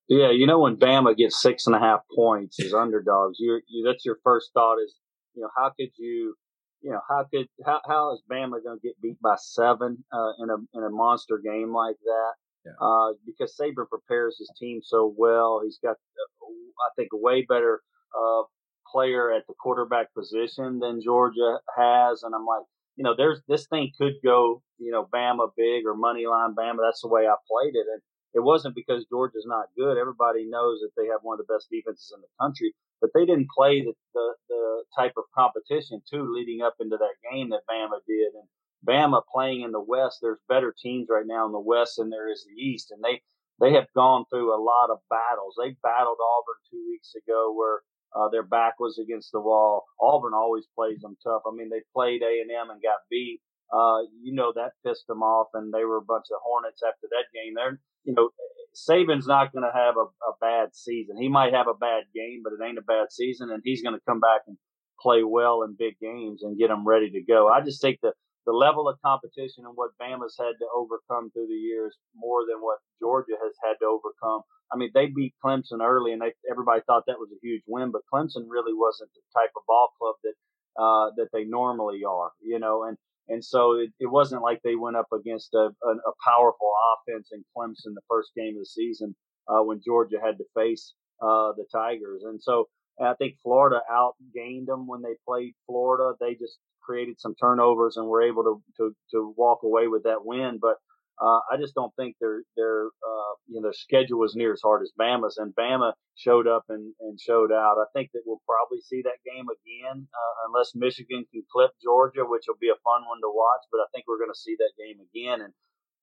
Yeah, 0.07 0.31
you 0.31 0.47
know 0.47 0.59
when 0.59 0.77
Bama 0.77 1.15
gets 1.15 1.41
six 1.41 1.67
and 1.67 1.75
a 1.75 1.79
half 1.79 2.01
points 2.15 2.59
as 2.59 2.73
underdogs, 2.73 3.37
you 3.39 3.61
that's 3.85 4.05
your 4.05 4.17
first 4.23 4.51
thought 4.53 4.77
is, 4.77 4.95
you 5.33 5.41
know, 5.41 5.49
how 5.55 5.71
could 5.77 5.89
you, 5.97 6.35
you 6.81 6.91
know, 6.91 7.01
how 7.09 7.25
could 7.31 7.47
how 7.65 7.81
how 7.87 8.13
is 8.13 8.21
Bama 8.31 8.63
going 8.63 8.79
to 8.79 8.87
get 8.87 9.01
beat 9.01 9.21
by 9.21 9.35
seven 9.37 10.03
uh, 10.11 10.31
in 10.39 10.49
a 10.49 10.55
in 10.77 10.83
a 10.83 10.89
monster 10.89 11.39
game 11.43 11.73
like 11.73 11.97
that? 12.03 12.33
Yeah. 12.65 12.71
Uh, 12.81 13.13
because 13.25 13.55
Saban 13.59 13.87
prepares 13.89 14.37
his 14.39 14.51
team 14.59 14.81
so 14.83 15.13
well. 15.15 15.61
He's 15.63 15.79
got, 15.83 15.91
uh, 15.91 16.45
I 16.45 16.89
think, 16.95 17.09
a 17.13 17.17
way 17.17 17.45
better 17.47 17.81
uh, 18.17 18.43
player 18.91 19.31
at 19.31 19.43
the 19.47 19.53
quarterback 19.59 20.13
position 20.13 20.79
than 20.79 21.01
Georgia 21.03 21.59
has, 21.77 22.23
and 22.23 22.33
I'm 22.33 22.45
like, 22.45 22.63
you 22.95 23.03
know, 23.03 23.13
there's 23.15 23.41
this 23.47 23.67
thing 23.67 23.91
could 23.99 24.13
go, 24.23 24.61
you 24.79 24.91
know, 24.91 25.07
Bama 25.13 25.49
big 25.57 25.85
or 25.85 25.95
money 25.95 26.25
line 26.27 26.55
Bama. 26.55 26.77
That's 26.81 27.01
the 27.01 27.09
way 27.09 27.27
I 27.27 27.35
played 27.47 27.75
it. 27.75 27.85
And 27.91 28.01
it 28.33 28.43
wasn't 28.43 28.75
because 28.75 29.05
Georgia's 29.09 29.45
not 29.47 29.67
good. 29.77 29.97
Everybody 29.97 30.45
knows 30.47 30.79
that 30.79 30.91
they 30.95 31.07
have 31.07 31.19
one 31.23 31.39
of 31.39 31.45
the 31.45 31.53
best 31.53 31.67
defenses 31.71 32.11
in 32.15 32.21
the 32.21 32.31
country, 32.39 32.73
but 33.01 33.11
they 33.13 33.25
didn't 33.25 33.51
play 33.51 33.81
the, 33.81 33.93
the, 34.13 34.27
the 34.49 34.83
type 34.95 35.13
of 35.17 35.23
competition 35.35 36.01
too 36.09 36.23
leading 36.33 36.61
up 36.61 36.75
into 36.79 36.97
that 36.97 37.15
game 37.31 37.49
that 37.51 37.67
Bama 37.69 37.99
did. 38.07 38.31
And 38.35 38.47
Bama 38.85 39.21
playing 39.33 39.61
in 39.61 39.71
the 39.71 39.81
West, 39.81 40.19
there's 40.21 40.39
better 40.47 40.73
teams 40.77 41.07
right 41.09 41.25
now 41.25 41.45
in 41.45 41.51
the 41.51 41.59
West 41.59 41.95
than 41.97 42.09
there 42.09 42.31
is 42.31 42.45
the 42.45 42.61
East. 42.61 42.91
And 42.91 43.03
they, 43.03 43.21
they 43.59 43.73
have 43.73 43.87
gone 43.95 44.25
through 44.29 44.53
a 44.53 44.61
lot 44.61 44.89
of 44.89 44.99
battles. 45.09 45.55
They 45.57 45.75
battled 45.81 46.17
Auburn 46.21 46.61
two 46.69 46.85
weeks 46.89 47.13
ago 47.15 47.53
where 47.55 47.81
uh, 48.15 48.29
their 48.29 48.43
back 48.43 48.79
was 48.79 48.99
against 48.99 49.31
the 49.31 49.41
wall. 49.41 49.83
Auburn 49.99 50.33
always 50.33 50.67
plays 50.75 51.01
them 51.01 51.17
tough. 51.23 51.41
I 51.45 51.51
mean, 51.55 51.69
they 51.69 51.81
played 51.93 52.21
A 52.21 52.41
and 52.41 52.51
M 52.51 52.69
and 52.69 52.81
got 52.81 53.03
beat. 53.09 53.41
Uh, 53.73 54.05
you 54.21 54.33
know 54.33 54.53
that 54.55 54.77
pissed 54.85 55.07
them 55.07 55.23
off, 55.23 55.47
and 55.53 55.73
they 55.73 55.83
were 55.83 55.97
a 55.97 56.05
bunch 56.05 56.25
of 56.31 56.39
hornets 56.43 56.81
after 56.85 57.07
that 57.09 57.33
game. 57.33 57.53
They're, 57.55 57.79
you 58.03 58.13
know, 58.13 58.29
Saban's 58.75 59.27
not 59.27 59.51
going 59.51 59.65
to 59.65 59.73
have 59.73 59.95
a, 59.97 60.05
a 60.05 60.33
bad 60.39 60.75
season. 60.75 61.17
He 61.19 61.29
might 61.29 61.53
have 61.53 61.67
a 61.67 61.73
bad 61.73 62.03
game, 62.13 62.41
but 62.43 62.53
it 62.53 62.63
ain't 62.63 62.77
a 62.77 62.83
bad 62.83 63.11
season, 63.11 63.49
and 63.49 63.61
he's 63.65 63.81
going 63.81 63.95
to 63.95 64.05
come 64.07 64.19
back 64.19 64.41
and 64.47 64.57
play 64.99 65.23
well 65.23 65.63
in 65.63 65.75
big 65.77 65.99
games 65.99 66.43
and 66.43 66.57
get 66.57 66.67
them 66.69 66.87
ready 66.87 67.09
to 67.11 67.21
go. 67.21 67.49
I 67.49 67.61
just 67.61 67.81
think 67.81 67.99
the 68.01 68.13
the 68.45 68.53
level 68.53 68.87
of 68.87 69.01
competition 69.03 69.65
and 69.65 69.75
what 69.75 69.97
Bama's 70.01 70.37
had 70.39 70.55
to 70.59 70.67
overcome 70.75 71.31
through 71.31 71.47
the 71.47 71.57
years 71.59 71.97
more 72.15 72.41
than 72.47 72.61
what 72.61 72.79
Georgia 73.01 73.37
has 73.41 73.53
had 73.63 73.75
to 73.81 73.85
overcome 73.85 74.41
I 74.71 74.77
mean, 74.77 74.91
they 74.93 75.07
beat 75.07 75.33
Clemson 75.43 75.81
early, 75.81 76.11
and 76.13 76.21
they, 76.21 76.33
everybody 76.49 76.81
thought 76.85 77.03
that 77.07 77.19
was 77.19 77.29
a 77.31 77.39
huge 77.41 77.63
win. 77.67 77.91
But 77.91 78.01
Clemson 78.11 78.45
really 78.47 78.73
wasn't 78.73 79.11
the 79.13 79.21
type 79.39 79.51
of 79.55 79.63
ball 79.67 79.89
club 79.99 80.15
that 80.23 80.33
uh, 80.81 81.11
that 81.17 81.29
they 81.33 81.45
normally 81.45 82.01
are, 82.07 82.31
you 82.41 82.59
know. 82.59 82.83
And 82.83 82.97
and 83.27 83.43
so 83.43 83.73
it, 83.73 83.91
it 83.99 84.07
wasn't 84.07 84.41
like 84.41 84.61
they 84.63 84.75
went 84.75 84.97
up 84.97 85.07
against 85.13 85.53
a, 85.53 85.69
a, 85.83 85.89
a 85.91 86.13
powerful 86.25 86.71
offense 86.93 87.29
in 87.31 87.43
Clemson 87.55 87.93
the 87.95 88.01
first 88.09 88.31
game 88.35 88.55
of 88.55 88.61
the 88.61 88.65
season 88.65 89.15
uh, 89.47 89.61
when 89.63 89.81
Georgia 89.85 90.17
had 90.23 90.37
to 90.37 90.45
face 90.55 90.93
uh, 91.21 91.53
the 91.53 91.65
Tigers. 91.71 92.23
And 92.25 92.41
so 92.41 92.67
I 93.01 93.13
think 93.15 93.35
Florida 93.43 93.81
outgained 93.91 94.67
them 94.67 94.87
when 94.87 95.01
they 95.01 95.15
played 95.27 95.53
Florida. 95.67 96.15
They 96.19 96.33
just 96.33 96.57
created 96.85 97.19
some 97.19 97.35
turnovers 97.35 97.97
and 97.97 98.07
were 98.07 98.21
able 98.21 98.43
to 98.43 98.63
to, 98.77 98.95
to 99.11 99.33
walk 99.37 99.63
away 99.63 99.87
with 99.87 100.03
that 100.03 100.25
win. 100.25 100.59
But 100.61 100.77
uh, 101.21 101.39
I 101.49 101.55
just 101.57 101.75
don't 101.75 101.95
think 101.95 102.17
their 102.19 102.43
their 102.57 102.87
uh, 102.87 103.33
you 103.47 103.55
know 103.55 103.63
their 103.63 103.73
schedule 103.73 104.19
was 104.19 104.35
near 104.35 104.51
as 104.51 104.61
hard 104.61 104.83
as 104.83 104.91
Bama's, 104.99 105.37
and 105.37 105.55
Bama 105.55 105.93
showed 106.15 106.47
up 106.47 106.65
and, 106.67 106.93
and 106.99 107.19
showed 107.19 107.51
out. 107.51 107.77
I 107.79 107.87
think 107.93 108.11
that 108.13 108.23
we'll 108.25 108.41
probably 108.45 108.81
see 108.81 109.01
that 109.03 109.23
game 109.23 109.47
again, 109.47 110.07
uh, 110.11 110.33
unless 110.47 110.75
Michigan 110.75 111.25
can 111.31 111.43
clip 111.51 111.71
Georgia, 111.81 112.25
which 112.25 112.43
will 112.47 112.59
be 112.59 112.69
a 112.69 112.83
fun 112.83 113.07
one 113.07 113.21
to 113.21 113.31
watch. 113.31 113.63
But 113.71 113.79
I 113.79 113.87
think 113.93 114.05
we're 114.07 114.19
going 114.19 114.33
to 114.33 114.39
see 114.39 114.57
that 114.59 114.75
game 114.77 114.99
again, 114.99 115.39
and 115.39 115.53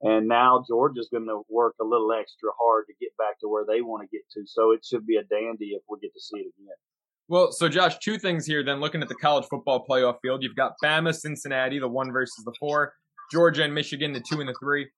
and 0.00 0.28
now 0.28 0.64
Georgia's 0.66 1.10
going 1.12 1.28
to 1.28 1.42
work 1.48 1.74
a 1.80 1.84
little 1.84 2.10
extra 2.12 2.50
hard 2.58 2.86
to 2.88 2.94
get 2.98 3.16
back 3.18 3.38
to 3.40 3.48
where 3.48 3.64
they 3.68 3.82
want 3.82 4.02
to 4.02 4.10
get 4.10 4.24
to. 4.32 4.42
So 4.46 4.72
it 4.72 4.84
should 4.84 5.06
be 5.06 5.16
a 5.16 5.28
dandy 5.28 5.76
if 5.76 5.82
we 5.88 6.00
get 6.00 6.14
to 6.14 6.20
see 6.20 6.40
it 6.40 6.52
again. 6.56 6.80
Well, 7.28 7.52
so 7.52 7.68
Josh, 7.68 7.98
two 7.98 8.18
things 8.18 8.46
here. 8.46 8.62
Then 8.62 8.80
looking 8.80 9.02
at 9.02 9.08
the 9.08 9.14
college 9.14 9.46
football 9.48 9.86
playoff 9.88 10.16
field, 10.22 10.42
you've 10.42 10.56
got 10.56 10.72
Bama, 10.82 11.14
Cincinnati, 11.14 11.78
the 11.78 11.88
one 11.88 12.12
versus 12.12 12.44
the 12.44 12.52
four. 12.58 12.92
Georgia 13.30 13.64
and 13.64 13.74
Michigan, 13.74 14.12
the 14.12 14.20
two 14.20 14.40
and 14.40 14.48
the 14.48 14.54
three. 14.60 14.88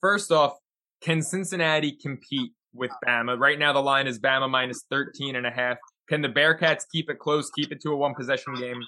First 0.00 0.32
off, 0.32 0.54
can 1.02 1.22
Cincinnati 1.22 1.92
compete 1.92 2.52
with 2.74 2.90
Bama? 3.06 3.38
Right 3.38 3.58
now, 3.58 3.72
the 3.72 3.82
line 3.82 4.06
is 4.06 4.18
Bama 4.18 4.50
minus 4.50 4.84
13 4.90 5.36
and 5.36 5.46
a 5.46 5.50
half. 5.50 5.76
Can 6.08 6.22
the 6.22 6.28
Bearcats 6.28 6.82
keep 6.90 7.08
it 7.08 7.18
close, 7.18 7.50
keep 7.50 7.70
it 7.70 7.80
to 7.82 7.90
a 7.90 7.96
one 7.96 8.14
possession 8.14 8.54
game? 8.54 8.80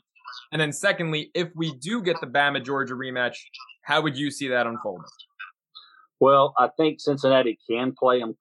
And 0.51 0.61
then, 0.61 0.73
secondly, 0.73 1.31
if 1.35 1.49
we 1.55 1.75
do 1.75 2.03
get 2.03 2.21
the 2.21 2.27
Bama 2.27 2.65
Georgia 2.65 2.95
rematch, 2.95 3.37
how 3.83 4.01
would 4.01 4.17
you 4.17 4.31
see 4.31 4.49
that 4.49 4.67
unfolding? 4.67 5.05
Well, 6.19 6.55
I 6.59 6.69
think 6.77 7.01
Cincinnati 7.01 7.59
can 7.71 7.95
play 7.97 8.19
them 8.19 8.37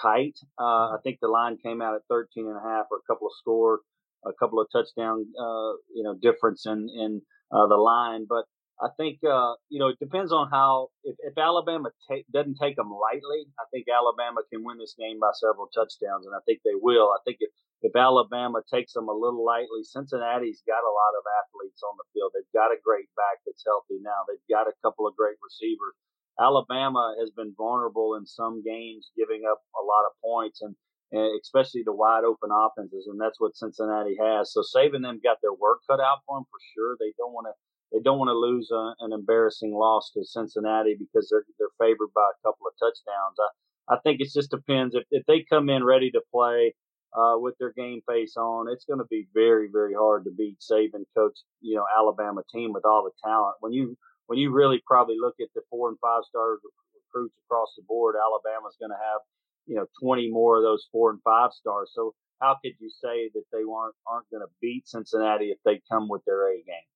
tight. 0.00 0.34
Uh, 0.58 0.94
I 0.94 0.96
think 1.02 1.18
the 1.20 1.28
line 1.28 1.56
came 1.62 1.82
out 1.82 1.94
at 1.94 2.02
13 2.08 2.46
and 2.46 2.56
a 2.56 2.60
half 2.60 2.86
or 2.90 2.98
a 2.98 3.06
couple 3.12 3.28
of 3.28 3.34
score, 3.38 3.80
a 4.24 4.32
couple 4.32 4.60
of 4.60 4.68
touchdown, 4.72 5.26
uh, 5.38 5.72
you 5.94 6.02
know, 6.02 6.14
difference 6.20 6.66
in, 6.66 6.88
in 6.88 7.22
uh, 7.52 7.66
the 7.66 7.76
line. 7.76 8.26
But 8.28 8.44
I 8.82 8.90
think 8.98 9.22
uh, 9.22 9.54
you 9.70 9.78
know 9.78 9.88
it 9.94 10.02
depends 10.02 10.32
on 10.34 10.50
how 10.50 10.90
if, 11.06 11.14
if 11.22 11.38
Alabama 11.38 11.94
ta- 12.10 12.26
doesn't 12.34 12.58
take 12.58 12.74
them 12.74 12.90
lightly, 12.90 13.46
I 13.54 13.70
think 13.70 13.86
Alabama 13.86 14.42
can 14.50 14.66
win 14.66 14.82
this 14.82 14.98
game 14.98 15.22
by 15.22 15.30
several 15.38 15.70
touchdowns, 15.70 16.26
and 16.26 16.34
I 16.34 16.42
think 16.42 16.66
they 16.66 16.74
will. 16.74 17.14
I 17.14 17.22
think 17.22 17.38
if 17.38 17.54
if 17.86 17.94
Alabama 17.94 18.66
takes 18.66 18.94
them 18.94 19.06
a 19.06 19.14
little 19.14 19.44
lightly, 19.44 19.86
Cincinnati's 19.86 20.66
got 20.66 20.82
a 20.82 20.90
lot 20.90 21.14
of 21.14 21.22
athletes 21.22 21.84
on 21.86 21.94
the 22.00 22.08
field. 22.10 22.32
They've 22.34 22.56
got 22.56 22.74
a 22.74 22.82
great 22.82 23.06
back 23.14 23.46
that's 23.46 23.62
healthy 23.62 24.02
now. 24.02 24.26
They've 24.26 24.50
got 24.50 24.66
a 24.66 24.74
couple 24.82 25.06
of 25.06 25.14
great 25.14 25.38
receivers. 25.38 25.94
Alabama 26.40 27.14
has 27.20 27.30
been 27.30 27.54
vulnerable 27.56 28.16
in 28.16 28.26
some 28.26 28.62
games, 28.62 29.10
giving 29.16 29.42
up 29.50 29.58
a 29.80 29.84
lot 29.84 30.06
of 30.06 30.12
points, 30.22 30.62
and, 30.62 30.74
and 31.12 31.40
especially 31.40 31.82
the 31.84 31.92
wide 31.92 32.24
open 32.24 32.50
offenses, 32.50 33.06
and 33.08 33.20
that's 33.20 33.40
what 33.40 33.56
Cincinnati 33.56 34.16
has. 34.20 34.52
So 34.52 34.62
saving 34.62 35.02
them 35.02 35.20
got 35.22 35.38
their 35.42 35.54
work 35.54 35.80
cut 35.88 36.00
out 36.00 36.18
for 36.26 36.36
them 36.38 36.44
for 36.50 36.58
sure. 36.74 36.96
They 36.98 37.12
don't 37.18 37.32
want 37.32 37.46
to 37.46 37.54
they 37.92 38.02
don't 38.02 38.18
want 38.18 38.28
to 38.28 38.34
lose 38.34 38.70
a, 38.72 38.94
an 39.04 39.12
embarrassing 39.12 39.72
loss 39.72 40.10
to 40.14 40.24
Cincinnati 40.24 40.96
because 40.98 41.28
they're 41.30 41.44
they're 41.58 41.78
favored 41.78 42.12
by 42.14 42.26
a 42.26 42.42
couple 42.42 42.66
of 42.66 42.74
touchdowns. 42.78 43.38
I 43.38 43.94
I 43.94 43.98
think 44.00 44.20
it 44.20 44.32
just 44.32 44.50
depends 44.50 44.94
if 44.94 45.04
if 45.10 45.24
they 45.26 45.44
come 45.48 45.68
in 45.70 45.84
ready 45.84 46.10
to 46.10 46.20
play 46.32 46.74
uh, 47.16 47.38
with 47.38 47.54
their 47.58 47.72
game 47.72 48.00
face 48.08 48.36
on, 48.36 48.66
it's 48.72 48.84
going 48.86 48.98
to 48.98 49.06
be 49.08 49.28
very 49.32 49.68
very 49.70 49.94
hard 49.94 50.24
to 50.24 50.32
beat 50.36 50.58
Saban 50.58 51.04
coach 51.16 51.38
you 51.60 51.76
know 51.76 51.84
Alabama 51.96 52.42
team 52.52 52.72
with 52.72 52.84
all 52.84 53.04
the 53.04 53.12
talent. 53.22 53.56
When 53.60 53.72
you 53.72 53.96
when 54.26 54.38
you 54.38 54.50
really 54.50 54.82
probably 54.86 55.16
look 55.20 55.34
at 55.40 55.48
the 55.54 55.62
four 55.70 55.88
and 55.88 55.98
five 56.00 56.22
star 56.28 56.58
recruits 56.94 57.36
across 57.46 57.74
the 57.76 57.82
board, 57.86 58.14
Alabama's 58.16 58.76
going 58.80 58.90
to 58.90 58.96
have 58.96 59.20
you 59.66 59.76
know 59.76 59.86
20 60.02 60.30
more 60.30 60.56
of 60.58 60.62
those 60.62 60.86
four 60.92 61.10
and 61.10 61.20
five 61.22 61.52
stars. 61.52 61.90
So 61.94 62.14
how 62.40 62.56
could 62.62 62.72
you 62.78 62.90
say 62.90 63.30
that 63.34 63.44
they 63.52 63.58
aren't 63.58 63.94
aren't 64.06 64.30
going 64.30 64.42
to 64.42 64.52
beat 64.60 64.88
Cincinnati 64.88 65.46
if 65.46 65.58
they 65.64 65.80
come 65.90 66.08
with 66.08 66.22
their 66.26 66.50
A 66.52 66.56
game? 66.56 66.88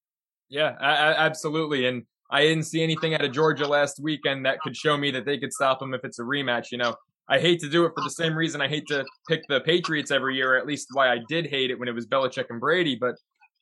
Yeah, 0.49 0.77
I, 0.81 0.91
I, 0.91 1.27
absolutely. 1.27 1.87
And 1.87 2.05
I 2.31 2.43
didn't 2.43 2.65
see 2.65 2.83
anything 2.83 3.15
out 3.15 3.25
of 3.25 3.33
Georgia 3.33 3.67
last 3.67 4.01
weekend 4.03 4.47
that 4.47 4.61
could 4.61 4.77
show 4.77 4.97
me 4.97 5.11
that 5.13 5.25
they 5.25 5.39
could 5.39 5.53
stop 5.53 5.79
them 5.79 5.95
if 5.95 6.05
it's 6.05 6.19
a 6.19 6.23
rematch. 6.23 6.67
You 6.71 6.79
know, 6.79 6.95
I 7.29 7.39
hate 7.39 7.61
to 7.61 7.69
do 7.69 7.85
it 7.85 7.93
for 7.95 8.03
the 8.03 8.11
same 8.11 8.35
reason 8.35 8.61
I 8.61 8.69
hate 8.69 8.87
to 8.89 9.05
pick 9.29 9.43
the 9.49 9.61
Patriots 9.61 10.11
every 10.11 10.37
year, 10.37 10.57
at 10.57 10.67
least 10.67 10.89
why 10.93 11.13
I 11.13 11.19
did 11.29 11.47
hate 11.47 11.71
it 11.71 11.79
when 11.79 11.89
it 11.89 11.95
was 11.95 12.07
Belichick 12.07 12.47
and 12.51 12.61
Brady, 12.61 12.97
but 12.99 13.15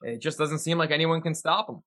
it 0.03 0.21
just 0.21 0.39
doesn't 0.39 0.61
seem 0.61 0.79
like 0.79 0.91
anyone 0.91 1.21
can 1.21 1.35
stop 1.35 1.67
them. 1.67 1.83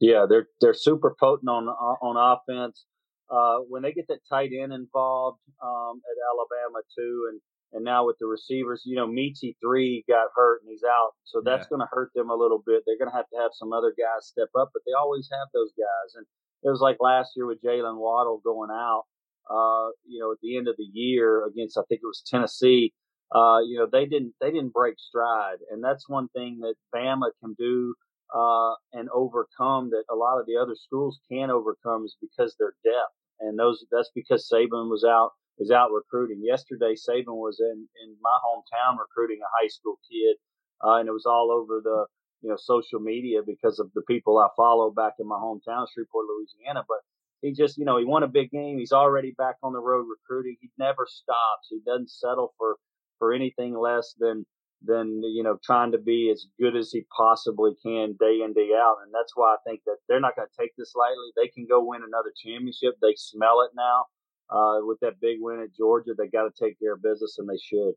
Yeah, 0.00 0.26
they're 0.28 0.48
they're 0.60 0.74
super 0.74 1.14
potent 1.18 1.48
on 1.48 1.68
on 1.68 2.16
offense. 2.16 2.86
uh, 3.30 3.58
when 3.68 3.82
they 3.82 3.92
get 3.92 4.08
that 4.08 4.20
tight 4.28 4.50
end 4.52 4.72
involved 4.72 5.38
um, 5.62 6.00
at 6.02 6.16
Alabama 6.28 6.82
too, 6.98 7.28
and 7.30 7.40
and 7.72 7.84
now 7.84 8.04
with 8.04 8.16
the 8.18 8.26
receivers, 8.26 8.82
you 8.84 8.96
know, 8.96 9.06
Metchie 9.06 9.54
three 9.62 10.04
got 10.08 10.26
hurt 10.34 10.62
and 10.62 10.70
he's 10.70 10.82
out, 10.82 11.12
so 11.24 11.40
that's 11.44 11.66
yeah. 11.66 11.76
going 11.76 11.80
to 11.80 11.88
hurt 11.92 12.10
them 12.14 12.28
a 12.30 12.34
little 12.34 12.60
bit. 12.66 12.82
They're 12.84 12.98
going 12.98 13.10
to 13.10 13.16
have 13.16 13.30
to 13.32 13.38
have 13.40 13.52
some 13.54 13.72
other 13.72 13.94
guys 13.96 14.26
step 14.26 14.48
up, 14.58 14.70
but 14.72 14.82
they 14.84 14.92
always 14.98 15.28
have 15.30 15.46
those 15.54 15.70
guys. 15.78 16.16
And 16.16 16.26
it 16.64 16.70
was 16.70 16.80
like 16.80 16.96
last 16.98 17.30
year 17.36 17.46
with 17.46 17.62
Jaylen 17.62 17.98
Waddle 17.98 18.40
going 18.42 18.70
out. 18.72 19.04
Uh, 19.48 19.90
you 20.04 20.20
know, 20.20 20.32
at 20.32 20.38
the 20.42 20.56
end 20.56 20.66
of 20.68 20.76
the 20.76 20.88
year 20.92 21.46
against 21.46 21.78
I 21.78 21.82
think 21.88 22.00
it 22.02 22.06
was 22.06 22.22
Tennessee. 22.26 22.92
Uh, 23.32 23.60
you 23.60 23.78
know, 23.78 23.86
they 23.90 24.06
didn't 24.06 24.34
they 24.40 24.50
didn't 24.50 24.72
break 24.72 24.94
stride, 24.98 25.58
and 25.70 25.82
that's 25.82 26.08
one 26.08 26.26
thing 26.28 26.58
that 26.62 26.74
Bama 26.92 27.30
can 27.40 27.54
do 27.56 27.94
uh, 28.34 28.74
and 28.92 29.08
overcome 29.10 29.90
that 29.90 30.04
a 30.10 30.14
lot 30.14 30.38
of 30.40 30.46
the 30.46 30.56
other 30.56 30.74
schools 30.74 31.20
can't 31.30 31.50
overcome 31.50 32.04
is 32.04 32.16
because 32.20 32.56
their 32.58 32.74
depth, 32.84 33.14
and 33.40 33.58
those 33.58 33.84
that's 33.90 34.10
because 34.14 34.48
Saban 34.52 34.90
was 34.90 35.04
out 35.04 35.32
is 35.58 35.70
out 35.70 35.90
recruiting. 35.92 36.42
Yesterday, 36.42 36.94
Saban 36.94 37.36
was 37.36 37.60
in 37.60 37.88
in 38.04 38.16
my 38.22 38.38
hometown 38.44 38.98
recruiting 38.98 39.40
a 39.42 39.62
high 39.62 39.68
school 39.68 39.98
kid, 40.10 40.36
uh, 40.84 40.96
and 40.96 41.08
it 41.08 41.12
was 41.12 41.26
all 41.26 41.50
over 41.52 41.80
the 41.82 42.06
you 42.42 42.50
know 42.50 42.56
social 42.58 43.00
media 43.00 43.40
because 43.46 43.78
of 43.78 43.90
the 43.94 44.02
people 44.02 44.38
I 44.38 44.48
follow 44.56 44.90
back 44.90 45.14
in 45.18 45.26
my 45.26 45.36
hometown, 45.36 45.86
Shreveport, 45.92 46.26
Louisiana. 46.26 46.84
But 46.88 46.98
he 47.42 47.52
just 47.52 47.78
you 47.78 47.84
know 47.84 47.98
he 47.98 48.04
won 48.04 48.22
a 48.22 48.28
big 48.28 48.50
game. 48.50 48.78
He's 48.78 48.92
already 48.92 49.32
back 49.36 49.56
on 49.62 49.72
the 49.72 49.80
road 49.80 50.06
recruiting. 50.08 50.56
He 50.60 50.70
never 50.78 51.06
stops. 51.08 51.68
He 51.68 51.80
doesn't 51.84 52.10
settle 52.10 52.54
for 52.58 52.76
for 53.18 53.32
anything 53.32 53.76
less 53.76 54.14
than 54.18 54.46
than 54.82 55.22
you 55.22 55.42
know 55.42 55.58
trying 55.64 55.92
to 55.92 55.98
be 55.98 56.30
as 56.30 56.46
good 56.58 56.76
as 56.76 56.90
he 56.90 57.04
possibly 57.14 57.72
can 57.82 58.14
day 58.18 58.40
in 58.44 58.52
day 58.54 58.70
out 58.74 58.96
and 59.04 59.12
that's 59.12 59.32
why 59.34 59.54
i 59.54 59.56
think 59.66 59.80
that 59.84 59.96
they're 60.08 60.20
not 60.20 60.34
going 60.36 60.48
to 60.48 60.62
take 60.62 60.72
this 60.76 60.94
lightly 60.94 61.30
they 61.36 61.48
can 61.48 61.66
go 61.68 61.84
win 61.84 62.02
another 62.02 62.32
championship 62.42 62.94
they 63.02 63.14
smell 63.16 63.60
it 63.60 63.70
now 63.76 64.04
uh, 64.50 64.84
with 64.84 64.98
that 65.00 65.20
big 65.20 65.36
win 65.40 65.60
at 65.60 65.74
georgia 65.76 66.12
they 66.16 66.28
got 66.28 66.44
to 66.44 66.64
take 66.64 66.78
care 66.78 66.94
of 66.94 67.02
business 67.02 67.36
and 67.38 67.48
they 67.48 67.58
should 67.62 67.92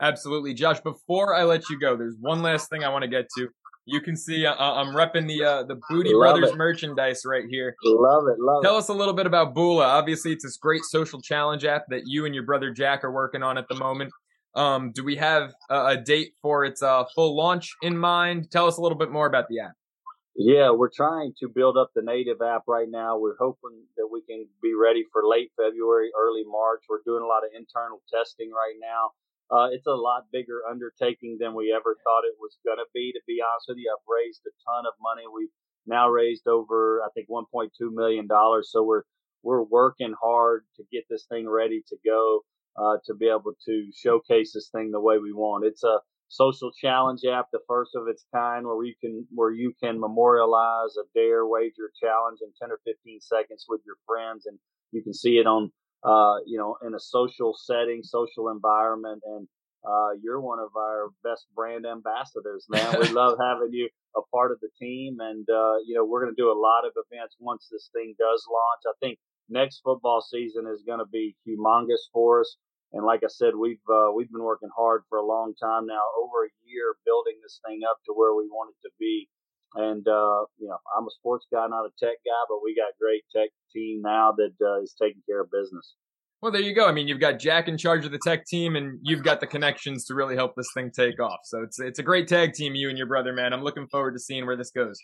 absolutely 0.00 0.54
josh 0.54 0.80
before 0.80 1.34
i 1.34 1.42
let 1.42 1.68
you 1.68 1.78
go 1.78 1.96
there's 1.96 2.16
one 2.20 2.40
last 2.40 2.70
thing 2.70 2.82
i 2.82 2.88
want 2.88 3.02
to 3.02 3.08
get 3.08 3.26
to 3.36 3.48
you 3.88 4.00
can 4.00 4.16
see 4.16 4.44
uh, 4.44 4.52
uh 4.52 4.74
I'm 4.82 4.88
repping 4.88 5.28
the 5.28 5.44
uh, 5.44 5.62
the 5.62 5.80
Booty 5.88 6.12
love 6.12 6.34
Brothers 6.34 6.50
it. 6.50 6.56
merchandise 6.56 7.22
right 7.24 7.44
here. 7.48 7.76
Love 7.84 8.24
it, 8.26 8.36
love 8.40 8.64
Tell 8.64 8.74
it. 8.74 8.78
us 8.78 8.88
a 8.88 8.92
little 8.92 9.14
bit 9.14 9.26
about 9.26 9.54
Bula. 9.54 9.84
Obviously, 9.84 10.32
it's 10.32 10.42
this 10.42 10.56
great 10.56 10.82
social 10.82 11.22
challenge 11.22 11.64
app 11.64 11.84
that 11.90 12.02
you 12.04 12.26
and 12.26 12.34
your 12.34 12.42
brother 12.44 12.72
Jack 12.72 13.04
are 13.04 13.12
working 13.12 13.44
on 13.44 13.56
at 13.56 13.68
the 13.68 13.76
moment. 13.76 14.10
Um, 14.56 14.90
do 14.90 15.04
we 15.04 15.16
have 15.16 15.52
a, 15.68 15.86
a 15.86 15.96
date 15.98 16.32
for 16.40 16.64
its 16.64 16.82
uh, 16.82 17.04
full 17.14 17.36
launch 17.36 17.76
in 17.82 17.96
mind? 17.98 18.50
Tell 18.50 18.66
us 18.66 18.78
a 18.78 18.80
little 18.80 18.96
bit 18.96 19.12
more 19.12 19.26
about 19.26 19.48
the 19.48 19.60
app. 19.60 19.72
Yeah, 20.34 20.70
we're 20.70 20.92
trying 20.92 21.32
to 21.40 21.48
build 21.48 21.76
up 21.76 21.90
the 21.94 22.02
native 22.02 22.40
app 22.42 22.64
right 22.66 22.88
now. 22.90 23.18
We're 23.18 23.36
hoping 23.38 23.84
that 23.96 24.08
we 24.10 24.22
can 24.22 24.46
be 24.62 24.74
ready 24.74 25.04
for 25.12 25.22
late 25.28 25.52
February, 25.56 26.10
early 26.18 26.44
March. 26.44 26.84
We're 26.88 27.04
doing 27.04 27.22
a 27.22 27.26
lot 27.26 27.44
of 27.44 27.56
internal 27.56 28.00
testing 28.12 28.50
right 28.50 28.76
now. 28.80 29.12
Uh, 29.48 29.68
it's 29.72 29.86
a 29.86 29.94
lot 29.94 30.24
bigger 30.32 30.60
undertaking 30.68 31.38
than 31.40 31.54
we 31.54 31.72
ever 31.72 31.96
thought 32.04 32.28
it 32.28 32.36
was 32.40 32.58
going 32.64 32.78
to 32.78 32.88
be. 32.92 33.12
To 33.12 33.20
be 33.26 33.40
honest 33.40 33.66
with 33.68 33.78
you, 33.78 33.88
I've 33.92 34.04
raised 34.08 34.42
a 34.44 34.52
ton 34.68 34.84
of 34.84 34.92
money. 35.00 35.22
We've 35.28 35.52
now 35.86 36.08
raised 36.08 36.48
over, 36.48 37.00
I 37.04 37.08
think, 37.14 37.28
1.2 37.28 37.70
million 37.92 38.26
dollars. 38.26 38.68
So 38.72 38.82
we're 38.82 39.04
we're 39.42 39.62
working 39.62 40.14
hard 40.20 40.64
to 40.76 40.82
get 40.92 41.04
this 41.08 41.24
thing 41.30 41.48
ready 41.48 41.82
to 41.88 41.96
go 42.04 42.42
uh, 42.78 42.96
to 43.06 43.14
be 43.14 43.26
able 43.28 43.52
to 43.66 43.90
showcase 43.94 44.52
this 44.54 44.68
thing 44.74 44.90
the 44.90 45.00
way 45.00 45.18
we 45.18 45.32
want. 45.32 45.64
It's 45.64 45.84
a 45.84 45.98
social 46.28 46.70
challenge 46.72 47.20
app, 47.30 47.46
the 47.52 47.60
first 47.68 47.92
of 47.94 48.08
its 48.08 48.24
kind, 48.34 48.66
where 48.66 48.84
you 48.84 48.94
can 49.00 49.26
where 49.34 49.52
you 49.52 49.72
can 49.82 50.00
memorialize 50.00 50.96
a 50.98 51.06
dare 51.14 51.46
wager 51.46 51.90
challenge 52.00 52.38
in 52.42 52.50
10 52.60 52.70
or 52.70 52.80
15 52.84 53.20
seconds 53.20 53.64
with 53.68 53.80
your 53.86 53.96
friends, 54.06 54.46
and 54.46 54.58
you 54.92 55.02
can 55.02 55.14
see 55.14 55.38
it 55.38 55.46
on 55.46 55.70
uh, 56.04 56.36
you 56.46 56.58
know 56.58 56.76
in 56.86 56.94
a 56.94 57.00
social 57.00 57.54
setting, 57.56 58.02
social 58.02 58.48
environment, 58.48 59.22
and 59.24 59.48
uh, 59.86 60.10
you're 60.20 60.40
one 60.40 60.58
of 60.58 60.70
our 60.76 61.10
best 61.22 61.46
brand 61.54 61.86
ambassadors, 61.86 62.66
man. 62.68 62.96
we 63.00 63.08
love 63.14 63.38
having 63.40 63.72
you 63.72 63.88
a 64.16 64.20
part 64.34 64.50
of 64.50 64.58
the 64.60 64.68
team, 64.80 65.18
and 65.20 65.46
uh, 65.48 65.76
you 65.86 65.94
know 65.94 66.04
we're 66.04 66.22
going 66.22 66.34
to 66.34 66.42
do 66.42 66.50
a 66.50 66.58
lot 66.58 66.84
of 66.84 66.92
events 67.10 67.36
once 67.38 67.68
this 67.70 67.90
thing 67.92 68.14
does 68.18 68.44
launch. 68.50 68.82
I 68.86 68.94
think 69.00 69.18
next 69.48 69.80
football 69.84 70.20
season 70.20 70.66
is 70.66 70.82
going 70.86 70.98
to 70.98 71.10
be 71.10 71.36
humongous 71.46 72.10
for 72.12 72.40
us. 72.40 72.56
And 72.92 73.04
like 73.04 73.20
I 73.24 73.28
said, 73.28 73.54
we've 73.58 73.82
uh, 73.90 74.12
we've 74.14 74.30
been 74.30 74.42
working 74.42 74.70
hard 74.76 75.02
for 75.08 75.18
a 75.18 75.26
long 75.26 75.54
time 75.60 75.86
now, 75.86 76.02
over 76.22 76.46
a 76.46 76.54
year, 76.64 76.94
building 77.04 77.34
this 77.42 77.60
thing 77.66 77.80
up 77.88 77.98
to 78.06 78.12
where 78.12 78.34
we 78.34 78.46
want 78.46 78.74
it 78.74 78.88
to 78.88 78.92
be. 78.98 79.28
And 79.74 80.06
uh, 80.06 80.46
you 80.58 80.68
know, 80.68 80.78
I'm 80.96 81.04
a 81.04 81.10
sports 81.10 81.46
guy, 81.52 81.66
not 81.66 81.84
a 81.84 81.92
tech 81.98 82.16
guy, 82.24 82.42
but 82.48 82.62
we 82.62 82.74
got 82.74 82.94
a 82.94 83.00
great 83.00 83.24
tech 83.34 83.50
team 83.72 84.02
now 84.02 84.32
that 84.36 84.54
uh, 84.62 84.82
is 84.82 84.94
taking 85.00 85.22
care 85.26 85.40
of 85.42 85.50
business. 85.50 85.94
Well, 86.42 86.52
there 86.52 86.60
you 86.60 86.74
go. 86.74 86.86
I 86.86 86.92
mean, 86.92 87.08
you've 87.08 87.20
got 87.20 87.38
Jack 87.38 87.66
in 87.66 87.78
charge 87.78 88.04
of 88.04 88.12
the 88.12 88.20
tech 88.24 88.44
team, 88.46 88.76
and 88.76 88.98
you've 89.02 89.24
got 89.24 89.40
the 89.40 89.46
connections 89.46 90.04
to 90.06 90.14
really 90.14 90.36
help 90.36 90.54
this 90.54 90.68
thing 90.74 90.90
take 90.94 91.20
off. 91.20 91.40
So 91.44 91.62
it's 91.62 91.80
it's 91.80 91.98
a 91.98 92.04
great 92.04 92.28
tag 92.28 92.52
team, 92.52 92.74
you 92.74 92.88
and 92.88 92.96
your 92.96 93.08
brother, 93.08 93.32
man. 93.32 93.52
I'm 93.52 93.62
looking 93.62 93.88
forward 93.88 94.12
to 94.12 94.20
seeing 94.20 94.46
where 94.46 94.56
this 94.56 94.70
goes. 94.70 94.96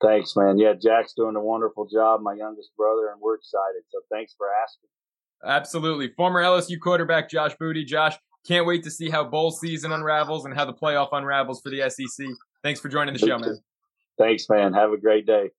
Thanks, 0.00 0.34
man. 0.34 0.58
Yeah, 0.58 0.72
Jack's 0.80 1.12
doing 1.12 1.36
a 1.36 1.42
wonderful 1.42 1.86
job, 1.86 2.22
my 2.22 2.32
youngest 2.32 2.70
brother, 2.76 3.12
and 3.12 3.20
we're 3.20 3.34
excited. 3.34 3.82
So 3.90 4.00
thanks 4.10 4.34
for 4.38 4.46
asking. 4.62 4.88
Absolutely. 5.44 6.08
Former 6.08 6.42
LSU 6.42 6.78
quarterback 6.78 7.30
Josh 7.30 7.54
Booty. 7.58 7.84
Josh, 7.84 8.16
can't 8.46 8.66
wait 8.66 8.82
to 8.84 8.90
see 8.90 9.10
how 9.10 9.24
bowl 9.24 9.50
season 9.50 9.92
unravels 9.92 10.44
and 10.44 10.54
how 10.54 10.64
the 10.64 10.74
playoff 10.74 11.08
unravels 11.12 11.60
for 11.62 11.70
the 11.70 11.88
SEC. 11.90 12.26
Thanks 12.62 12.80
for 12.80 12.88
joining 12.88 13.14
the 13.14 13.20
show, 13.20 13.38
man. 13.38 13.58
Thanks, 14.18 14.48
man. 14.48 14.72
Have 14.74 14.92
a 14.92 14.98
great 14.98 15.26
day. 15.26 15.50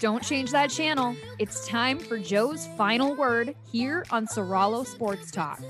Don't 0.00 0.22
change 0.22 0.52
that 0.52 0.70
channel. 0.70 1.16
It's 1.40 1.66
time 1.66 1.98
for 1.98 2.18
Joe's 2.18 2.68
final 2.76 3.16
word 3.16 3.56
here 3.70 4.04
on 4.10 4.28
Soralo 4.28 4.86
Sports 4.86 5.32
Talk. 5.32 5.60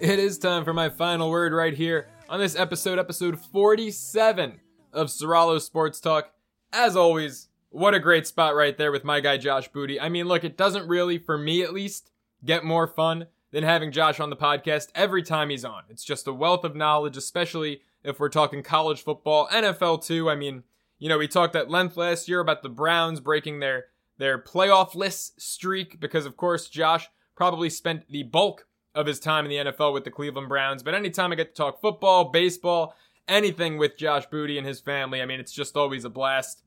It 0.00 0.18
is 0.18 0.38
time 0.38 0.64
for 0.64 0.74
my 0.74 0.90
final 0.90 1.30
word 1.30 1.52
right 1.52 1.72
here 1.72 2.08
on 2.28 2.38
this 2.38 2.54
episode, 2.56 2.98
episode 2.98 3.40
47 3.40 4.60
of 4.92 5.08
Soralo 5.08 5.60
Sports 5.60 5.98
Talk. 5.98 6.30
As 6.72 6.94
always, 6.94 7.48
what 7.74 7.94
a 7.94 8.00
great 8.00 8.26
spot 8.26 8.54
right 8.54 8.78
there 8.78 8.92
with 8.92 9.04
my 9.04 9.20
guy 9.20 9.36
Josh 9.36 9.68
Booty. 9.68 10.00
I 10.00 10.08
mean, 10.08 10.26
look, 10.26 10.44
it 10.44 10.56
doesn't 10.56 10.86
really, 10.86 11.18
for 11.18 11.36
me 11.36 11.62
at 11.62 11.72
least, 11.72 12.10
get 12.44 12.64
more 12.64 12.86
fun 12.86 13.26
than 13.50 13.64
having 13.64 13.90
Josh 13.90 14.20
on 14.20 14.30
the 14.30 14.36
podcast 14.36 14.88
every 14.94 15.22
time 15.22 15.50
he's 15.50 15.64
on. 15.64 15.82
It's 15.88 16.04
just 16.04 16.28
a 16.28 16.32
wealth 16.32 16.64
of 16.64 16.76
knowledge, 16.76 17.16
especially 17.16 17.80
if 18.04 18.20
we're 18.20 18.28
talking 18.28 18.62
college 18.62 19.02
football, 19.02 19.48
NFL 19.48 20.04
too. 20.04 20.30
I 20.30 20.36
mean, 20.36 20.62
you 20.98 21.08
know, 21.08 21.18
we 21.18 21.26
talked 21.26 21.56
at 21.56 21.70
length 21.70 21.96
last 21.96 22.28
year 22.28 22.40
about 22.40 22.62
the 22.62 22.68
Browns 22.68 23.20
breaking 23.20 23.60
their 23.60 23.86
their 24.18 24.38
playoff-less 24.38 25.32
streak 25.38 25.98
because 25.98 26.24
of 26.24 26.36
course 26.36 26.68
Josh 26.68 27.08
probably 27.34 27.68
spent 27.68 28.08
the 28.08 28.22
bulk 28.22 28.68
of 28.94 29.06
his 29.06 29.18
time 29.18 29.44
in 29.44 29.50
the 29.50 29.72
NFL 29.72 29.92
with 29.92 30.04
the 30.04 30.10
Cleveland 30.12 30.48
Browns. 30.48 30.84
But 30.84 30.94
anytime 30.94 31.32
I 31.32 31.34
get 31.34 31.54
to 31.54 31.62
talk 31.62 31.80
football, 31.80 32.30
baseball, 32.30 32.94
anything 33.26 33.78
with 33.78 33.98
Josh 33.98 34.26
Booty 34.26 34.56
and 34.56 34.66
his 34.66 34.80
family, 34.80 35.20
I 35.20 35.26
mean, 35.26 35.40
it's 35.40 35.50
just 35.52 35.76
always 35.76 36.04
a 36.04 36.10
blast. 36.10 36.62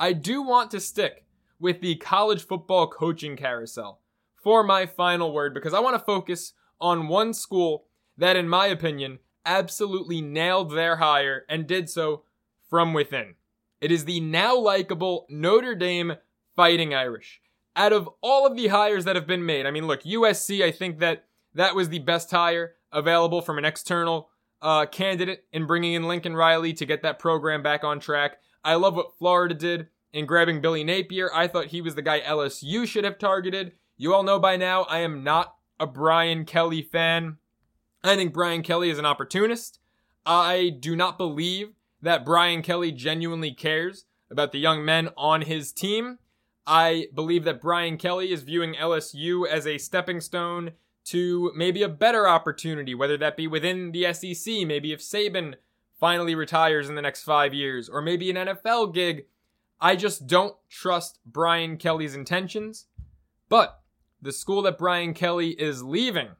I 0.00 0.14
do 0.14 0.40
want 0.40 0.70
to 0.70 0.80
stick 0.80 1.26
with 1.60 1.82
the 1.82 1.96
college 1.96 2.46
football 2.46 2.86
coaching 2.86 3.36
carousel 3.36 4.00
for 4.42 4.62
my 4.62 4.86
final 4.86 5.30
word 5.30 5.52
because 5.52 5.74
I 5.74 5.80
want 5.80 5.94
to 5.94 6.02
focus 6.02 6.54
on 6.80 7.06
one 7.06 7.34
school 7.34 7.84
that, 8.16 8.34
in 8.34 8.48
my 8.48 8.66
opinion, 8.68 9.18
absolutely 9.44 10.22
nailed 10.22 10.70
their 10.70 10.96
hire 10.96 11.44
and 11.50 11.66
did 11.66 11.90
so 11.90 12.22
from 12.70 12.94
within. 12.94 13.34
It 13.82 13.92
is 13.92 14.06
the 14.06 14.20
now 14.20 14.56
likable 14.56 15.26
Notre 15.28 15.74
Dame 15.74 16.14
Fighting 16.56 16.94
Irish. 16.94 17.42
Out 17.76 17.92
of 17.92 18.08
all 18.22 18.46
of 18.46 18.56
the 18.56 18.68
hires 18.68 19.04
that 19.04 19.16
have 19.16 19.26
been 19.26 19.44
made, 19.44 19.66
I 19.66 19.70
mean, 19.70 19.86
look, 19.86 20.04
USC, 20.04 20.64
I 20.64 20.70
think 20.70 21.00
that 21.00 21.26
that 21.54 21.74
was 21.74 21.90
the 21.90 21.98
best 21.98 22.30
hire 22.30 22.72
available 22.90 23.42
from 23.42 23.58
an 23.58 23.66
external 23.66 24.30
uh, 24.62 24.86
candidate 24.86 25.44
in 25.52 25.66
bringing 25.66 25.92
in 25.92 26.08
Lincoln 26.08 26.34
Riley 26.34 26.72
to 26.72 26.86
get 26.86 27.02
that 27.02 27.18
program 27.18 27.62
back 27.62 27.84
on 27.84 28.00
track. 28.00 28.38
I 28.64 28.74
love 28.74 28.94
what 28.94 29.16
Florida 29.18 29.54
did 29.54 29.88
in 30.12 30.26
grabbing 30.26 30.60
Billy 30.60 30.84
Napier. 30.84 31.30
I 31.32 31.46
thought 31.46 31.66
he 31.66 31.80
was 31.80 31.94
the 31.94 32.02
guy 32.02 32.20
LSU 32.20 32.86
should 32.86 33.04
have 33.04 33.18
targeted. 33.18 33.72
You 33.96 34.14
all 34.14 34.22
know 34.22 34.38
by 34.38 34.56
now 34.56 34.82
I 34.84 34.98
am 34.98 35.24
not 35.24 35.54
a 35.78 35.86
Brian 35.86 36.44
Kelly 36.44 36.82
fan. 36.82 37.38
I 38.02 38.16
think 38.16 38.32
Brian 38.32 38.62
Kelly 38.62 38.90
is 38.90 38.98
an 38.98 39.06
opportunist. 39.06 39.78
I 40.24 40.76
do 40.78 40.96
not 40.96 41.18
believe 41.18 41.74
that 42.02 42.24
Brian 42.24 42.62
Kelly 42.62 42.92
genuinely 42.92 43.52
cares 43.52 44.04
about 44.30 44.52
the 44.52 44.58
young 44.58 44.84
men 44.84 45.10
on 45.16 45.42
his 45.42 45.72
team. 45.72 46.18
I 46.66 47.06
believe 47.14 47.44
that 47.44 47.60
Brian 47.60 47.96
Kelly 47.96 48.32
is 48.32 48.42
viewing 48.42 48.74
LSU 48.74 49.46
as 49.46 49.66
a 49.66 49.78
stepping 49.78 50.20
stone 50.20 50.72
to 51.06 51.50
maybe 51.56 51.82
a 51.82 51.88
better 51.88 52.28
opportunity, 52.28 52.94
whether 52.94 53.16
that 53.16 53.36
be 53.36 53.46
within 53.46 53.92
the 53.92 54.12
SEC, 54.12 54.66
maybe 54.66 54.92
if 54.92 55.00
Saban 55.00 55.54
finally 56.00 56.34
retires 56.34 56.88
in 56.88 56.94
the 56.94 57.02
next 57.02 57.22
five 57.22 57.54
years, 57.54 57.88
or 57.88 58.00
maybe 58.00 58.30
an 58.30 58.36
NFL 58.36 58.92
gig. 58.94 59.26
I 59.80 59.94
just 59.96 60.26
don't 60.26 60.56
trust 60.68 61.20
Brian 61.24 61.76
Kelly's 61.76 62.14
intentions. 62.14 62.86
But 63.48 63.80
the 64.20 64.32
school 64.32 64.62
that 64.62 64.78
Brian 64.78 65.14
Kelly 65.14 65.50
is 65.50 65.82
leaving, 65.82 66.30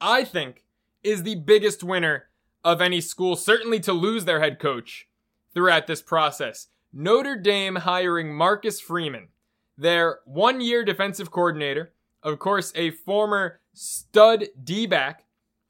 I 0.00 0.24
think, 0.24 0.64
is 1.02 1.22
the 1.22 1.36
biggest 1.36 1.82
winner 1.82 2.28
of 2.64 2.80
any 2.80 3.00
school, 3.00 3.36
certainly 3.36 3.80
to 3.80 3.92
lose 3.92 4.24
their 4.24 4.40
head 4.40 4.58
coach 4.58 5.08
throughout 5.54 5.86
this 5.86 6.02
process. 6.02 6.68
Notre 6.92 7.36
Dame 7.36 7.76
hiring 7.76 8.34
Marcus 8.34 8.80
Freeman, 8.80 9.28
their 9.76 10.20
one 10.24 10.60
year 10.60 10.84
defensive 10.84 11.30
coordinator, 11.30 11.92
of 12.22 12.38
course, 12.38 12.72
a 12.74 12.90
former 12.90 13.60
stud 13.72 14.48
D 14.62 14.86
back 14.86 15.24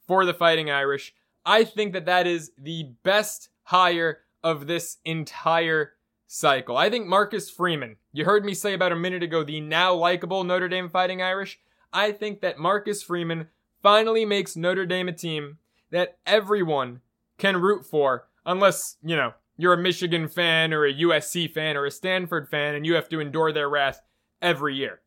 for 0.07 0.25
the 0.25 0.35
Fighting 0.35 0.71
Irish. 0.71 1.15
I 1.49 1.65
think 1.65 1.95
that 1.95 2.05
that 2.05 2.27
is 2.27 2.53
the 2.59 2.91
best 3.05 3.49
hire 3.63 4.19
of 4.45 4.67
this 4.67 4.99
entire 5.07 5.95
cycle. 6.27 6.77
I 6.77 6.91
think 6.91 7.07
Marcus 7.07 7.51
Freeman, 7.51 7.97
you 8.13 8.27
heard 8.27 8.45
me 8.45 8.53
say 8.53 8.75
about 8.75 8.93
a 8.93 8.97
minute 8.97 9.23
ago, 9.23 9.43
the 9.43 9.63
now 9.63 9.95
likable 9.95 10.45
Notre 10.45 10.69
Dame 10.69 10.91
Fighting 10.91 11.23
Irish. 11.23 11.59
I 11.91 12.13
think 12.13 12.43
that 12.43 12.59
Marcus 12.59 13.03
Freeman 13.03 13.49
finally 13.83 14.27
makes 14.27 14.57
Notre 14.57 14.85
Dame 14.85 15.09
a 15.09 15.13
team 15.13 15.57
that 15.91 16.19
everyone 16.27 17.01
can 17.39 17.63
root 17.63 17.87
for, 17.87 18.29
unless, 18.45 18.99
you 19.03 19.17
know, 19.17 19.33
you're 19.57 19.73
a 19.73 19.79
Michigan 19.79 20.29
fan 20.29 20.75
or 20.75 20.85
a 20.85 20.93
USC 20.93 21.51
fan 21.51 21.79
or 21.79 21.87
a 21.87 21.91
Stanford 21.91 22.47
fan 22.51 22.75
and 22.75 22.85
you 22.85 22.93
have 22.93 23.09
to 23.09 23.21
endure 23.21 23.53
their 23.53 23.71
wrath 23.71 24.03
every 24.43 24.77
year. 24.77 25.01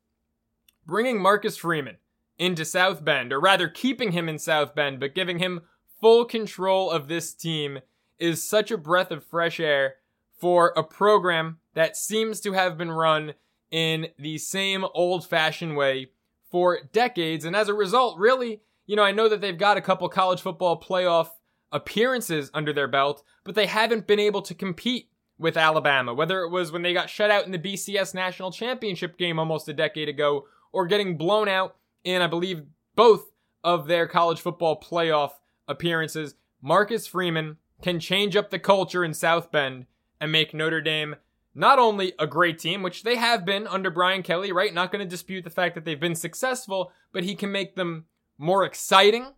Bringing 0.87 1.21
Marcus 1.21 1.55
Freeman 1.55 1.97
into 2.39 2.65
South 2.65 3.05
Bend, 3.05 3.31
or 3.31 3.39
rather 3.39 3.67
keeping 3.67 4.13
him 4.13 4.27
in 4.27 4.39
South 4.39 4.73
Bend, 4.73 4.99
but 4.99 5.13
giving 5.13 5.37
him 5.37 5.61
full 6.01 6.25
control 6.25 6.91
of 6.91 7.07
this 7.07 7.33
team 7.33 7.79
is 8.19 8.43
such 8.43 8.71
a 8.71 8.77
breath 8.77 9.11
of 9.11 9.23
fresh 9.23 9.59
air 9.59 9.95
for 10.37 10.73
a 10.75 10.83
program 10.83 11.59
that 11.75 11.95
seems 11.95 12.41
to 12.41 12.53
have 12.53 12.77
been 12.77 12.91
run 12.91 13.33
in 13.69 14.07
the 14.17 14.37
same 14.37 14.83
old 14.93 15.25
fashioned 15.25 15.77
way 15.77 16.11
for 16.51 16.79
decades. 16.91 17.45
And 17.45 17.55
as 17.55 17.69
a 17.69 17.73
result, 17.73 18.19
really, 18.19 18.61
you 18.85 18.95
know, 18.95 19.03
I 19.03 19.11
know 19.11 19.29
that 19.29 19.39
they've 19.39 19.57
got 19.57 19.77
a 19.77 19.81
couple 19.81 20.09
college 20.09 20.41
football 20.41 20.79
playoff 20.79 21.29
appearances 21.71 22.51
under 22.53 22.73
their 22.73 22.87
belt, 22.87 23.23
but 23.43 23.55
they 23.55 23.67
haven't 23.67 24.07
been 24.07 24.19
able 24.19 24.41
to 24.41 24.53
compete 24.53 25.09
with 25.37 25.55
Alabama, 25.55 26.13
whether 26.13 26.41
it 26.41 26.49
was 26.49 26.71
when 26.71 26.81
they 26.81 26.93
got 26.93 27.09
shut 27.09 27.31
out 27.31 27.45
in 27.45 27.51
the 27.51 27.57
BCS 27.57 28.13
national 28.13 28.51
championship 28.51 29.17
game 29.17 29.39
almost 29.39 29.69
a 29.69 29.73
decade 29.73 30.09
ago, 30.09 30.45
or 30.71 30.85
getting 30.85 31.17
blown 31.17 31.47
out 31.47 31.77
in, 32.03 32.21
I 32.21 32.27
believe, 32.27 32.63
both 32.95 33.31
of 33.63 33.87
their 33.87 34.07
college 34.07 34.41
football 34.41 34.79
playoff 34.79 35.31
appearances. 35.71 36.35
Marcus 36.61 37.07
Freeman 37.07 37.57
can 37.81 37.99
change 37.99 38.35
up 38.35 38.51
the 38.51 38.59
culture 38.59 39.03
in 39.03 39.13
South 39.13 39.51
Bend 39.51 39.87
and 40.19 40.31
make 40.31 40.53
Notre 40.53 40.81
Dame 40.81 41.15
not 41.53 41.79
only 41.79 42.13
a 42.19 42.27
great 42.27 42.59
team, 42.59 42.81
which 42.81 43.03
they 43.03 43.15
have 43.15 43.43
been 43.43 43.67
under 43.67 43.89
Brian 43.89 44.23
Kelly, 44.23 44.51
right? 44.51 44.73
Not 44.73 44.91
going 44.91 45.03
to 45.03 45.09
dispute 45.09 45.43
the 45.43 45.49
fact 45.49 45.75
that 45.75 45.83
they've 45.83 45.99
been 45.99 46.15
successful, 46.15 46.91
but 47.11 47.23
he 47.23 47.35
can 47.35 47.51
make 47.51 47.75
them 47.75 48.05
more 48.37 48.63
exciting. 48.63 49.33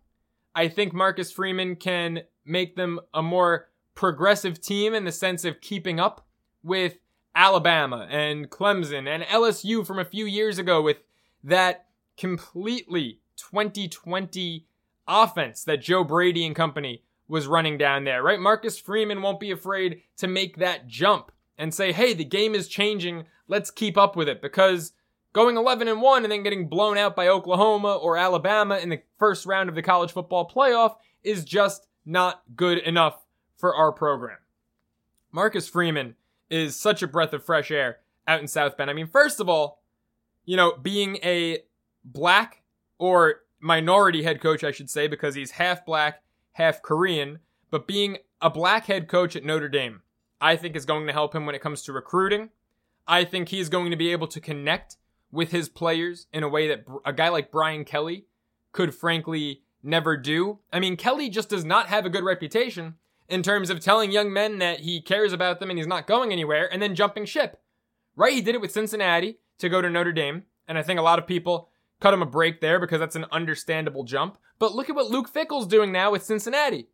I 0.54 0.68
think 0.68 0.92
Marcus 0.92 1.32
Freeman 1.32 1.76
can 1.76 2.20
make 2.44 2.76
them 2.76 3.00
a 3.12 3.22
more 3.22 3.68
progressive 3.94 4.60
team 4.60 4.94
in 4.94 5.04
the 5.04 5.12
sense 5.12 5.44
of 5.44 5.60
keeping 5.60 5.98
up 5.98 6.26
with 6.62 6.98
Alabama 7.34 8.06
and 8.10 8.48
Clemson 8.48 9.08
and 9.08 9.24
LSU 9.24 9.84
from 9.84 9.98
a 9.98 10.04
few 10.04 10.24
years 10.24 10.58
ago 10.58 10.80
with 10.80 10.98
that 11.42 11.86
completely 12.16 13.20
2020 13.36 14.66
offense 15.06 15.64
that 15.64 15.82
Joe 15.82 16.04
Brady 16.04 16.46
and 16.46 16.56
company 16.56 17.02
was 17.28 17.46
running 17.46 17.78
down 17.78 18.04
there, 18.04 18.22
right? 18.22 18.40
Marcus 18.40 18.78
Freeman 18.78 19.22
won't 19.22 19.40
be 19.40 19.50
afraid 19.50 20.02
to 20.18 20.26
make 20.26 20.58
that 20.58 20.86
jump 20.86 21.32
and 21.56 21.72
say, 21.72 21.92
hey, 21.92 22.12
the 22.12 22.24
game 22.24 22.54
is 22.54 22.68
changing. 22.68 23.24
Let's 23.48 23.70
keep 23.70 23.96
up 23.96 24.16
with 24.16 24.28
it 24.28 24.42
because 24.42 24.92
Going 25.34 25.56
11 25.56 25.88
and 25.88 26.00
1 26.00 26.22
and 26.22 26.30
then 26.30 26.44
getting 26.44 26.68
blown 26.68 26.96
out 26.96 27.16
by 27.16 27.26
Oklahoma 27.26 27.96
or 27.96 28.16
Alabama 28.16 28.78
in 28.78 28.88
the 28.88 29.02
first 29.18 29.46
round 29.46 29.68
of 29.68 29.74
the 29.74 29.82
college 29.82 30.12
football 30.12 30.48
playoff 30.48 30.94
is 31.24 31.44
just 31.44 31.88
not 32.06 32.42
good 32.54 32.78
enough 32.78 33.20
for 33.56 33.74
our 33.74 33.90
program. 33.90 34.38
Marcus 35.32 35.68
Freeman 35.68 36.14
is 36.50 36.76
such 36.76 37.02
a 37.02 37.08
breath 37.08 37.32
of 37.32 37.44
fresh 37.44 37.72
air 37.72 37.98
out 38.28 38.40
in 38.40 38.46
South 38.46 38.76
Bend. 38.76 38.88
I 38.88 38.92
mean, 38.92 39.08
first 39.08 39.40
of 39.40 39.48
all, 39.48 39.82
you 40.44 40.56
know, 40.56 40.76
being 40.80 41.16
a 41.24 41.64
black 42.04 42.62
or 42.98 43.40
minority 43.64 44.22
head 44.22 44.42
coach, 44.42 44.62
I 44.62 44.70
should 44.70 44.90
say, 44.90 45.08
because 45.08 45.34
he's 45.34 45.52
half 45.52 45.86
black, 45.86 46.22
half 46.52 46.82
Korean, 46.82 47.38
but 47.70 47.86
being 47.86 48.18
a 48.42 48.50
black 48.50 48.86
head 48.86 49.08
coach 49.08 49.34
at 49.34 49.44
Notre 49.44 49.70
Dame, 49.70 50.02
I 50.38 50.54
think 50.54 50.76
is 50.76 50.84
going 50.84 51.06
to 51.06 51.12
help 51.14 51.34
him 51.34 51.46
when 51.46 51.54
it 51.54 51.62
comes 51.62 51.82
to 51.82 51.92
recruiting. 51.92 52.50
I 53.08 53.24
think 53.24 53.48
he's 53.48 53.70
going 53.70 53.90
to 53.90 53.96
be 53.96 54.12
able 54.12 54.26
to 54.28 54.40
connect 54.40 54.98
with 55.32 55.50
his 55.50 55.70
players 55.70 56.26
in 56.32 56.42
a 56.42 56.48
way 56.48 56.68
that 56.68 56.84
a 57.06 57.12
guy 57.12 57.30
like 57.30 57.50
Brian 57.50 57.84
Kelly 57.84 58.26
could 58.72 58.94
frankly 58.94 59.62
never 59.82 60.16
do. 60.16 60.58
I 60.70 60.78
mean, 60.78 60.96
Kelly 60.98 61.30
just 61.30 61.48
does 61.48 61.64
not 61.64 61.86
have 61.86 62.04
a 62.04 62.10
good 62.10 62.22
reputation 62.22 62.96
in 63.30 63.42
terms 63.42 63.70
of 63.70 63.80
telling 63.80 64.12
young 64.12 64.30
men 64.30 64.58
that 64.58 64.80
he 64.80 65.00
cares 65.00 65.32
about 65.32 65.58
them 65.58 65.70
and 65.70 65.78
he's 65.78 65.88
not 65.88 66.06
going 66.06 66.32
anywhere 66.32 66.70
and 66.70 66.82
then 66.82 66.94
jumping 66.94 67.24
ship. 67.24 67.62
Right? 68.14 68.34
He 68.34 68.42
did 68.42 68.54
it 68.54 68.60
with 68.60 68.72
Cincinnati 68.72 69.38
to 69.58 69.70
go 69.70 69.80
to 69.80 69.88
Notre 69.88 70.12
Dame, 70.12 70.44
and 70.68 70.76
I 70.76 70.82
think 70.82 71.00
a 71.00 71.02
lot 71.02 71.18
of 71.18 71.26
people 71.26 71.70
cut 72.04 72.12
him 72.12 72.20
a 72.20 72.26
break 72.26 72.60
there 72.60 72.78
because 72.78 73.00
that's 73.00 73.16
an 73.16 73.24
understandable 73.32 74.04
jump. 74.04 74.36
But 74.58 74.74
look 74.74 74.90
at 74.90 74.94
what 74.94 75.10
Luke 75.10 75.32
Fickell's 75.32 75.66
doing 75.66 75.90
now 75.90 76.12
with 76.12 76.22
Cincinnati. 76.22 76.88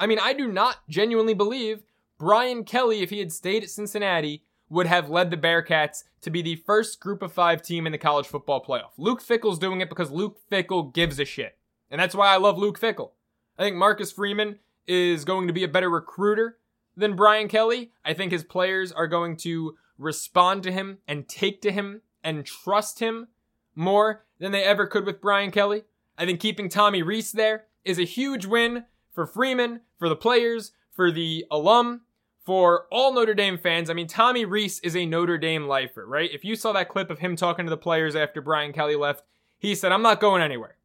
I 0.00 0.08
mean, 0.08 0.18
I 0.20 0.32
do 0.32 0.48
not 0.48 0.78
genuinely 0.88 1.34
believe 1.34 1.84
Brian 2.18 2.64
Kelly, 2.64 3.00
if 3.00 3.10
he 3.10 3.20
had 3.20 3.30
stayed 3.30 3.62
at 3.62 3.70
Cincinnati, 3.70 4.42
would 4.68 4.88
have 4.88 5.08
led 5.08 5.30
the 5.30 5.36
Bearcats 5.36 6.02
to 6.20 6.30
be 6.30 6.42
the 6.42 6.56
first 6.56 6.98
group 6.98 7.22
of 7.22 7.32
five 7.32 7.62
team 7.62 7.86
in 7.86 7.92
the 7.92 7.98
college 7.98 8.26
football 8.26 8.60
playoff. 8.60 8.90
Luke 8.98 9.22
Fickell's 9.22 9.60
doing 9.60 9.80
it 9.80 9.88
because 9.88 10.10
Luke 10.10 10.40
Fickell 10.50 10.92
gives 10.92 11.20
a 11.20 11.24
shit. 11.24 11.56
And 11.88 12.00
that's 12.00 12.16
why 12.16 12.34
I 12.34 12.38
love 12.38 12.58
Luke 12.58 12.80
Fickell. 12.80 13.12
I 13.56 13.62
think 13.62 13.76
Marcus 13.76 14.10
Freeman 14.10 14.58
is 14.88 15.24
going 15.24 15.46
to 15.46 15.52
be 15.52 15.62
a 15.62 15.68
better 15.68 15.88
recruiter 15.88 16.58
than 16.96 17.14
Brian 17.14 17.46
Kelly. 17.46 17.92
I 18.04 18.14
think 18.14 18.32
his 18.32 18.42
players 18.42 18.90
are 18.90 19.06
going 19.06 19.36
to 19.38 19.76
respond 19.96 20.64
to 20.64 20.72
him 20.72 20.98
and 21.06 21.28
take 21.28 21.62
to 21.62 21.70
him 21.70 22.00
and 22.24 22.44
trust 22.44 22.98
him 22.98 23.28
more 23.76 24.24
than 24.40 24.50
they 24.50 24.64
ever 24.64 24.86
could 24.86 25.06
with 25.06 25.20
Brian 25.20 25.52
Kelly. 25.52 25.84
I 26.18 26.26
think 26.26 26.40
keeping 26.40 26.68
Tommy 26.68 27.02
Rees 27.02 27.30
there 27.30 27.66
is 27.84 27.98
a 27.98 28.04
huge 28.04 28.46
win 28.46 28.84
for 29.12 29.26
Freeman, 29.26 29.82
for 29.98 30.08
the 30.08 30.16
players, 30.16 30.72
for 30.92 31.12
the 31.12 31.44
alum, 31.50 32.00
for 32.46 32.86
all 32.92 33.12
Notre 33.12 33.34
Dame 33.34 33.58
fans, 33.58 33.90
I 33.90 33.94
mean, 33.94 34.06
Tommy 34.06 34.44
Rees 34.44 34.78
is 34.80 34.94
a 34.94 35.04
Notre 35.04 35.36
Dame 35.36 35.66
lifer, 35.66 36.06
right? 36.06 36.30
If 36.32 36.44
you 36.44 36.54
saw 36.54 36.72
that 36.72 36.88
clip 36.88 37.10
of 37.10 37.18
him 37.18 37.34
talking 37.34 37.66
to 37.66 37.70
the 37.70 37.76
players 37.76 38.14
after 38.14 38.40
Brian 38.40 38.72
Kelly 38.72 38.94
left, 38.94 39.24
he 39.58 39.74
said, 39.74 39.90
I'm 39.90 40.02
not 40.02 40.20
going 40.20 40.42
anywhere. 40.42 40.76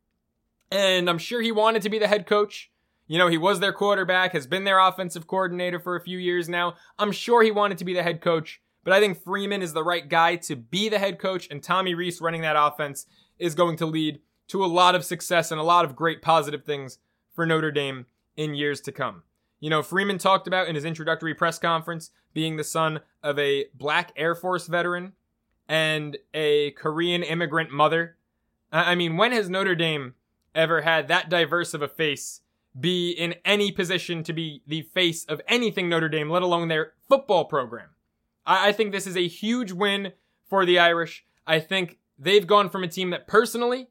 And 0.72 1.08
I'm 1.08 1.20
sure 1.20 1.40
he 1.42 1.52
wanted 1.52 1.84
to 1.84 1.90
be 1.90 2.00
the 2.00 2.08
head 2.08 2.26
coach. 2.26 2.72
You 3.08 3.20
know, 3.20 3.28
he 3.28 3.38
was 3.38 3.60
their 3.60 3.74
quarterback, 3.74 4.32
has 4.32 4.48
been 4.48 4.64
their 4.64 4.80
offensive 4.80 5.28
coordinator 5.28 5.80
for 5.80 5.96
a 5.96 6.02
few 6.02 6.18
years 6.18 6.50
now. 6.50 6.76
I'm 6.98 7.12
sure 7.12 7.44
he 7.44 7.52
wanted 7.52 7.78
to 7.78 7.86
be 7.86 7.94
the 7.94 8.04
head 8.04 8.22
coach, 8.22 8.60
but 8.84 8.94
I 8.94 9.00
think 9.00 9.22
Freeman 9.22 9.62
is 9.62 9.74
the 9.74 9.84
right 9.84 10.08
guy 10.08 10.36
to 10.38 10.56
be 10.56 10.90
the 10.90 11.00
head 11.00 11.20
coach, 11.20 11.48
and 11.52 11.62
Tommy 11.62 11.94
Rees 11.94 12.22
running 12.22 12.42
that 12.42 12.56
offense 12.58 13.06
is 13.38 13.56
going 13.56 13.78
to 13.78 13.86
lead 13.86 14.20
to 14.48 14.64
a 14.64 14.68
lot 14.68 14.96
of 14.96 15.06
success 15.06 15.52
and 15.52 15.60
a 15.60 15.64
lot 15.64 15.86
of 15.86 15.96
great 15.96 16.22
positive 16.22 16.64
things 16.64 17.00
for 17.34 17.46
Notre 17.46 17.72
Dame 17.72 18.06
in 18.36 18.54
years 18.54 18.82
to 18.82 18.92
come. 18.92 19.24
You 19.60 19.70
know, 19.70 19.84
Freeman 19.84 20.18
talked 20.18 20.48
about 20.48 20.68
in 20.68 20.76
his 20.76 20.86
introductory 20.86 21.34
press 21.34 21.60
conference 21.60 22.10
being 22.34 22.58
the 22.58 22.64
son 22.64 23.02
of 23.22 23.38
a 23.38 23.66
black 23.76 24.12
Air 24.16 24.34
Force 24.36 24.68
veteran 24.68 25.14
and 25.68 26.18
a 26.34 26.72
Korean 26.72 27.24
immigrant 27.24 27.72
mother. 27.72 28.18
I 28.72 28.96
mean, 28.96 29.18
when 29.18 29.32
has 29.32 29.50
Notre 29.50 29.76
Dame 29.76 30.16
ever 30.56 30.82
had 30.82 31.08
that 31.08 31.30
diverse 31.30 31.74
of 31.74 31.82
a 31.82 31.88
face 31.88 32.42
be 32.78 33.12
in 33.12 33.36
any 33.46 33.72
position 33.72 34.24
to 34.24 34.34
be 34.34 34.64
the 34.66 34.82
face 34.82 35.26
of 35.26 35.42
anything 35.48 35.88
Notre 35.88 36.10
Dame, 36.10 36.30
let 36.30 36.42
alone 36.42 36.68
their 36.68 36.94
football 37.08 37.46
program? 37.46 37.91
I, 38.46 38.72
think 38.72 38.92
this 38.92 39.08
is 39.08 39.18
a 39.18 39.28
huge 39.28 39.72
win 39.72 40.14
for 40.50 40.66
the 40.66 40.80
Irish. 40.80 41.26
I 41.46 41.60
think 41.60 42.00
they've 42.18 42.48
gone 42.48 42.70
from 42.70 42.84
a 42.84 42.88
team 42.88 43.10
that 43.12 43.28
personally 43.28 43.88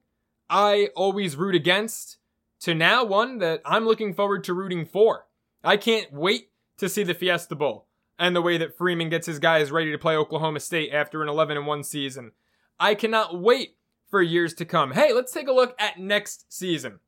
I 0.49 0.89
always 0.97 1.37
root 1.37 1.55
against 1.55 2.19
to 2.61 2.75
now 2.75 3.05
one 3.05 3.39
that 3.39 3.63
I'm 3.65 3.87
looking 3.87 4.15
forward 4.15 4.45
to 4.45 4.55
rooting 4.55 4.85
for. 4.85 5.27
I 5.63 5.77
can't 5.77 6.13
wait 6.13 6.51
to 6.79 6.89
see 6.89 7.03
the 7.03 7.15
Fiesta 7.15 7.55
Bowl 7.55 7.87
and 8.19 8.35
the 8.35 8.43
way 8.43 8.59
that 8.59 8.77
Freeman 8.77 9.09
gets 9.09 9.27
his 9.27 9.39
guys 9.39 9.71
ready 9.71 9.93
to 9.93 9.99
play 9.99 10.17
Oklahoma 10.17 10.61
State 10.61 10.93
after 10.93 11.23
an 11.23 11.29
11 11.29 11.57
and 11.57 11.67
1 11.67 11.85
season. 11.85 12.33
I 12.79 12.95
cannot 12.95 13.41
wait 13.41 13.77
for 14.11 14.21
years 14.21 14.55
to 14.55 14.65
come. 14.65 14.93
Hey, 14.93 15.13
let's 15.13 15.33
take 15.33 15.49
a 15.49 15.53
look 15.53 15.75
at 15.79 15.99
next 15.99 16.53
season. 16.53 16.99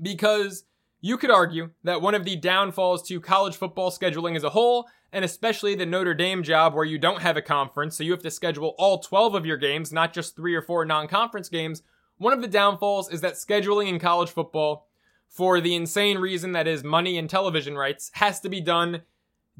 Because 0.00 0.64
you 1.00 1.16
could 1.16 1.30
argue 1.30 1.70
that 1.84 2.02
one 2.02 2.14
of 2.14 2.24
the 2.24 2.36
downfalls 2.36 3.06
to 3.08 3.20
college 3.20 3.56
football 3.56 3.90
scheduling 3.90 4.36
as 4.36 4.44
a 4.44 4.50
whole, 4.50 4.86
and 5.12 5.24
especially 5.24 5.74
the 5.74 5.86
Notre 5.86 6.14
Dame 6.14 6.42
job 6.42 6.74
where 6.74 6.84
you 6.84 6.98
don't 6.98 7.22
have 7.22 7.36
a 7.36 7.42
conference, 7.42 7.96
so 7.96 8.04
you 8.04 8.12
have 8.12 8.22
to 8.22 8.30
schedule 8.30 8.74
all 8.78 8.98
12 8.98 9.34
of 9.34 9.46
your 9.46 9.56
games, 9.56 9.92
not 9.92 10.12
just 10.12 10.36
three 10.36 10.54
or 10.54 10.62
four 10.62 10.84
non 10.84 11.08
conference 11.08 11.48
games, 11.48 11.82
One 12.18 12.32
of 12.32 12.42
the 12.42 12.48
downfalls 12.48 13.10
is 13.10 13.20
that 13.20 13.34
scheduling 13.34 13.88
in 13.88 13.98
college 13.98 14.30
football, 14.30 14.88
for 15.28 15.60
the 15.60 15.74
insane 15.74 16.18
reason 16.18 16.52
that 16.52 16.66
is 16.66 16.82
money 16.82 17.16
and 17.16 17.30
television 17.30 17.76
rights, 17.76 18.10
has 18.14 18.40
to 18.40 18.48
be 18.48 18.60
done 18.60 19.02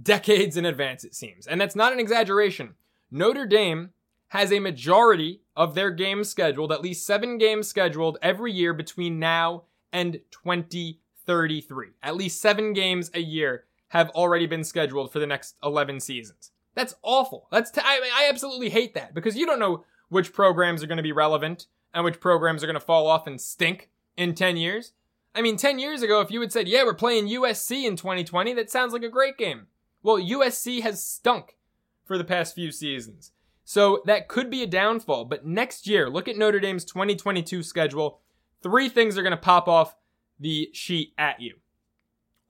decades 0.01 0.57
in 0.57 0.64
advance, 0.64 1.05
it 1.05 1.14
seems. 1.14 1.46
And 1.46 1.61
that's 1.61 1.76
not 1.76 1.92
an 1.92 2.01
exaggeration. 2.01 2.74
Notre 3.11 3.46
Dame 3.46 3.90
has 4.28 4.53
a 4.53 4.61
majority 4.61 5.40
of 5.57 5.74
their 5.74 5.90
games 5.90 6.28
scheduled, 6.28 6.72
at 6.72 6.82
least 6.82 7.07
seven 7.07 7.38
games 7.38 7.68
scheduled 7.68 8.18
every 8.20 8.53
year 8.53 8.74
between 8.74 9.18
now 9.18 9.64
and 9.92 10.20
2033. 10.30 11.88
At 12.03 12.16
least 12.16 12.40
seven 12.40 12.72
games 12.72 13.11
a 13.14 13.20
year 13.20 13.64
have 13.89 14.11
already 14.11 14.47
been 14.47 14.64
scheduled 14.64 15.12
for 15.12 15.18
the 15.18 15.26
next 15.26 15.57
11 15.62 16.01
seasons. 16.01 16.53
That's 16.74 16.95
awful. 17.03 17.49
That's 17.51 17.70
t- 17.70 17.80
I, 17.84 18.01
mean, 18.01 18.11
I 18.14 18.28
absolutely 18.28 18.70
hate 18.70 18.95
that 18.95 19.14
because 19.14 19.36
you 19.36 19.47
don't 19.47 19.59
know 19.59 19.84
which 20.09 20.32
programs 20.32 20.82
are 20.82 20.86
going 20.86 20.99
to 20.99 21.03
be 21.03 21.12
relevant 21.12 21.66
and 21.93 22.05
which 22.05 22.20
programs 22.20 22.62
are 22.62 22.66
going 22.66 22.74
to 22.74 22.80
fall 22.80 23.07
off 23.07 23.26
and 23.26 23.41
stink 23.41 23.91
in 24.16 24.34
10 24.34 24.57
years. 24.57 24.93
I 25.34 25.43
mean, 25.43 25.57
10 25.57 25.78
years 25.78 26.03
ago, 26.03 26.20
if 26.20 26.30
you 26.30 26.41
had 26.41 26.53
said, 26.53 26.68
yeah, 26.68 26.84
we're 26.84 26.95
playing 26.95 27.28
USC 27.28 27.84
in 27.84 27.97
2020, 27.97 28.55
that 28.55 28.70
sounds 28.70 28.93
like 28.93 29.03
a 29.03 29.09
great 29.09 29.36
game. 29.36 29.66
Well, 30.03 30.16
USC 30.16 30.82
has 30.82 31.03
stunk 31.03 31.57
for 32.05 32.18
the 32.18 32.24
past 32.24 32.55
few 32.55 32.72
seasons. 32.72 33.32
So 33.64 34.03
that 34.07 34.28
could 34.28 34.51
be 34.51 34.62
a 34.62 34.66
downfall. 34.66 35.26
But 35.26 35.47
next 35.47 35.86
year, 35.86 36.09
look 36.09 36.26
at 36.26 36.39
Notre 36.39 36.61
Dame's 36.61 36.84
2022 36.84 37.62
schedule. 37.62 38.20
Three 38.62 38.89
things 38.89 39.18
are 39.18 39.22
going 39.22 39.32
to 39.32 39.36
pop 39.36 39.68
off 39.68 39.95
the 40.41 40.70
sheet 40.72 41.12
at 41.18 41.41
you. 41.41 41.57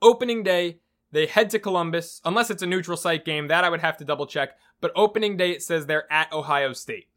Opening 0.01 0.43
day, 0.43 0.79
they 1.11 1.25
head 1.25 1.49
to 1.51 1.59
Columbus, 1.59 2.21
unless 2.23 2.49
it's 2.49 2.63
a 2.63 2.67
neutral 2.67 2.97
site 2.97 3.25
game. 3.25 3.47
That 3.47 3.63
I 3.63 3.69
would 3.69 3.81
have 3.81 3.97
to 3.97 4.05
double 4.05 4.27
check. 4.27 4.57
But 4.81 4.91
opening 4.95 5.37
day, 5.37 5.51
it 5.51 5.63
says 5.63 5.85
they're 5.85 6.11
at 6.11 6.31
Ohio 6.31 6.73
State. 6.73 7.07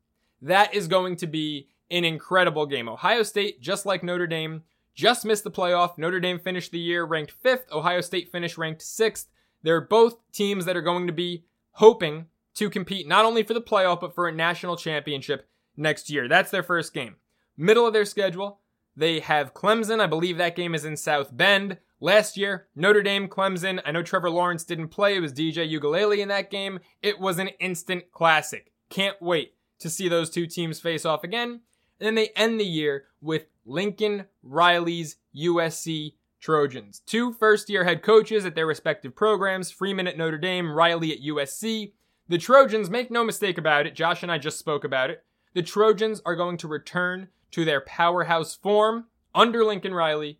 That 0.40 0.74
is 0.74 0.88
going 0.88 1.16
to 1.16 1.26
be 1.26 1.68
an 1.90 2.05
incredible 2.05 2.66
game. 2.66 2.88
Ohio 2.88 3.22
State, 3.22 3.61
just 3.61 3.86
like 3.86 4.03
Notre 4.03 4.26
Dame, 4.26 4.62
just 4.95 5.24
missed 5.24 5.45
the 5.45 5.51
playoff. 5.51 5.99
Notre 5.99 6.20
Dame 6.20 6.38
finished 6.38 6.72
the 6.72 6.78
year 6.78 7.05
ranked 7.05 7.32
fifth. 7.32 7.70
Ohio 7.70 8.01
State 8.01 8.32
finished 8.32 8.59
ranked 8.59 8.82
sixth. 8.82 9.28
They're 9.62 9.80
both 9.80 10.16
teams 10.32 10.64
that 10.64 10.76
are 10.76 10.82
going 10.82 11.07
to 11.07 11.12
be 11.12 11.45
hoping 11.72 12.26
to 12.55 12.68
compete 12.68 13.07
not 13.07 13.24
only 13.24 13.43
for 13.43 13.55
the 13.55 13.61
playoff, 13.61 14.01
but 14.01 14.14
for 14.14 14.28
a 14.28 14.32
national 14.32 14.76
championship 14.76 15.49
next 15.76 16.11
year. 16.11 16.28
That's 16.28 16.51
their 16.51 16.62
first 16.62 16.93
game. 16.93 17.16
Middle 17.57 17.86
of 17.86 17.93
their 17.93 18.05
schedule, 18.05 18.61
they 18.97 19.20
have 19.20 19.55
Clemson. 19.55 20.01
I 20.01 20.07
believe 20.07 20.38
that 20.38 20.57
game 20.57 20.74
is 20.74 20.84
in 20.84 20.97
South 20.97 21.36
Bend. 21.36 21.78
Last 22.01 22.36
year, 22.36 22.66
Notre 22.74 23.03
Dame, 23.03 23.28
Clemson. 23.28 23.80
I 23.86 23.93
know 23.93 24.03
Trevor 24.03 24.30
Lawrence 24.30 24.64
didn't 24.64 24.88
play. 24.88 25.16
It 25.16 25.20
was 25.20 25.32
DJ 25.32 25.70
Uiagalelei 25.70 26.18
in 26.18 26.28
that 26.28 26.51
game. 26.51 26.80
It 27.01 27.20
was 27.20 27.38
an 27.38 27.49
instant 27.61 28.11
classic. 28.11 28.72
Can't 28.90 29.20
wait 29.22 29.55
to 29.78 29.88
see 29.88 30.09
those 30.09 30.28
two 30.28 30.47
teams 30.47 30.80
face 30.80 31.05
off 31.05 31.24
again. 31.24 31.61
And 32.01 32.07
then 32.07 32.14
they 32.16 32.30
end 32.34 32.59
the 32.59 32.64
year 32.64 33.05
with 33.20 33.47
Lincoln 33.64 34.26
Riley's 34.43 35.16
USC 35.36 36.14
Trojans. 36.40 37.01
Two 37.07 37.32
first 37.32 37.70
year 37.70 37.84
head 37.84 38.03
coaches 38.03 38.45
at 38.45 38.57
their 38.57 38.66
respective 38.66 39.14
programs 39.14 39.70
Freeman 39.70 40.09
at 40.09 40.18
Notre 40.18 40.38
Dame, 40.38 40.72
Riley 40.72 41.12
at 41.12 41.22
USC. 41.22 41.93
The 42.28 42.38
Trojans, 42.38 42.90
make 42.90 43.11
no 43.11 43.24
mistake 43.24 43.59
about 43.59 43.86
it, 43.86 43.95
Josh 43.95 44.22
and 44.22 44.32
I 44.32 44.38
just 44.38 44.59
spoke 44.59 44.84
about 44.84 45.11
it. 45.11 45.24
The 45.55 45.62
Trojans 45.62 46.20
are 46.26 46.34
going 46.34 46.57
to 46.59 46.68
return 46.68 47.28
to 47.53 47.64
their 47.64 47.80
powerhouse 47.80 48.55
form 48.55 49.07
under 49.34 49.64
Lincoln 49.64 49.94
Riley. 49.94 50.38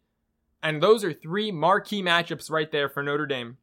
And 0.63 0.83
those 0.83 1.05
are 1.05 1.13
three 1.13 1.51
marquee 1.51 2.03
matchups 2.03 2.51
right 2.51 2.71
there 2.71 2.89
for 2.89 3.03
Notre 3.03 3.27
Dame. 3.27 3.59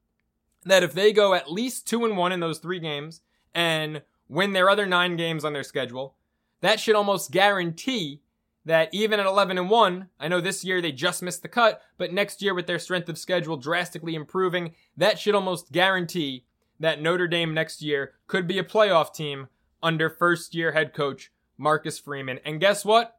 That 0.66 0.84
if 0.84 0.93
they 0.93 1.14
go 1.14 1.34
at 1.34 1.52
least 1.52 1.88
2 1.88 2.06
and 2.06 2.18
1 2.18 2.32
in 2.32 2.39
those 2.39 2.60
3 2.60 2.80
games 2.80 3.22
and 3.54 4.02
win 4.28 4.54
their 4.54 4.70
other 4.70 4.86
9 4.86 5.16
games 5.16 5.45
on 5.45 5.54
their 5.54 5.64
schedule, 5.64 6.16
that 6.62 6.80
should 6.80 6.95
almost 6.95 7.32
guarantee 7.32 8.22
that 8.66 8.89
even 8.91 9.20
at 9.20 9.26
11 9.26 9.58
and 9.58 9.70
1, 9.70 10.10
I 10.20 10.28
know 10.28 10.41
this 10.41 10.66
year 10.66 10.82
they 10.82 10.91
just 10.91 11.24
missed 11.24 11.41
the 11.41 11.47
cut, 11.47 11.82
but 11.97 12.12
next 12.12 12.41
year 12.41 12.54
with 12.54 12.68
their 12.68 12.78
strength 12.78 13.08
of 13.10 13.18
schedule 13.18 13.58
drastically 13.58 14.16
improving, 14.16 14.74
that 14.97 15.18
should 15.18 15.36
almost 15.36 15.72
guarantee 15.72 16.45
that 16.80 17.02
Notre 17.02 17.28
Dame 17.28 17.54
next 17.54 17.82
year 17.82 18.14
could 18.28 18.47
be 18.47 18.60
a 18.60 18.64
playoff 18.64 19.14
team 19.14 19.47
under 19.82 20.10
first 20.10 20.54
year 20.54 20.74
head 20.74 20.93
coach 20.93 21.32
Marcus 21.58 21.97
Freeman. 22.00 22.39
And 22.45 22.60
guess 22.60 22.84
what? 22.84 23.18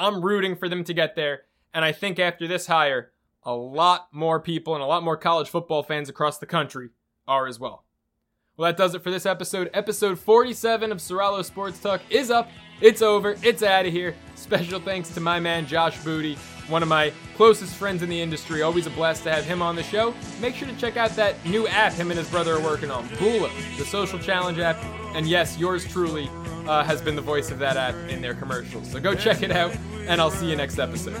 I'm 0.00 0.24
rooting 0.24 0.56
for 0.56 0.68
them 0.68 0.82
to 0.84 0.94
get 0.94 1.14
there. 1.14 1.42
And 1.74 1.84
I 1.84 1.92
think 1.92 2.18
after 2.18 2.48
this 2.48 2.66
hire, 2.66 3.12
a 3.42 3.54
lot 3.54 4.08
more 4.12 4.40
people 4.40 4.74
and 4.74 4.82
a 4.82 4.86
lot 4.86 5.02
more 5.02 5.16
college 5.16 5.50
football 5.50 5.82
fans 5.82 6.08
across 6.08 6.38
the 6.38 6.46
country 6.46 6.88
are 7.28 7.46
as 7.46 7.60
well. 7.60 7.84
Well, 8.56 8.66
that 8.70 8.78
does 8.78 8.94
it 8.94 9.02
for 9.02 9.10
this 9.10 9.26
episode. 9.26 9.70
Episode 9.74 10.18
47 10.18 10.90
of 10.90 10.98
Soralo 10.98 11.44
Sports 11.44 11.78
Talk 11.78 12.00
is 12.08 12.30
up. 12.30 12.48
It's 12.80 13.02
over. 13.02 13.36
It's 13.42 13.62
out 13.62 13.86
of 13.86 13.92
here. 13.92 14.14
Special 14.36 14.80
thanks 14.80 15.10
to 15.10 15.20
my 15.20 15.38
man 15.38 15.66
Josh 15.66 16.02
Booty 16.02 16.36
one 16.70 16.82
of 16.82 16.88
my 16.88 17.12
closest 17.36 17.74
friends 17.74 18.02
in 18.02 18.08
the 18.08 18.20
industry. 18.20 18.62
Always 18.62 18.86
a 18.86 18.90
blast 18.90 19.24
to 19.24 19.32
have 19.32 19.44
him 19.44 19.60
on 19.60 19.76
the 19.76 19.82
show. 19.82 20.14
Make 20.40 20.54
sure 20.54 20.68
to 20.68 20.76
check 20.76 20.96
out 20.96 21.10
that 21.16 21.34
new 21.44 21.66
app 21.66 21.92
him 21.92 22.10
and 22.10 22.18
his 22.18 22.30
brother 22.30 22.54
are 22.54 22.60
working 22.60 22.90
on, 22.90 23.08
Bula, 23.18 23.50
the 23.76 23.84
social 23.84 24.18
challenge 24.18 24.58
app. 24.58 24.82
And 25.14 25.28
yes, 25.28 25.58
yours 25.58 25.84
truly 25.86 26.30
uh, 26.70 26.84
has 26.84 27.02
been 27.02 27.16
the 27.16 27.22
voice 27.22 27.50
of 27.50 27.58
that 27.58 27.76
app 27.76 27.96
in 28.08 28.22
their 28.22 28.34
commercials. 28.34 28.88
So 28.88 29.00
go 29.00 29.12
check 29.12 29.42
it 29.42 29.50
out, 29.50 29.76
and 30.06 30.20
I'll 30.20 30.30
see 30.30 30.48
you 30.48 30.54
next 30.54 30.78
episode. 30.78 31.20